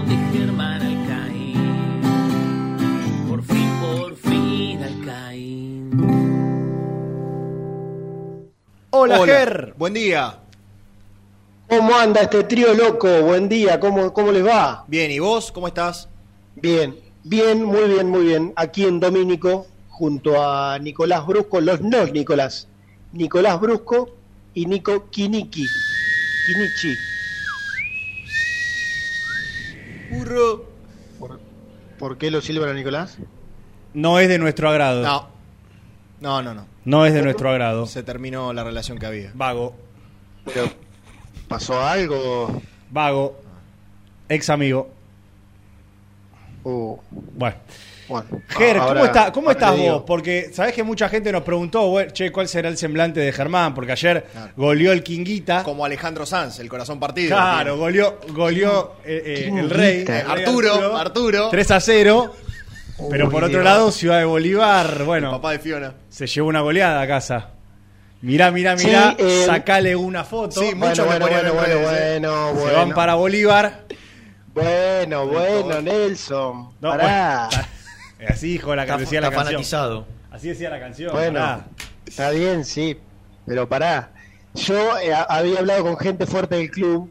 [8.93, 9.73] Hola, Ger.
[9.77, 10.39] Buen día.
[11.69, 13.21] ¿Cómo anda este trío loco?
[13.21, 14.83] Buen día, ¿cómo, cómo les va?
[14.89, 15.49] Bien, ¿y vos?
[15.53, 16.09] ¿Cómo estás?
[16.57, 18.51] Bien, bien, muy bien, muy bien.
[18.57, 22.67] Aquí en Domínico, junto a Nicolás Brusco, los no Nicolás,
[23.13, 24.09] Nicolás Brusco
[24.53, 25.65] y Nico Kiniki.
[26.47, 26.97] Kinichi.
[30.11, 30.65] Burro.
[31.17, 31.39] ¿Por,
[31.97, 33.17] por qué lo silban a Nicolás?
[33.93, 35.01] No es de nuestro agrado.
[35.01, 35.29] No.
[36.19, 36.70] No, no, no.
[36.85, 37.85] No es de nuestro agrado.
[37.85, 39.31] Se terminó la relación que había.
[39.33, 39.75] Vago.
[40.45, 40.69] Pero,
[41.47, 42.61] ¿pasó algo?
[42.89, 43.39] Vago.
[44.27, 44.89] Ex amigo.
[46.63, 47.57] Uh, Bueno.
[48.07, 48.27] bueno.
[48.49, 50.03] Ger, ¿cómo, está, ¿cómo estás vos?
[50.05, 53.73] Porque sabés que mucha gente nos preguntó, bueno, che, ¿cuál será el semblante de Germán?
[53.73, 54.25] Porque ayer
[54.55, 55.63] goleó el Kinguita.
[55.63, 57.35] Como Alejandro Sanz, el corazón partido.
[57.35, 59.99] Claro, goleó, goleó eh, eh, el rey.
[60.01, 61.49] El rey Arturo, Arturo.
[61.49, 62.35] 3 a 0.
[63.09, 63.63] Pero Uy, por otro Dios.
[63.63, 65.93] lado, Ciudad de Bolívar, bueno, Papá de Fiona.
[66.09, 67.49] se llevó una goleada a casa.
[68.21, 70.61] Mirá, mirá, mirá, Sí, eh, sacale una foto.
[70.61, 72.19] Sí, Bueno, le bueno, bueno, en bueno, redes, ¿eh?
[72.19, 73.85] bueno, Se van para Bolívar.
[74.53, 76.71] Bueno, bueno, Nelson.
[76.81, 77.49] No, pará.
[78.17, 79.53] bueno, así dijo la, Está, decía la está canción.
[79.63, 80.07] fanatizado.
[80.31, 81.11] Así decía la canción.
[81.13, 81.65] Bueno, pará.
[82.05, 82.97] está bien, sí,
[83.45, 84.11] pero pará.
[84.53, 87.09] Yo eh, había hablado con gente fuerte del club,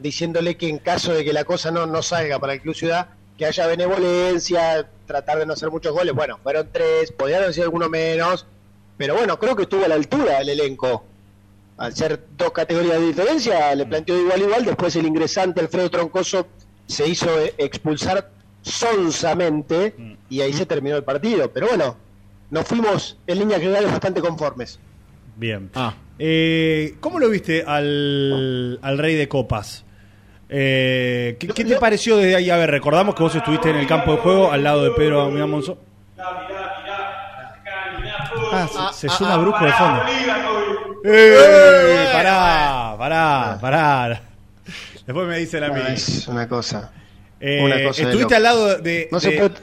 [0.00, 3.06] diciéndole que en caso de que la cosa no, no salga para el Club Ciudad,
[3.38, 6.14] que haya benevolencia, tratar de no hacer muchos goles.
[6.14, 8.46] Bueno, fueron tres, podían haber sido alguno menos,
[8.96, 11.04] pero bueno, creo que estuvo a la altura el elenco.
[11.76, 14.64] Al ser dos categorías de diferencia, le planteó igual a igual.
[14.64, 16.46] Después el ingresante Alfredo Troncoso
[16.86, 17.28] se hizo
[17.58, 18.30] expulsar
[18.62, 19.94] sonsamente
[20.30, 21.50] y ahí se terminó el partido.
[21.52, 21.96] Pero bueno,
[22.50, 24.78] nos fuimos en líneas generales bastante conformes.
[25.36, 25.70] Bien.
[26.18, 29.84] Eh, ¿Cómo lo viste al, al Rey de Copas?
[30.54, 32.50] Eh, ¿qué, qué te pareció desde ahí?
[32.50, 35.24] A ver, recordamos que vos estuviste en el campo de juego al lado de Pedro
[35.24, 35.78] Damián Monzón.
[38.52, 40.02] Ah, se, se suma Brusco de fondo.
[41.04, 42.08] ¡Eh!
[42.12, 44.22] Pará, pará, pará.
[45.06, 45.88] Después me dice la Ah, mía.
[45.94, 46.92] Es una cosa.
[47.40, 49.54] Eh, una cosa de estuviste al lado de, No se de- puede-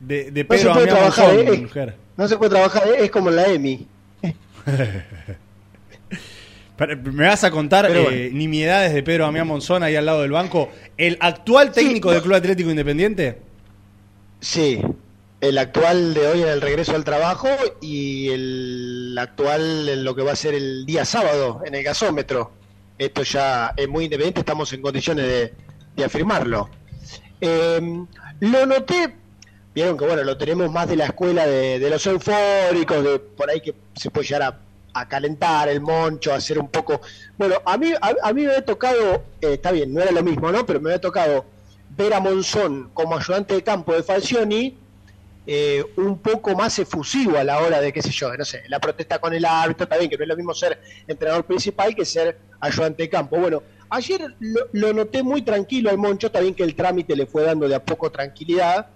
[0.00, 1.96] de, de No se Pedro puede Damián trabajar, Monzón, eh, mujer.
[2.16, 3.86] No se puede trabajar, eh, es como en la EMI.
[6.86, 8.36] ¿Me vas a contar eh, bueno.
[8.36, 10.70] nimiedades de Pedro Damián Monzón ahí al lado del banco?
[10.96, 13.38] ¿El actual técnico del Club Atlético Independiente?
[14.40, 14.80] Sí,
[15.40, 17.48] el actual de hoy en el regreso al trabajo
[17.80, 22.52] y el actual en lo que va a ser el día sábado en el gasómetro.
[22.96, 25.54] Esto ya es muy independiente, estamos en condiciones de,
[25.96, 26.68] de afirmarlo.
[27.40, 27.80] Eh,
[28.40, 29.14] lo noté,
[29.74, 33.50] vieron que bueno, lo tenemos más de la escuela de, de los eufóricos, de por
[33.50, 34.60] ahí que se puede llegar a,
[34.94, 37.00] a calentar el moncho, a hacer un poco...
[37.36, 40.50] Bueno, a mí, a, mí me había tocado, eh, está bien, no era lo mismo,
[40.50, 40.66] ¿no?
[40.66, 41.44] Pero me había tocado
[41.96, 44.76] ver a Monzón como ayudante de campo de Falcioni
[45.50, 48.78] eh, un poco más efusivo a la hora de, qué sé yo, no sé, la
[48.78, 52.04] protesta con el árbitro, está bien, que no es lo mismo ser entrenador principal que
[52.04, 53.38] ser ayudante de campo.
[53.38, 57.24] Bueno, ayer lo, lo noté muy tranquilo al Moncho, está bien que el trámite le
[57.24, 58.88] fue dando de a poco tranquilidad,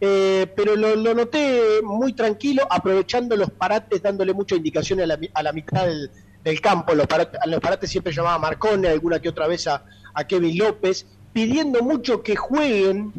[0.00, 5.18] eh, pero lo, lo noté muy tranquilo, aprovechando los parates, dándole mucha indicación a la,
[5.34, 6.10] a la mitad del,
[6.42, 6.94] del campo.
[6.94, 10.24] Los parates, a los parates siempre llamaba a Marcone, alguna que otra vez a, a
[10.24, 13.12] Kevin López, pidiendo mucho que jueguen,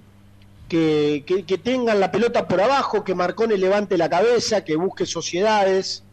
[0.67, 5.05] que, que- que tengan la pelota por abajo, que Marcone levante la cabeza, que busque
[5.05, 6.03] sociedades.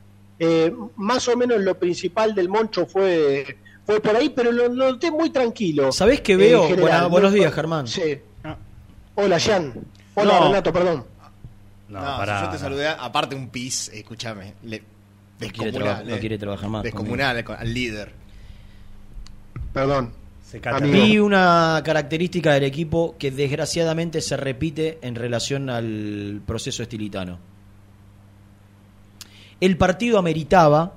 [0.40, 4.92] Eh, más o menos lo principal del Moncho fue, fue por ahí, pero lo, lo
[4.92, 5.90] noté muy tranquilo.
[5.92, 6.62] ¿Sabés qué veo?
[6.64, 7.08] general, Buena- ¿no?
[7.10, 7.86] buenos días, Germán.
[7.88, 8.18] Sí.
[9.16, 9.72] Hola, Jan.
[10.22, 10.48] Hola, No.
[10.48, 11.04] Renato, perdón.
[11.88, 12.60] No, pará, si yo te no.
[12.60, 14.82] saludé, aparte un pis, escúchame, le-
[15.38, 18.12] quiere descomunal, no quiere trabajar más Descomunal, al líder.
[19.72, 20.12] Perdón.
[20.82, 27.38] Vi una característica del equipo que desgraciadamente se repite en relación al proceso estilitano.
[29.60, 30.94] El partido ameritaba,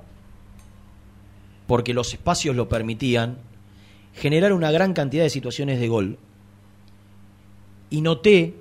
[1.66, 3.38] porque los espacios lo permitían,
[4.14, 6.18] generar una gran cantidad de situaciones de gol.
[7.90, 8.54] Y noté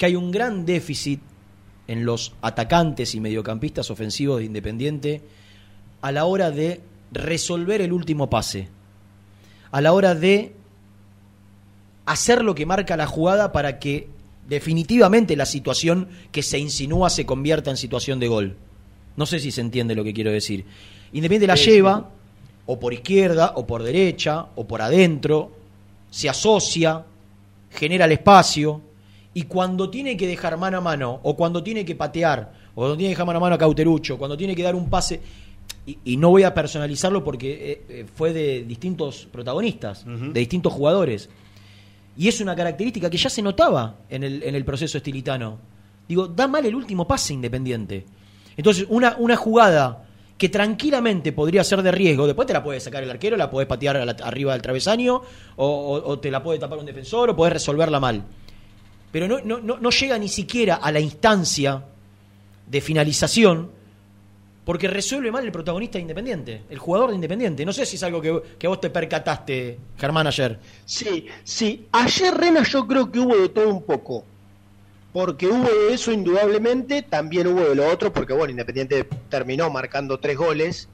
[0.00, 1.20] que hay un gran déficit
[1.86, 5.20] en los atacantes y mediocampistas ofensivos de Independiente
[6.00, 6.80] a la hora de
[7.12, 8.68] resolver el último pase,
[9.70, 10.54] a la hora de
[12.06, 14.08] hacer lo que marca la jugada para que
[14.48, 18.56] definitivamente la situación que se insinúa se convierta en situación de gol.
[19.18, 20.64] No sé si se entiende lo que quiero decir.
[21.12, 22.08] Independiente la lleva
[22.64, 25.52] o por izquierda o por derecha o por adentro,
[26.10, 27.04] se asocia,
[27.70, 28.80] genera el espacio
[29.40, 32.96] y cuando tiene que dejar mano a mano o cuando tiene que patear o cuando
[32.96, 35.20] tiene que dejar mano a mano a Cauterucho, cuando tiene que dar un pase
[35.86, 40.72] y, y no voy a personalizarlo porque eh, eh, fue de distintos protagonistas, de distintos
[40.72, 41.28] jugadores.
[42.18, 45.58] Y es una característica que ya se notaba en el, en el proceso estilitano.
[46.08, 48.04] Digo, da mal el último pase independiente.
[48.56, 50.04] Entonces, una, una jugada
[50.36, 53.68] que tranquilamente podría ser de riesgo, después te la puede sacar el arquero, la podés
[53.68, 55.14] patear la- arriba del travesaño,
[55.56, 58.24] o, o- o te la puede tapar un defensor, o podés resolverla mal.
[59.12, 61.82] Pero no, no, no, llega ni siquiera a la instancia
[62.66, 63.70] de finalización,
[64.64, 67.64] porque resuelve mal el protagonista de Independiente, el jugador de Independiente.
[67.64, 70.58] No sé si es algo que, que vos te percataste, Germán, ayer.
[70.84, 71.86] Sí, sí.
[71.90, 74.24] Ayer, Rena, yo creo que hubo de todo un poco.
[75.12, 80.20] Porque hubo de eso indudablemente, también hubo de lo otro, porque bueno, Independiente terminó marcando
[80.20, 80.88] tres goles.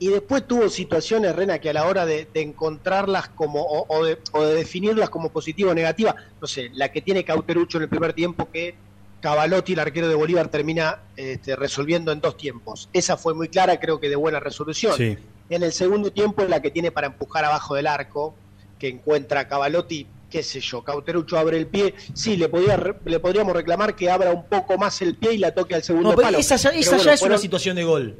[0.00, 4.04] Y después tuvo situaciones, Rena, que a la hora de, de encontrarlas como, o, o
[4.04, 7.82] de, o de definirlas como positiva o negativa, no sé, la que tiene Cauterucho en
[7.84, 8.76] el primer tiempo que
[9.20, 12.88] Cavalotti, el arquero de Bolívar, termina este, resolviendo en dos tiempos.
[12.92, 14.94] Esa fue muy clara, creo que de buena resolución.
[14.96, 15.16] Sí.
[15.50, 18.36] En el segundo tiempo es la que tiene para empujar abajo del arco,
[18.78, 22.94] que encuentra a Cavalotti, qué sé yo, Cauterucho abre el pie, sí, le, podía, re-
[23.04, 26.10] le podríamos reclamar que abra un poco más el pie y la toque al segundo
[26.10, 26.38] No, pero palo.
[26.38, 28.16] esa ya, Pero esa bueno, ya es fueron- una situación de gol.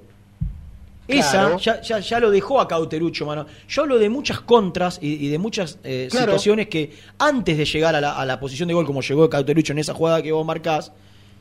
[1.08, 1.58] Esa Claro.
[1.58, 3.46] ya, ya, ya lo dejó a Cauterucho, mano.
[3.66, 6.26] Yo hablo de muchas contras y, y de muchas eh, Claro.
[6.26, 9.72] situaciones que antes de llegar a la, a la posición de gol, como llegó Cauterucho
[9.72, 10.92] en esa jugada que vos marcás,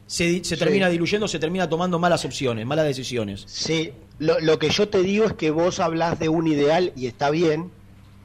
[0.05, 0.55] se, Sí.
[0.55, 3.43] termina diluyendo, se termina tomando malas opciones, malas decisiones.
[3.45, 7.07] Sí, lo, lo que yo te digo es que vos hablás de un ideal, y
[7.07, 7.69] está bien,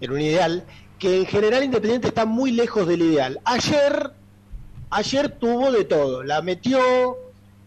[0.00, 0.64] en un ideal,
[1.00, 3.40] que en general Independiente está muy lejos del ideal.
[3.44, 4.12] Ayer,
[4.90, 6.80] ayer tuvo de todo, la metió,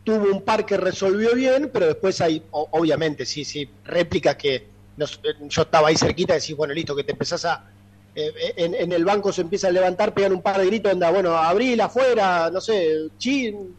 [0.05, 5.19] tuvo un par que resolvió bien, pero después hay, obviamente, sí, sí, réplicas que nos-
[5.23, 7.65] eh, yo estaba ahí cerquita y decís, bueno, listo, que te empezás a...
[8.15, 11.35] eh, en, el banco se empieza a levantar, pegan un par de gritos, anda, bueno,
[11.35, 12.87] abril afuera, no sé,
[13.17, 13.75] chin,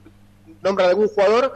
[0.62, 1.54] nombra de algún jugador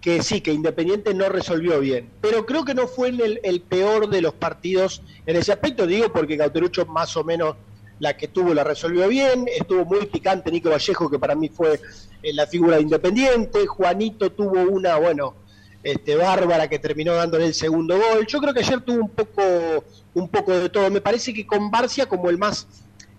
[0.00, 2.10] que sí, que Independiente no resolvió bien.
[2.20, 6.12] Pero creo que no fue el, el peor de los partidos en ese aspecto, digo,
[6.12, 7.56] porque Cauterucho más o menos
[8.00, 11.80] la que tuvo la resolvió bien, estuvo muy picante Nico Vallejo, que para mí fue
[12.22, 15.34] eh, la figura de Independiente, Juanito tuvo una, bueno,
[15.82, 18.26] este, bárbara que terminó dándole el segundo gol.
[18.26, 19.42] Yo creo que ayer tuvo un poco,
[20.14, 20.90] un poco de todo.
[20.90, 22.66] Me parece que con Barcia como el más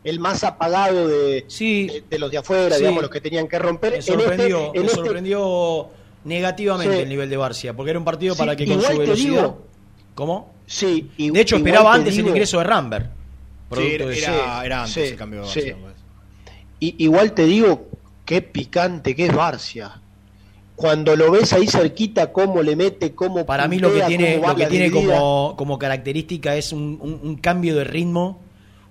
[0.02, 2.80] el más apagado de, de, de los de afuera, Sí.
[2.82, 3.92] digamos, los que tenían que romper.
[3.92, 5.88] Me En este- sorprendió, en me este- sorprendió
[6.24, 7.02] negativamente Sí.
[7.02, 9.16] el nivel de Barcia, porque era un partido Sí, para que con su velocidad.
[9.42, 9.62] digo-
[10.16, 10.54] ¿Cómo?
[10.66, 13.12] Sí, i- De hecho, esperaba te antes el ingreso de Rambert.
[13.72, 15.60] Sí, era, de- era- era antes sí, el cambio de sí.
[15.60, 15.94] Barcia, pues.
[16.80, 17.88] Igual te digo,
[18.26, 20.02] qué picante que es Barcia.
[20.76, 24.56] Cuando lo ves ahí cerquita, cómo le mete, cómo Para mí lo que tiene, lo
[24.56, 28.40] que tiene como, como característica es un, un- un cambio de ritmo,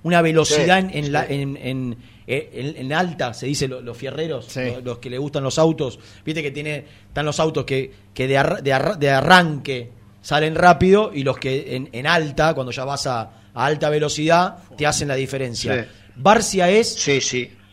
[0.02, 1.96] una velocidad Sí, en, en la, en, en-
[2.26, 5.98] en- en alta, se dice lo- los fierreros, lo- los, que le gustan los autos.
[6.26, 9.90] Viste que tiene están los autos que, que de, arra- de arra- de arranque
[10.20, 14.59] salen rápido y los que en, en alta, cuando ya vas a, a alta velocidad,
[14.76, 15.82] te hacen la diferencia.
[15.85, 15.89] Sí.
[16.16, 16.97] Barcia es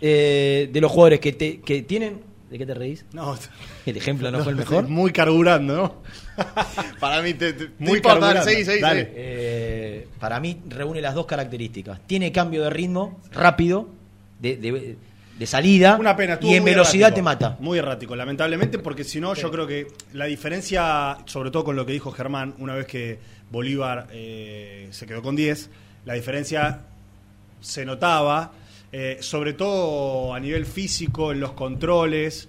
[0.01, 2.21] eh, de los jugadores que, te, que tienen...
[2.49, 3.05] ¿De qué te reís?
[3.11, 3.35] No,
[3.85, 4.87] El ejemplo no, fue el mejor.
[4.87, 5.95] Muy carburando, ¿no?
[6.99, 8.43] Para mí, te, te- Muy carburando.
[8.43, 9.01] seguí, seguí, Dale.
[9.05, 9.13] seguí.
[9.17, 11.99] Eh, para mí reúne las dos características.
[12.07, 13.89] Tiene cambio de ritmo rápido,
[14.39, 14.97] de, de-
[15.37, 17.57] de salida, Una pena, y en velocidad errático, te mata.
[17.59, 21.85] Muy errático, lamentablemente, porque si no, yo creo que la diferencia, sobre todo con lo
[21.85, 23.19] que dijo Germán, una vez que
[23.51, 25.69] Bolívar eh, se quedó con 10,
[26.05, 26.81] la diferencia
[27.61, 28.51] se notaba,
[28.91, 32.47] eh, sobre todo a nivel físico, en los controles.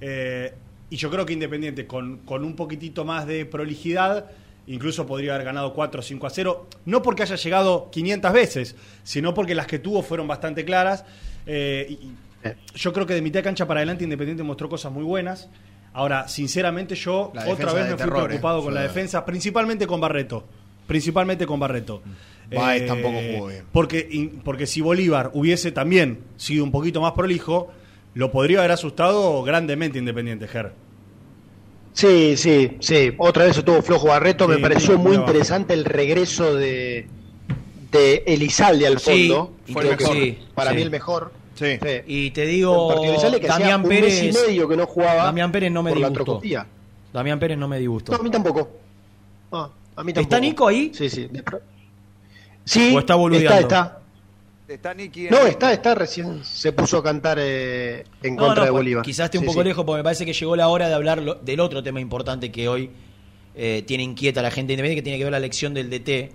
[0.00, 0.54] eh,
[0.90, 4.30] y yo creo que Independiente, con, con un poquitito más de prolijidad,
[4.66, 6.68] incluso podría haber ganado 4 o 5 a 0.
[6.84, 11.04] No porque haya llegado 500 veces, sino porque las que tuvo fueron bastante claras.
[11.46, 12.14] eh, y- y
[12.74, 15.48] yo creo que de mitad de cancha para adelante Independiente mostró cosas muy buenas.
[15.94, 18.64] Ahora, sinceramente, yo La otra vez me fui terror, preocupado eh.
[18.64, 18.88] con la Sí.
[18.88, 20.44] defensa, principalmente con Barreto.
[20.86, 22.02] Principalmente con Barreto.
[22.54, 23.64] Baez tampoco jugó bien.
[23.72, 27.70] Porque, porque si Bolívar hubiese también sido un poquito más prolijo,
[28.14, 30.72] lo podría haber asustado grandemente Independiente, Ger.
[31.92, 33.12] Sí, sí, sí.
[33.18, 34.48] Otra vez estuvo flojo Barreto.
[34.48, 37.06] Me Sí, pareció muy interesante el regreso de,
[37.92, 39.52] de Elizalde al Sí, fondo.
[39.68, 40.16] y Fue creo el que mejor.
[40.22, 40.76] sí, Para sí.
[40.76, 41.32] mí el mejor.
[41.54, 41.78] Sí.
[42.06, 42.94] Y te digo,
[43.46, 44.22] Damián un Pérez.
[44.22, 46.40] mes y medio que no jugaba Damián Pérez no me disgustó.
[47.12, 48.12] Damián Pérez no me disgustó.
[48.12, 48.68] No, a mí tampoco.
[49.52, 50.20] No, a mí tampoco.
[50.20, 50.90] ¿Está Nico ahí?
[50.92, 51.28] Sí, sí.
[52.64, 53.60] Sí, ¿O está boludeando?
[53.60, 54.00] está,
[54.66, 55.38] Está Nicky está.
[55.40, 58.80] No, está, está recién se puso a cantar eh, en No, contra no, de pues,
[58.80, 59.04] Bolívar.
[59.04, 59.68] Quizás esté un Sí, poco sí.
[59.68, 62.50] lejos porque me parece que llegó la hora de hablar lo- del otro tema importante
[62.50, 62.90] que hoy
[63.54, 66.32] eh, tiene inquieta a la gente independiente, que tiene que ver la elección del DT.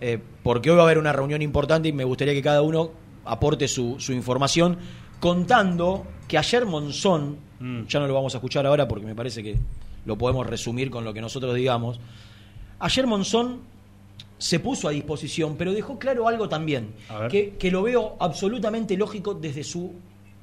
[0.00, 2.92] Eh, porque hoy va a haber una reunión importante y me gustaría que cada uno
[3.24, 4.78] aporte su, su información
[5.20, 7.38] contando que ayer Monzón,
[7.88, 9.56] ya no lo vamos a escuchar ahora porque me parece que
[10.04, 11.98] lo podemos resumir con lo que nosotros digamos,
[12.78, 13.60] ayer Monzón
[14.36, 16.92] se puso a disposición, pero dejó claro algo también,
[17.30, 19.94] que, que lo veo absolutamente lógico desde su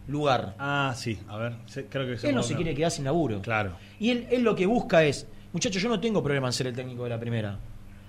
[0.07, 0.55] lugar.
[0.57, 1.53] Ah, sí, a ver,
[1.89, 3.41] creo que Él no se quiere quedar sin laburo.
[3.41, 3.73] Claro.
[3.99, 6.75] Y él, él lo que busca es, muchachos, yo no tengo problema en ser el
[6.75, 7.59] técnico de la primera.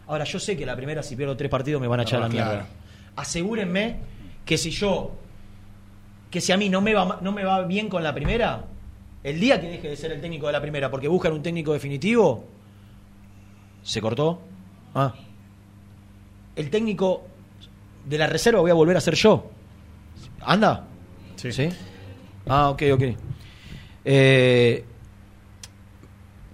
[0.06, 2.22] Ahora, yo sé que la primera, si pierdo tres partidos, me van a echar a
[2.22, 2.50] la claro.
[2.50, 2.68] mierda.
[3.16, 3.96] Asegúrenme
[4.44, 5.12] que si yo,
[6.30, 8.64] que si a mí no me, va, no me va bien con la primera,
[9.22, 11.72] el día que deje de ser el técnico de la primera porque buscan un técnico
[11.72, 12.44] definitivo,
[13.82, 14.40] ¿se cortó?
[14.94, 15.14] Ah.
[16.56, 17.24] El técnico
[18.04, 19.50] de la reserva voy a volver a ser yo.
[20.40, 20.86] ¿Anda?
[21.36, 21.68] Sí.
[22.46, 23.02] Ah, ok, ok.
[24.04, 24.84] Eh,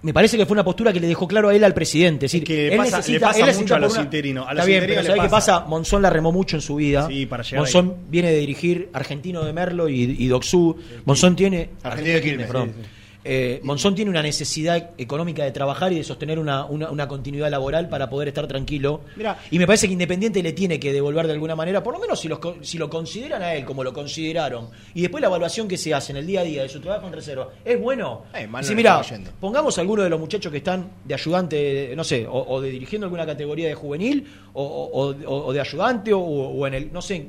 [0.01, 2.25] me parece que fue una postura que le dejó claro a él al presidente.
[2.27, 4.01] Es decir, que le él pasa- necesita, le pasa él necesita mucho a los una-
[4.03, 4.45] interinos.
[4.45, 5.59] A Está los bien, interinos pero ¿sabes qué pasa.
[5.61, 7.07] Monzón la remó mucho en su vida.
[7.07, 10.77] Sí, para llegar Monzón viene de dirigir Argentino de Merlo y, y Doxú.
[11.05, 11.69] Monzón tiene.
[11.83, 12.73] Argentino de Quilmes, perdón.
[12.75, 12.89] sí, sí.
[13.25, 17.49] Eh, Monzón tiene una necesidad económica de trabajar y de sostener una, una- una continuidad
[17.51, 19.01] laboral para poder estar tranquilo.
[19.17, 19.37] Mirá.
[19.51, 22.17] Y me parece que Independiente le tiene que devolver de alguna manera, por lo menos
[22.19, 25.77] si, los si lo consideran a él como lo consideraron, y después la evaluación que
[25.77, 28.23] se hace en el día a día de su trabajo en reserva, es bueno.
[28.33, 29.31] Eh, no Dice, le mira, estamos yendo".
[29.41, 32.69] pongamos a alguno de los muchachos que están de ayudante, no sé, o, o de
[32.69, 36.93] dirigiendo alguna categoría de juvenil, o, o- o- o de ayudante, o, o en el,
[36.93, 37.25] no sé,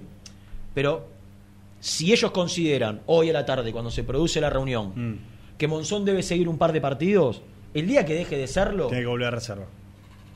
[0.73, 1.05] pero
[1.81, 5.30] si ellos consideran hoy a la tarde, cuando se produce la reunión, Mm.
[5.61, 7.43] Que Monzón debe seguir un par de partidos,
[7.75, 9.67] el día que deje de serlo, Tiene que volver a reserva.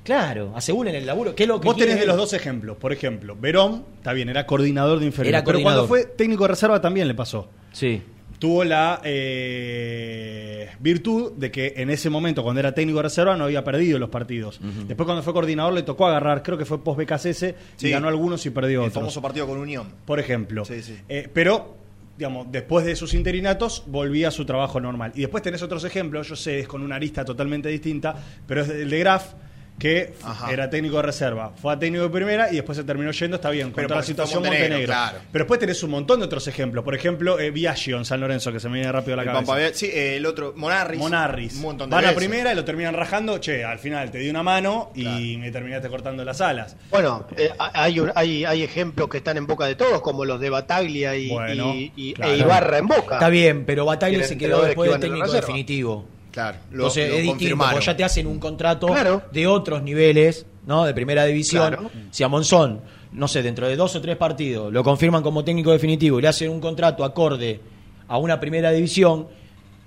[0.05, 1.35] claro, aseguren el laburo.
[1.35, 2.77] ¿Qué es lo que Vos tenés de los dos ejemplos.
[2.77, 5.31] Por ejemplo, Verón, está bien, era coordinador de inferiores.
[5.39, 5.89] Era pero coordinador.
[5.89, 7.49] cuando fue técnico de reserva también le pasó.
[7.73, 8.03] Sí.
[8.39, 13.45] Tuvo la eh, virtud de que en ese momento, cuando era técnico de reserva, no
[13.45, 14.61] había perdido los partidos.
[14.87, 17.87] Después, cuando fue coordinador, le tocó agarrar, creo que fue post BKCS, Sí.
[17.87, 18.95] y ganó algunos y perdió El otros.
[19.01, 19.89] famoso partido con Unión.
[20.05, 20.65] Por ejemplo.
[20.67, 20.97] Sí, sí.
[21.09, 21.77] Eh, pero,
[22.17, 25.13] digamos, después de sus interinatos, volvía a su trabajo normal.
[25.15, 28.15] Y después tenés otros ejemplos, yo sé, es con una arista totalmente distinta,
[28.47, 29.35] pero es el de Graf,
[29.79, 30.53] que Ajá.
[30.53, 31.53] era técnico de reserva.
[31.61, 34.01] Fue a técnico de primera y después se terminó yendo, está bien, con Pero toda
[34.01, 34.93] la situación Montenegro, Montenegro.
[34.95, 35.19] claro.
[35.33, 36.85] Pero después tenés un montón de otros ejemplos.
[36.85, 39.29] Por ejemplo, eh, Biagio en San Lorenzo, que se me viene rápido a la El
[39.29, 39.53] cabeza.
[39.53, 40.99] Pampa- sí, eh, el otro, Monarris.
[41.01, 41.57] Monarris.
[41.57, 43.39] Un montón de Van a primera y lo terminan rajando.
[43.39, 46.77] Che, al final te di una mano y me terminaste cortando las alas.
[46.91, 50.41] Bueno, eh, hay, un- hay, hay ejemplos que están en boca de todos, como los
[50.41, 52.33] de Bataglia y, Bueno, y- y- claro.
[52.33, 53.15] e Ibarra en boca.
[53.17, 56.07] Está bien, pero Bataglia se quedó después del técnico definitivo.
[56.35, 57.73] Claro, lo, Entonces lo es distinto, confirmaron.
[57.75, 59.23] porque ya te hacen un contrato Claro.
[59.33, 60.85] de otros niveles, ¿no?
[60.85, 61.69] De primera división.
[61.69, 61.91] Claro.
[62.11, 62.81] Si a Monzón,
[63.13, 66.29] no sé, dentro de dos o tres partidos lo confirman como técnico definitivo y le
[66.29, 67.61] hacen un contrato acorde
[68.09, 69.29] a una primera división,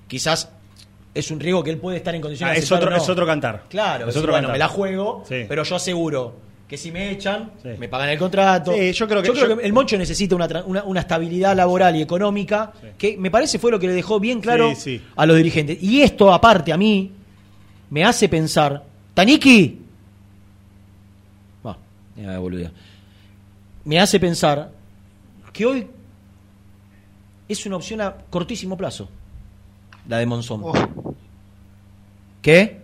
[0.08, 0.50] quizás
[1.14, 2.96] es un riesgo que él puede estar en condiciones Ah, de es, otro, no.
[2.96, 3.64] es otro cantar.
[3.70, 4.54] Claro, es sí, otro bueno, cantar.
[4.54, 5.46] me la juego, Sí.
[5.50, 6.36] pero yo aseguro
[6.68, 8.74] que si me echan, me pagan el contrato.
[8.74, 12.74] Sí, yo creo que- yo- el Moncho necesita una, una, una estabilidad laboral y económica
[12.98, 15.02] que me parece fue lo que le dejó bien claro Sí, sí.
[15.16, 15.82] a los dirigentes.
[15.82, 17.12] Y esto, aparte, a mí,
[17.90, 18.84] me hace pensar,
[19.14, 19.80] Taniki,
[21.66, 21.78] Va,
[22.18, 22.72] ya, boludea.
[23.86, 24.70] me hace pensar
[25.54, 25.88] que hoy
[27.48, 29.08] es una opción a cortísimo plazo,
[30.10, 30.64] la de Monzón.
[32.42, 32.82] ¿Qué?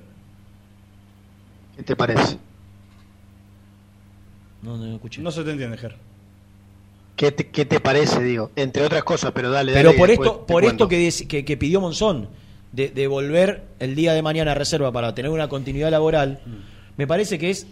[1.76, 2.38] ¿Qué te parece?
[4.64, 5.22] No, no, escuché.
[5.22, 5.96] No se te entiende, Ger.
[7.16, 8.50] ¿Qué te, qué te parece, digo?
[8.56, 11.58] Entre otras cosas, pero dale, Pero dale, por después esto, por esto que, que, que
[11.58, 12.28] pidió Monzón,
[12.72, 16.52] de, de volver el día de mañana a reserva para tener una continuidad laboral, Mm.
[16.98, 17.68] me parece que es,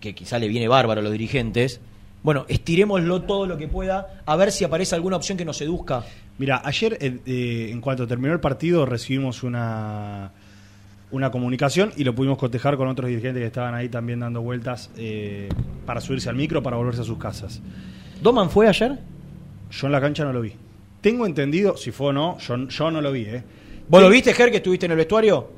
[0.00, 1.80] que quizá le viene bárbaro a los dirigentes,
[2.22, 6.04] bueno, estirémoslo todo lo que pueda, a ver si aparece alguna opción que nos seduzca.
[6.38, 10.32] Mira, ayer, eh, eh, en cuanto terminó el partido, recibimos una,
[11.16, 14.90] una comunicación y lo pudimos cotejar con otros dirigentes que estaban ahí también dando vueltas
[14.96, 15.48] eh,
[15.84, 17.60] para subirse al micro, para volverse a sus casas.
[18.22, 18.98] ¿Doman fue ayer?
[19.70, 20.52] Yo en la cancha no lo vi.
[21.00, 23.42] Tengo entendido, si fue o no, yo, yo no lo vi, ¿eh?
[23.88, 25.50] ¿Vos lo viste, Ger, que estuviste en el vestuario?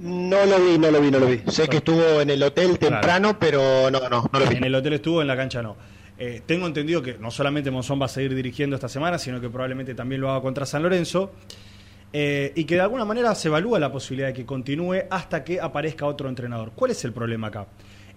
[0.00, 1.40] No lo vi, no lo vi, no lo vi.
[1.48, 4.56] Sé que estuvo en el hotel temprano, pero no, no, no lo vi.
[4.56, 5.76] En el hotel estuvo, en la cancha no.
[6.18, 9.48] Eh, tengo entendido que no solamente Monzón va a seguir dirigiendo esta semana, sino que
[9.48, 11.32] probablemente también lo haga contra San Lorenzo.
[12.12, 15.60] Eh, y que de alguna manera se evalúa la posibilidad de que continúe hasta que
[15.60, 16.72] aparezca otro entrenador.
[16.74, 17.66] ¿Cuál es el problema acá?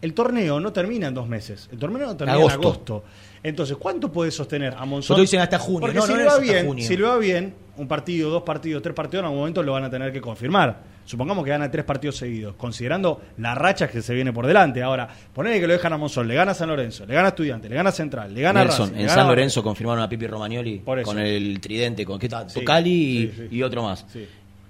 [0.02, 1.70] El torneo no termina en dos meses.
[1.72, 2.60] El torneo no termina Agosto.
[2.60, 3.04] en agosto.
[3.44, 5.16] Entonces, ¿cuánto puede sostener a Monzón?
[5.16, 5.82] Otros dicen hasta junio.
[5.82, 8.44] Porque No, si, no, le no va bien, si le va bien, un partido, dos
[8.44, 10.91] partidos, tres partidos, en algún momento lo van a tener que confirmar.
[11.06, 14.82] Supongamos que gana tres partidos seguidos, considerando las rachas que se viene por delante.
[14.82, 17.30] Ahora, ponele que lo dejan a Monzón, le gana a San Lorenzo, le gana a
[17.30, 19.30] Estudiantes, le gana a Central, le gana a Nelson, Racing, le en gana San a-
[19.30, 22.50] Lorenzo confirmaron a Pipi Romagnoli con el tridente, con ¿qué tal?
[22.50, 23.56] Sí, Tocali y, sí, sí.
[23.56, 24.06] y otro más.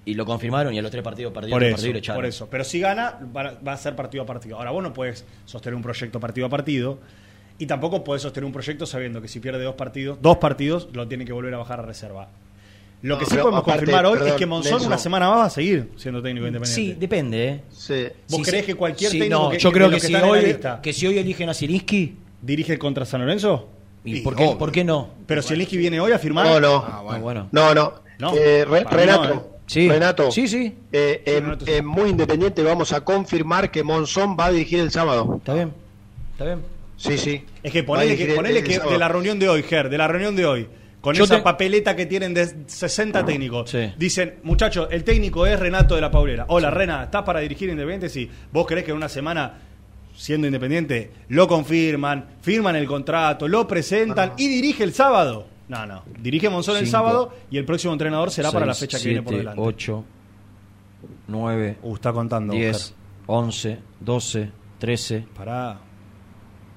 [0.04, 2.18] Y lo confirmaron y a los tres partidos perdidos Por eso, partido y lo echaron.
[2.18, 2.48] por eso.
[2.50, 4.56] Pero si gana, va, va a ser partido a partido.
[4.56, 6.98] Ahora, vos no puedes sostener un proyecto partido a partido
[7.58, 11.06] y tampoco puedes sostener un proyecto sabiendo que si pierde dos partidos, dos partidos, lo
[11.06, 12.26] tiene que volver a bajar a reserva.
[13.02, 14.86] Lo que No, sí podemos aparte, confirmar hoy es que Monzón Nelson.
[14.88, 16.92] una semana más va a seguir siendo técnico independiente.
[16.92, 17.60] Sí, depende, ¿eh?
[17.72, 18.06] Sí.
[18.28, 20.22] ¿Vos Sí, creés que cualquier Sí, técnico no, que, yo que creo que si, están
[20.22, 23.68] en la hoy, lista que si hoy eligen a Zielinski, dirige contra San Lorenzo?
[24.04, 25.10] ¿y Y por, qué, por qué no?
[25.26, 26.46] Pero si Elinski viene hoy a firmar.
[26.46, 26.76] No, no.
[26.86, 27.48] Ah, bueno.
[27.50, 27.92] No, no.
[28.18, 29.40] No, Eh, Re- mí Renato, no, ¿eh?
[29.66, 29.88] Sí.
[29.88, 30.72] Renato, Sí, sí.
[30.92, 31.82] eh, Renato, sí.
[31.82, 35.36] Muy Independiente vamos a confirmar que Monzón va a dirigir el sábado.
[35.38, 35.72] Está bien.
[36.32, 36.58] Está bien.
[36.96, 37.44] Sí, sí.
[37.64, 39.98] Es que ponele que, el- ponele el que de la reunión de hoy, Ger, de
[39.98, 40.68] la reunión de hoy,
[41.02, 43.92] con Yo esa te- papeleta que tienen de 60 técnicos, Sí.
[43.98, 46.46] dicen, muchachos, el técnico es Renato de la Paulera.
[46.48, 48.08] Hola, Rena, ¿estás para dirigir Independiente?
[48.08, 48.30] Sí.
[48.52, 49.52] ¿Vos querés que en una semana,
[50.16, 55.46] siendo Independiente, lo confirman, firman el contrato, lo presentan y dirige el sábado?
[55.68, 56.02] No, no.
[56.20, 59.22] Dirige Monzón el sábado y el próximo entrenador será para la Seis, fecha que viene
[59.22, 59.60] por siete, delante.
[59.62, 60.04] 8,
[61.28, 62.52] 9, Uh, está contando.
[62.52, 62.94] 10,
[63.26, 65.80] 11, 12, 13, Pará.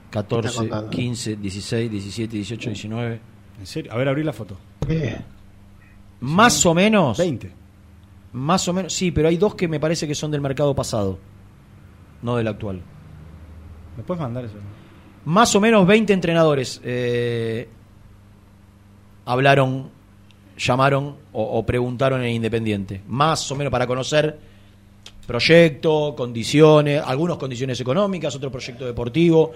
[0.09, 0.89] 14, Está contando.
[0.89, 3.19] 15, 16, 17, 18, 19.
[3.59, 3.91] ¿En serio?
[3.93, 4.57] A ver, abrí la foto.
[4.87, 5.17] Eh,
[6.21, 7.17] Más o menos.
[7.17, 7.51] 20.
[8.33, 8.93] Más o menos.
[8.93, 11.17] Sí, pero hay dos que me parece que son del mercado pasado.
[12.21, 12.81] No del actual.
[13.97, 14.55] ¿Me puedes mandar eso?
[15.25, 17.67] Más o menos 20 entrenadores eh,
[19.25, 19.89] hablaron,
[20.57, 23.01] llamaron o, o preguntaron en Independiente.
[23.07, 24.37] Más o menos para conocer
[25.25, 29.51] proyecto, condiciones, algunas condiciones económicas, otro proyecto deportivo.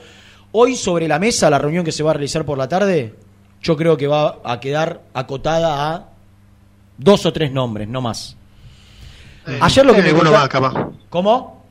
[0.54, 3.14] Hoy sobre la mesa, la reunión que se va a realizar por la tarde,
[3.62, 6.10] yo creo que va a quedar acotada a
[6.98, 8.36] dos o tres nombres, no más.
[9.62, 10.74] Ayer lo que eh, me alguno contá- más, capaz.
[11.10, 11.64] ¿Cómo?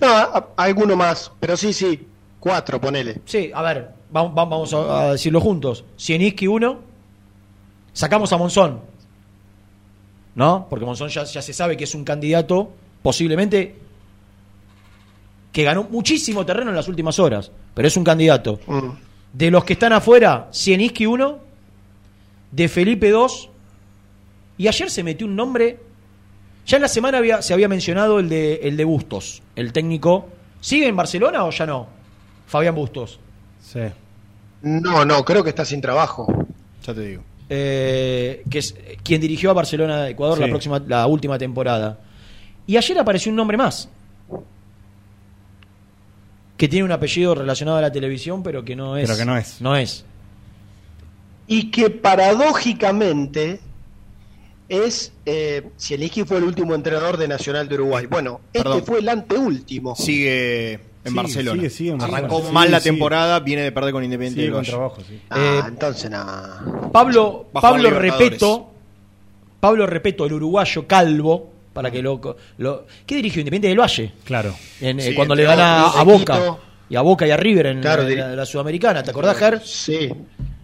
[0.00, 0.22] No, a-
[0.56, 2.06] a- alguno más, pero sí, sí,
[2.40, 3.20] cuatro, ponele.
[3.24, 5.84] Sí, a ver, vamos, vamos a, a decirlo juntos.
[5.96, 6.78] Sieniski 1,
[7.92, 8.80] sacamos a Monzón.
[10.36, 10.66] ¿No?
[10.68, 12.72] Porque Monzón ya, ya se sabe que es un candidato,
[13.02, 13.76] posiblemente,
[15.52, 18.58] que ganó muchísimo terreno en las últimas horas, pero es un candidato.
[18.66, 18.88] Mm.
[19.34, 21.38] De los que están afuera, Sieniski 1,
[22.52, 23.50] de Felipe 2,
[24.58, 25.78] y ayer se metió un nombre.
[26.66, 30.28] Ya en la semana había, se había mencionado el de, el de Bustos, el técnico.
[30.60, 31.88] ¿Sigue en Barcelona o ya no?
[32.46, 33.18] Fabián Bustos.
[33.60, 33.80] Sí.
[34.62, 36.26] No, no, creo que está sin trabajo.
[36.86, 37.22] Ya te digo.
[37.50, 41.98] eh, que es quien dirigió a Barcelona de Ecuador la próxima la última temporada.
[42.66, 43.90] Y ayer apareció un nombre más.
[46.64, 49.06] Que tiene un apellido relacionado a la televisión, pero que no es.
[49.06, 49.60] Pero que no es.
[49.60, 50.02] No es.
[51.46, 53.60] Y que paradójicamente
[54.70, 58.06] es, eh, Zielinski fue el último entrenador de Nacional de Uruguay.
[58.06, 58.78] Bueno, Perdón.
[58.78, 59.94] este fue el anteúltimo.
[59.94, 61.56] Sigue en Barcelona.
[61.60, 62.52] sigue, sigue en Arrancó Barcelona.
[62.52, 62.84] mal la sí.
[62.88, 64.70] temporada, viene de perder con Independiente con Valle.
[64.70, 65.20] trabajo, sí.
[65.28, 66.64] Ah, Eh, entonces nada.
[66.92, 67.90] Pablo, Pablo.
[67.90, 68.70] Repeto,
[69.60, 72.18] Pablo Repeto, el uruguayo calvo, para que lo,
[72.56, 74.12] lo- ¿Qué dirigió Independiente del Valle?
[74.24, 74.54] Claro.
[74.80, 76.02] En, eh, Sí, cuando le gana a.
[76.04, 76.56] Boca.
[76.88, 79.10] Y Y a Boca y a River en Claro, la, diri- la- la Sudamericana, ¿te
[79.10, 79.60] acordás, Ger?
[79.64, 80.08] Sí.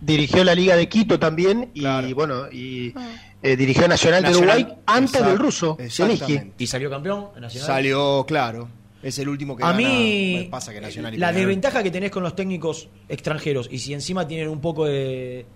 [0.00, 2.94] Dirigió la Liga de Quito también y bueno, y
[3.42, 6.24] eh, dirigió Nacional, de Nacional, Uruguay antes del ruso, exactamente.
[6.26, 6.52] Zielinski.
[6.64, 7.66] Y salió campeón en Nacional.
[7.66, 8.68] Salió, claro.
[9.02, 9.78] Es el último que A gana.
[9.78, 11.46] mí, pasa que Nacional y la Peñarol.
[11.48, 15.46] desventaja que tenés con los técnicos extranjeros, y si encima tienen un poco de,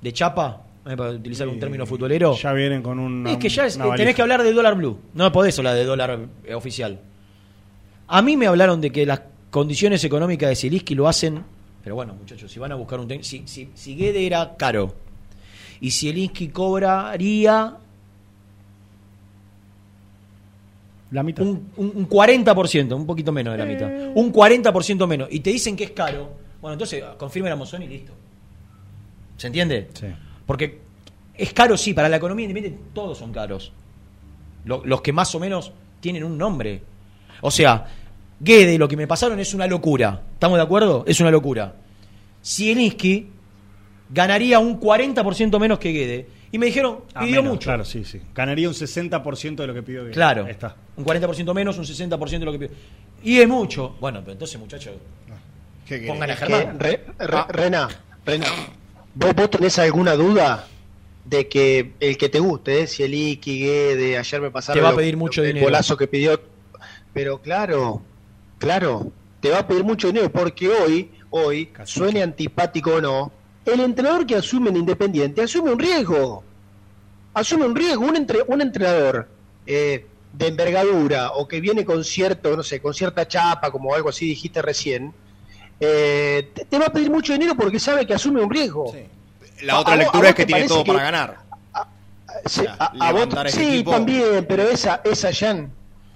[0.00, 0.62] de chapa,
[0.96, 3.26] para utilizar un término futbolero, Ya vienen con un.
[3.26, 4.98] es que ya es- eh, tenés que hablar de dólar blue.
[5.14, 7.00] No podés hablar de dólar eh, oficial.
[8.08, 11.42] A mí me hablaron de que las condiciones económicas de Zielinski lo hacen.
[11.82, 13.28] Pero bueno, muchachos, si van a buscar un técnico.
[13.28, 14.94] Si, si, si Guede era caro
[15.80, 17.76] y Zielinski cobraría
[21.10, 21.44] La mitad.
[21.44, 23.90] un, un- un 40%, un poquito menos de la mitad.
[24.14, 25.28] Un 40% menos.
[25.30, 26.30] Y te dicen que es caro.
[26.60, 28.12] Bueno, entonces confirmen a Monzón y listo.
[29.36, 29.88] ¿Se entiende?
[29.94, 30.06] Sí.
[30.50, 30.80] Porque
[31.36, 33.72] es caro, sí, para la economía independiente todos son caros.
[34.64, 35.70] Lo- los que más o menos
[36.00, 36.82] tienen un nombre.
[37.40, 37.86] O sea,
[38.40, 40.22] Guede, lo que me pasaron es una locura.
[40.32, 41.04] ¿Estamos de acuerdo?
[41.06, 41.72] Es una locura.
[42.44, 43.28] Zielinski
[44.08, 46.26] ganaría un 40% menos que Guede.
[46.50, 47.66] Y me dijeron, Ah, pidió menos, mucho.
[47.68, 48.20] Claro, sí, sí.
[48.34, 50.02] Ganaría un 60% de lo que pidió.
[50.02, 50.12] Guede.
[50.14, 50.46] Claro.
[50.46, 50.74] Ahí está.
[50.96, 52.74] Un 40% menos, un 60% de lo que pidió.
[53.22, 53.94] Y es mucho.
[54.00, 54.94] Bueno, pero entonces, muchachos,
[55.86, 56.10] ¿Qué querés?
[56.10, 56.80] pongan a Germán.
[56.80, 57.88] Re- Re- Rena,
[58.26, 58.46] Rena,
[59.14, 60.66] ¿vos, vos tenés alguna duda
[61.24, 64.82] de que el que te guste, eh, si el Iki, Guede, ayer me pasaron Te
[64.82, 65.66] va a pedir mucho el dinero.
[65.66, 66.40] golazo que pidió,
[67.12, 68.02] pero claro,
[68.58, 73.32] claro, te va a pedir mucho dinero porque hoy, hoy, suene antipático o no,
[73.64, 76.42] el entrenador que asume en Independiente asume un riesgo,
[77.34, 79.28] asume un riesgo, un, entre- un entrenador
[79.66, 84.08] eh, de envergadura o que viene con cierto, no sé, con cierta chapa, como algo
[84.08, 85.12] así dijiste recién,
[85.80, 88.94] eh, te, te va a pedir mucho dinero porque sabe que asume un riesgo.
[89.62, 91.38] La ¿A- otra a vos- a lectura es que tiene todo que- para ganar.
[92.46, 93.90] Sí, a- a vos- sí, equipo.
[93.90, 95.70] también, pero esa, esa Jan,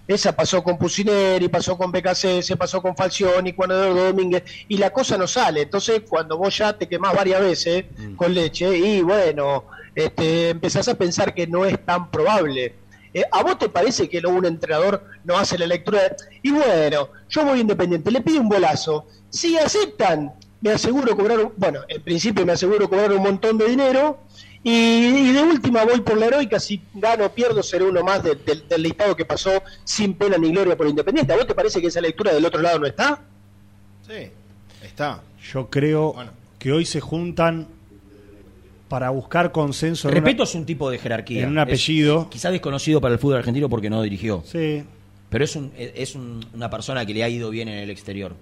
[0.07, 4.91] esa pasó con Pusineri, pasó con BKC, pasó con Falcioni, con Eduardo Domínguez, y la
[4.91, 5.62] cosa no sale.
[5.62, 8.15] Entonces, cuando vos ya te quemás varias veces Mm.
[8.15, 9.65] con leche, y bueno,
[9.95, 12.74] este, empezás a pensar que no es tan probable.
[13.12, 16.01] Eh, ¿A vos te parece que lo- un entrenador no hace la lectura?
[16.43, 19.07] Y bueno, yo voy independiente, le pido un bolazo.
[19.35, 23.69] Si aceptan, me aseguro cobrar, un- bueno, en principio me aseguro cobrar un montón de
[23.69, 24.20] dinero.
[24.62, 28.23] Y, y de última voy por la heroica, si gano o pierdo seré uno más
[28.23, 29.51] de- del- del listado que pasó
[29.82, 31.32] sin pena ni gloria por Independiente.
[31.32, 33.20] ¿A vos te parece que esa lectura del otro lado no está?
[34.06, 34.31] Sí,
[34.82, 35.20] está.
[35.52, 36.15] Yo creo
[36.59, 37.66] que hoy se juntan
[38.89, 40.09] para buscar consenso.
[40.09, 41.43] una- Respeto es un tipo de jerarquía.
[41.43, 42.31] en un Es- apellido.
[42.31, 44.43] quizá desconocido para el fútbol argentino porque no dirigió.
[44.47, 44.85] Sí.
[45.28, 48.35] Pero es, un, es un- una persona que le ha ido bien en el exterior.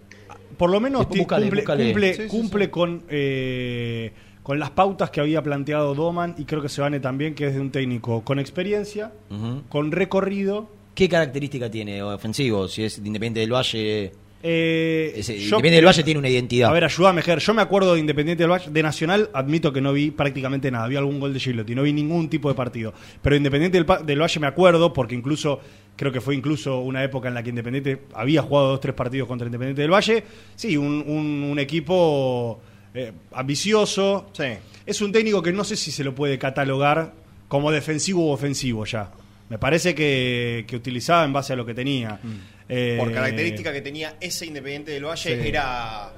[0.56, 1.84] Por lo menos búscale, cumple, búscale.
[1.86, 4.12] cumple, Sí, sí, cumple con, eh,
[4.42, 7.54] con las pautas que había planteado Doman y creo que se vane también, que es
[7.54, 9.12] de un técnico con experiencia,
[9.68, 10.68] con recorrido.
[10.94, 12.68] ¿Qué característica tiene ofensivo?
[12.68, 14.12] Si es de Independiente del Valle.
[14.44, 16.68] Eh, Ese- yo- Independiente del Valle tiene una identidad.
[16.70, 17.38] A ver, ayúdame, Ger.
[17.38, 20.88] Yo me acuerdo de Independiente del Valle, de Nacional, admito que no vi prácticamente nada.
[20.88, 22.92] Vi algún gol de Gilotti, no vi ningún tipo de partido.
[23.22, 25.60] Pero Independiente del, del Valle me acuerdo, porque incluso,
[25.96, 29.28] creo que fue incluso una época en la que Independiente había jugado dos, tres partidos
[29.28, 30.24] contra Independiente del Valle.
[30.56, 32.60] Sí, un, un- un equipo
[32.94, 34.26] eh, ambicioso.
[34.84, 37.12] Es un técnico que no sé si se lo puede catalogar
[37.46, 39.10] como defensivo u ofensivo ya.
[39.48, 42.18] Me parece que, que utilizaba en base a lo que tenía.
[42.74, 42.96] Eh.
[42.98, 45.48] Por característica que tenía ese Independiente del Valle, Sí.
[45.48, 46.10] era,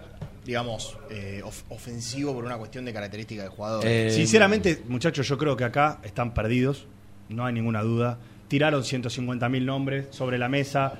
[0.44, 3.84] digamos, eh, of- ofensivo por una cuestión de característica de jugador.
[3.84, 6.86] Eh, Sinceramente, muchachos, yo creo que acá están perdidos,
[7.28, 8.18] no hay ninguna duda.
[8.46, 10.92] Tiraron 150.000 nombres sobre la mesa.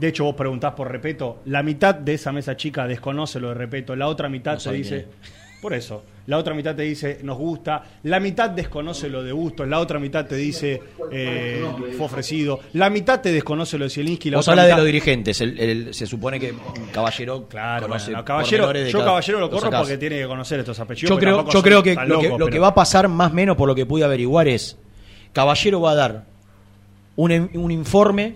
[0.00, 1.40] De hecho, vos preguntás por Repeto.
[1.44, 3.94] La mitad de esa mesa chica desconoce lo de Repeto.
[3.94, 5.06] La otra mitad No sabe dice.
[5.62, 6.02] Por eso.
[6.26, 7.82] La otra mitad te dice, nos gusta.
[8.02, 9.68] La mitad desconoce lo de Bustos.
[9.68, 10.82] La otra mitad te dice,
[11.12, 11.64] eh,
[11.96, 12.58] fue ofrecido.
[12.72, 14.30] La mitad te desconoce lo de Zielinski.
[14.30, 15.40] La Vos hablas de los dirigentes.
[15.40, 16.52] El- el- se supone que
[16.92, 20.58] Caballero Claro, conoce bueno, caballero, de yo cada- Caballero lo corro porque tiene que conocer
[20.60, 21.10] estos apellidos.
[21.10, 23.68] Yo creo, yo creo que, lo, que lo va a pasar, más o menos por
[23.68, 24.76] lo que pude averiguar, es
[25.32, 26.24] Caballero va a dar
[27.14, 28.34] un, un informe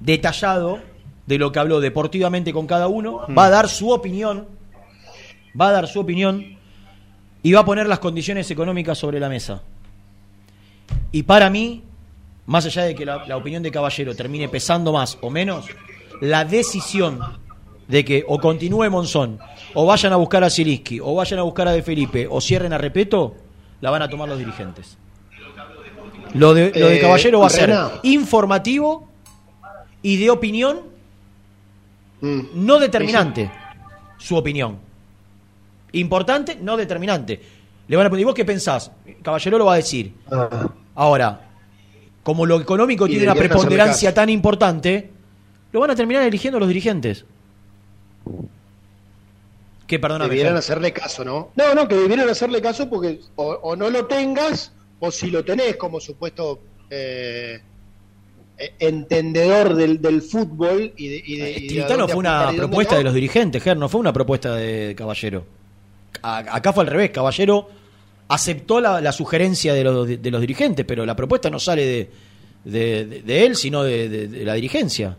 [0.00, 0.78] detallado
[1.26, 3.36] de lo que habló deportivamente con cada uno, Hmm.
[3.36, 4.46] va a dar su opinión,
[5.58, 6.56] va a dar su opinión
[7.42, 9.62] y va a poner las condiciones económicas sobre la mesa.
[11.12, 11.82] Y para mí,
[12.46, 15.66] más allá de que la, la opinión de Caballero termine pesando más o menos,
[16.20, 17.20] la decisión
[17.88, 19.38] de que o continúe Monzón,
[19.74, 22.72] o vayan a buscar a Zielinski, o vayan a buscar a De Felipe, o cierren
[22.72, 23.36] a Repeto,
[23.80, 24.98] la van a tomar los dirigentes.
[26.34, 29.08] Lo de, lo de Eh, Caballero va a ser informativo
[30.02, 30.80] y de opinión
[32.20, 33.50] no determinante.
[34.18, 34.78] Su opinión.
[35.92, 37.40] Importante, no determinante.
[37.88, 38.90] Le van a pedir, ¿y vos qué pensás?
[39.22, 40.12] Caballero lo va a decir.
[40.94, 41.40] Ahora,
[42.22, 45.10] como lo económico Y tiene una preponderancia tan importante,
[45.72, 47.24] lo van a terminar eligiendo los dirigentes.
[49.86, 50.30] Que perdóname.
[50.30, 51.50] debieran hacerle caso, ¿no?
[51.54, 55.44] No, no, que debieran hacerle caso porque o, o no lo tengas, o si lo
[55.44, 56.60] tenés como supuesto
[56.90, 57.60] eh,
[58.58, 62.98] eh, entendedor del, del fútbol y de, y de- y de fue una propuesta no.
[62.98, 65.44] de los dirigentes, Ger, no fue una propuesta de Caballero.
[66.22, 67.68] Acá fue al revés, Caballero
[68.28, 72.10] aceptó la, la sugerencia de los, de los dirigentes, pero la propuesta no sale
[72.64, 75.16] de, él, sino de la dirigencia.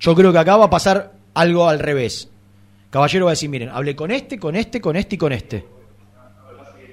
[0.00, 2.28] Yo creo que acá va a pasar algo al revés.
[2.88, 5.64] Caballero va a decir, miren, hablé con este, con este, con este y con este.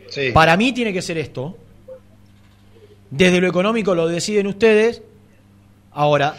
[0.09, 0.31] Sí.
[0.31, 1.57] Para mí tiene que ser esto.
[3.09, 5.01] Desde lo económico lo deciden ustedes.
[5.91, 6.35] Ahora,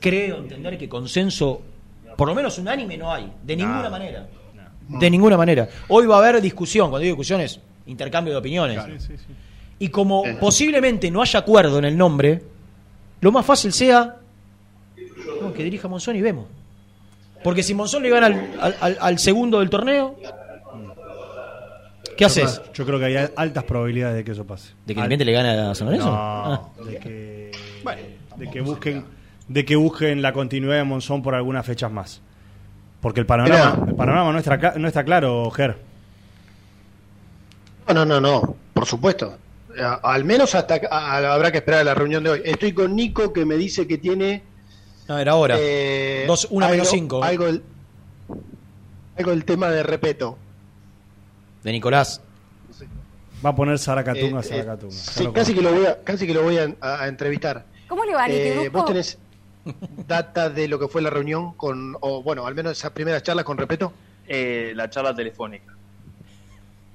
[0.00, 1.62] creo entender que consenso,
[2.16, 3.32] por lo menos unánime, no hay.
[3.42, 4.28] De ninguna manera.
[4.88, 5.68] De ninguna manera.
[5.88, 6.90] Hoy va a haber discusión.
[6.90, 8.78] Cuando digo discusión es intercambio de opiniones.
[9.78, 12.42] Y como posiblemente no haya acuerdo en el nombre,
[13.20, 14.16] lo más fácil sea
[15.40, 16.46] no, que dirija Monzón y vemos.
[17.42, 20.16] Porque si Monzón le gana al, al- al- al segundo del torneo,
[22.16, 22.60] ¿qué haces?
[22.74, 24.68] Yo creo que hay altas probabilidades de que eso pase.
[24.86, 26.06] ¿De que Independiente le gane a San Lorenzo?
[26.10, 26.68] No, Ah.
[26.86, 27.50] de que,
[28.36, 29.04] de que busquen
[29.48, 32.20] de que busquen la continuidad de Monzón por algunas fechas más.
[33.02, 35.76] Porque el panorama, el panorama no, está, no está claro, Ger.
[37.88, 39.36] No, no, no, no, por supuesto.
[39.78, 42.42] A- Al menos hasta a- habrá que esperar a la reunión de hoy.
[42.44, 44.42] Estoy con Nico que me dice que tiene
[45.08, 45.56] No, era ahora.
[45.58, 47.24] eh, Dos, una menos algo- cinco.
[47.24, 47.62] Algo del,
[49.18, 50.38] algo del tema de repeto.
[51.64, 52.20] De Nicolás.
[53.44, 54.94] Va a poner Zaracatunga, Eh, eh, Zaracatunga.
[54.94, 57.64] Sí, casi que lo voy a, casi que lo voy a, a entrevistar.
[57.88, 58.68] ¿Cómo le va, Niti Eh?
[58.68, 59.18] ¿Vos tenés
[60.06, 63.44] data de lo que fue la reunión con, o bueno, al menos esas primeras charlas
[63.44, 63.92] con Repeto?
[64.26, 65.72] Eh, la charla telefónica.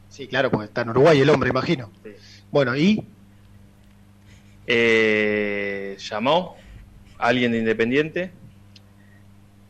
[0.10, 1.91] Sí, claro, porque está en Uruguay el hombre, imagino.
[2.52, 3.03] Bueno, y
[4.69, 6.57] Eh, llamó
[7.18, 8.31] a alguien de Independiente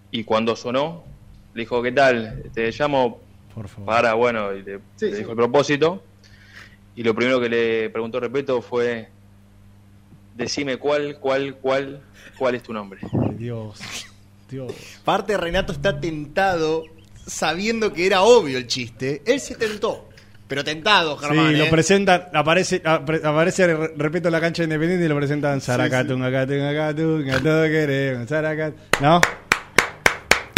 [0.09, 1.03] y cuando sonó
[1.53, 2.43] le dijo, ¿qué tal?
[2.53, 3.21] Te llamo
[3.85, 5.17] para, bueno, y le, Sí, le sí.
[5.19, 6.03] dijo el propósito
[6.95, 9.09] y lo primero que le preguntó Repeto fue,
[10.37, 12.01] decime cuál, cuál, cuál,
[12.37, 13.01] cuál es tu nombre.
[13.37, 13.79] Dios,
[14.49, 14.71] Dios.
[15.03, 16.83] Parte Renato está tentado,
[17.25, 19.21] sabiendo que era obvio el chiste.
[19.25, 20.07] Él se tentó.
[20.47, 21.49] Pero tentado, Germán.
[21.51, 21.69] Sí, lo ¿eh?
[21.69, 27.39] presentan, aparece, apare- aparece, re- repito, la cancha independiente y lo presentan Zaracatunga, Catunga, Catunga,
[27.41, 28.31] todo queremos.
[29.01, 29.19] ¿No?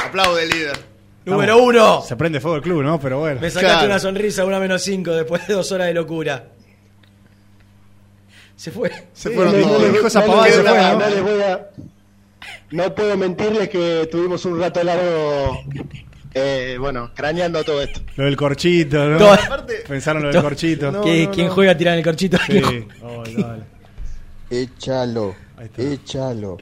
[0.05, 0.77] Aplaude, líder.
[1.25, 2.01] Número uno.
[2.03, 2.99] Se prende fuego el club, ¿no?
[2.99, 3.41] Pero bueno.
[3.41, 6.49] Me sacaste una sonrisa, una menos cinco, después de dos horas de locura.
[8.59, 8.89] Se fue.
[9.13, 9.81] Se Sí, fueron no, todos.
[9.83, 11.09] no, Dijo esa no, pavada y no, se no, fue, no ¿no?
[11.09, 11.69] les voy a-
[12.71, 15.63] no puedo mentirles que tuvimos un rato largo,
[16.33, 18.01] eh, bueno, craneando todo esto.
[18.17, 19.17] Lo del corchito, ¿no?
[19.17, 19.37] Todo-
[19.87, 21.01] Pensaron lo del corchito.
[21.01, 22.37] ¿Qué- ¿Quién juega a tirar el corchito?
[22.45, 22.61] Sí.
[22.61, 23.63] ¿Quién Ay, dale.
[24.49, 25.35] Échalo,
[25.77, 26.57] échalo.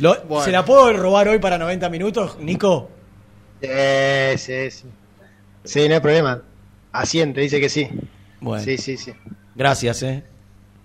[0.00, 0.44] Lo- Bueno.
[0.44, 2.90] ¿Se la puedo robar hoy para 90 minutos, Nico?
[3.62, 3.68] Sí,
[4.36, 4.84] sí, sí.
[5.64, 6.42] Sí, no hay problema.
[6.92, 7.88] Asiente, dice que sí.
[8.40, 8.62] Bueno.
[8.62, 9.12] Sí, sí, sí.
[9.54, 10.24] Gracias, eh.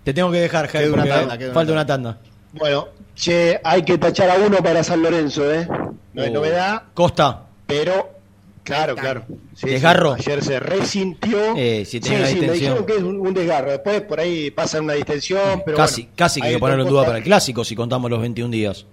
[0.04, 2.18] Te tengo que dejar, una tanda, una falta una tanda.
[2.52, 5.68] Bueno, che, hay que tachar a uno para San Lorenzo, ¿eh?
[6.14, 6.32] No es Oh.
[6.32, 7.44] novedad, Costa.
[7.66, 8.10] pero
[8.64, 9.24] claro, claro.
[9.28, 10.14] Sí, sí, ¿Desgarro?
[10.14, 11.38] ayer se resintió.
[11.56, 13.70] Eh, si una sí, me dijeron que es un, un desgarro.
[13.72, 16.88] Después por ahí pasa una distensión, pero casi, bueno, casi que hay que ponerlo en
[16.88, 18.86] duda para el clásico si contamos los 21 días.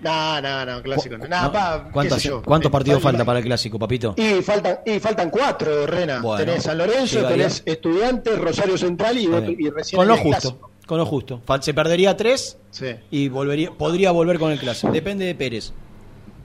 [0.00, 1.16] No, no, no, clásico.
[1.16, 1.52] No, ¿No?
[1.52, 2.42] pa, qué ¿Cuántas- sé yo.
[2.42, 4.14] ¿Cuántos Eh, partidos falta- para el clásico, papito?
[4.18, 6.20] Y faltan, y faltan cuatro, Rena.
[6.20, 10.40] Bueno, tenés San Lorenzo, tenés Estudiantes, Rosario Central y, otro- recién Con lo el justo,
[10.50, 10.70] Clásico.
[10.86, 11.42] con lo justo.
[11.62, 12.94] Se perdería tres Sí.
[13.10, 14.92] y volvería, podría volver con el clásico.
[14.92, 15.72] Depende de Pérez.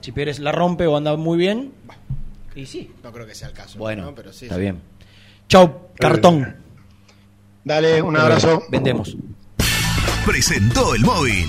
[0.00, 1.72] Si Pérez la rompe o anda muy bien.
[2.56, 2.90] Y sí.
[3.04, 3.78] No creo que sea el caso.
[3.78, 4.14] Bueno, ¿no?
[4.14, 4.60] Pero sí, está sí.
[4.62, 4.80] bien.
[5.48, 6.56] Chau, cartón.
[7.64, 8.62] Dale, un abrazo.
[8.70, 9.16] Vendemos.
[10.24, 11.48] Presentó el móvil.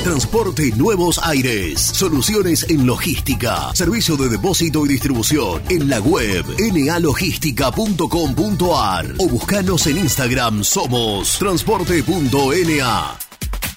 [0.04, 1.80] Transporte Nuevos Aires.
[1.80, 3.74] Soluciones en logística.
[3.76, 13.33] Servicio de depósito y distribución en la web nalogística.com.ar o buscanos en Instagram somos transporte.na.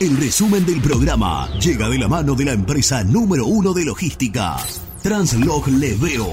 [0.00, 4.56] El resumen del programa llega de la mano de la empresa número uno de logística,
[5.00, 6.26] Translog Leveo.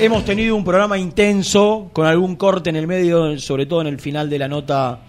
[0.00, 3.98] Hemos tenido un programa intenso, con algún corte en el medio, sobre todo en el
[3.98, 5.00] final de la nota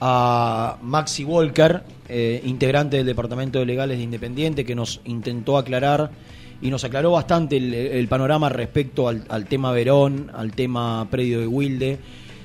[0.00, 6.10] a Maxi Walker, eh, integrante del Departamento de Legales de Independiente, que nos intentó aclarar
[6.60, 11.40] y nos aclaró bastante el, el panorama respecto al, al tema Verón, al tema predio
[11.40, 11.98] de Wilde,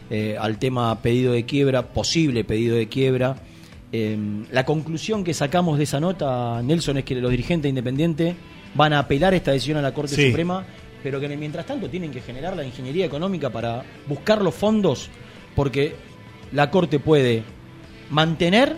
[0.10, 3.36] eh, al tema pedido de quiebra, posible pedido de quiebra.
[3.92, 4.18] Eh,
[4.52, 8.36] la conclusión que sacamos de esa nota, Nelson, es que los dirigentes independientes
[8.76, 10.28] van a apelar esta decisión a la Corte Sí.
[10.30, 10.66] Suprema,
[11.02, 15.10] pero que mientras tanto tienen que generar la ingeniería económica para buscar los fondos,
[15.56, 15.96] porque
[16.52, 17.44] la Corte puede
[18.10, 18.76] mantener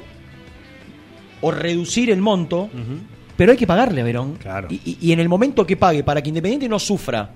[1.41, 2.69] o reducir el monto,
[3.37, 4.37] pero hay que pagarle a Verón.
[4.69, 7.29] Y, y- y en el momento que pague, para que Independiente no sufra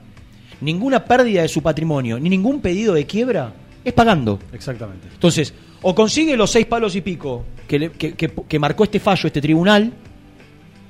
[0.62, 3.54] ninguna pérdida de su patrimonio, ni ningún pedido de quiebra,
[3.84, 4.40] es pagando.
[4.52, 5.08] Exactamente.
[5.14, 9.00] Entonces, o consigue los seis palos y pico que, le- que- que- que marcó este
[9.00, 9.92] fallo, este tribunal,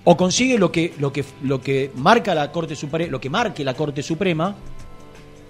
[0.06, 3.64] o consigue lo que, lo que, lo que marca la Corte Suprema, lo que marque
[3.64, 4.56] la Corte Suprema,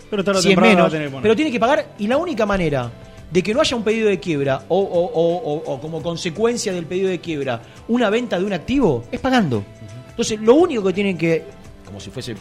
[0.10, 0.92] Pero si es menos,
[1.22, 2.92] pero tiene que pagar, y la única manera
[3.32, 6.86] de que no haya un pedido de quiebra o, o- o- o- como consecuencia del
[6.86, 9.64] pedido de quiebra una venta de un activo es pagando.
[10.10, 11.44] Entonces, lo único que tienen que,
[11.86, 12.36] como si fuese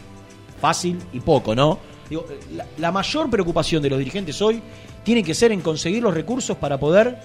[0.60, 1.78] fácil y poco, ¿no?
[2.08, 4.62] Digo, la, la mayor preocupación de los dirigentes hoy
[5.04, 7.16] tiene que ser en conseguir los recursos para poder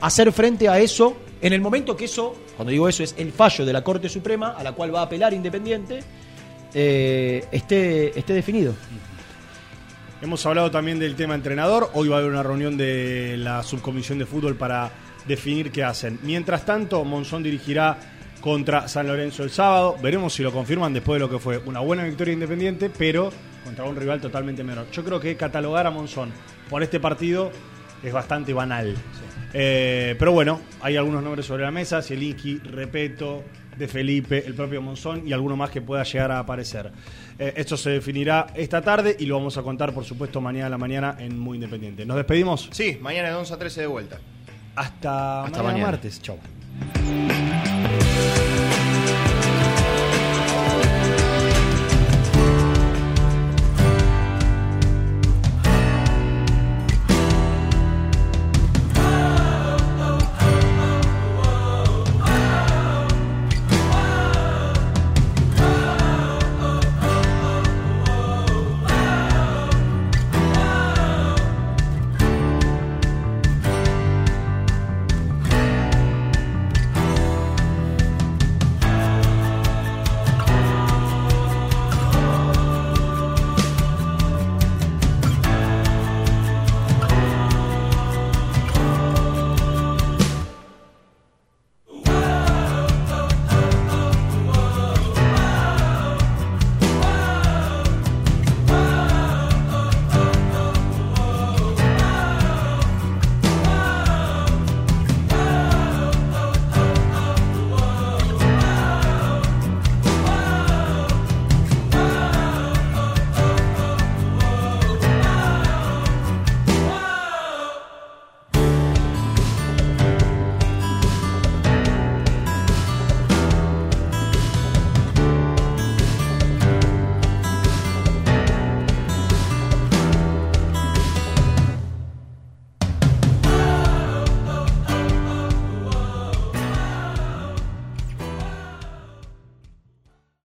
[0.00, 3.66] hacer frente a eso en el momento que eso, cuando digo eso, es el fallo
[3.66, 6.00] de la Corte Suprema a la cual va a apelar Independiente,
[6.74, 8.74] eh, esté, esté definido.
[10.20, 11.90] Hemos hablado también del tema entrenador.
[11.94, 14.90] Hoy va a haber una reunión de la subcomisión de fútbol para
[15.28, 16.18] definir qué hacen.
[16.24, 17.96] Mientras tanto, Monzón dirigirá
[18.40, 19.96] contra San Lorenzo el sábado.
[20.02, 23.30] Veremos si lo confirman después de lo que fue una buena victoria independiente, pero
[23.64, 24.90] contra un rival totalmente menor.
[24.90, 26.32] Yo creo que catalogar a Monzón
[26.68, 27.52] por este partido
[28.02, 28.96] es bastante banal.
[29.52, 33.44] Eh, pero bueno, hay algunos nombres sobre la mesa: Zielinski, Repeto,
[33.78, 36.90] De Felipe, el propio Monzón y alguno más que pueda llegar a aparecer.
[37.38, 40.70] Eh, esto se definirá esta tarde y lo vamos a contar, por supuesto, mañana a
[40.70, 42.04] la mañana en Muy Independiente.
[42.04, 42.68] ¿Nos despedimos?
[42.72, 44.18] Sí, mañana de 11 a 13 de vuelta.
[44.74, 45.90] Hasta, Hasta mañana mañana.
[45.92, 46.20] martes.
[46.20, 46.38] Chau.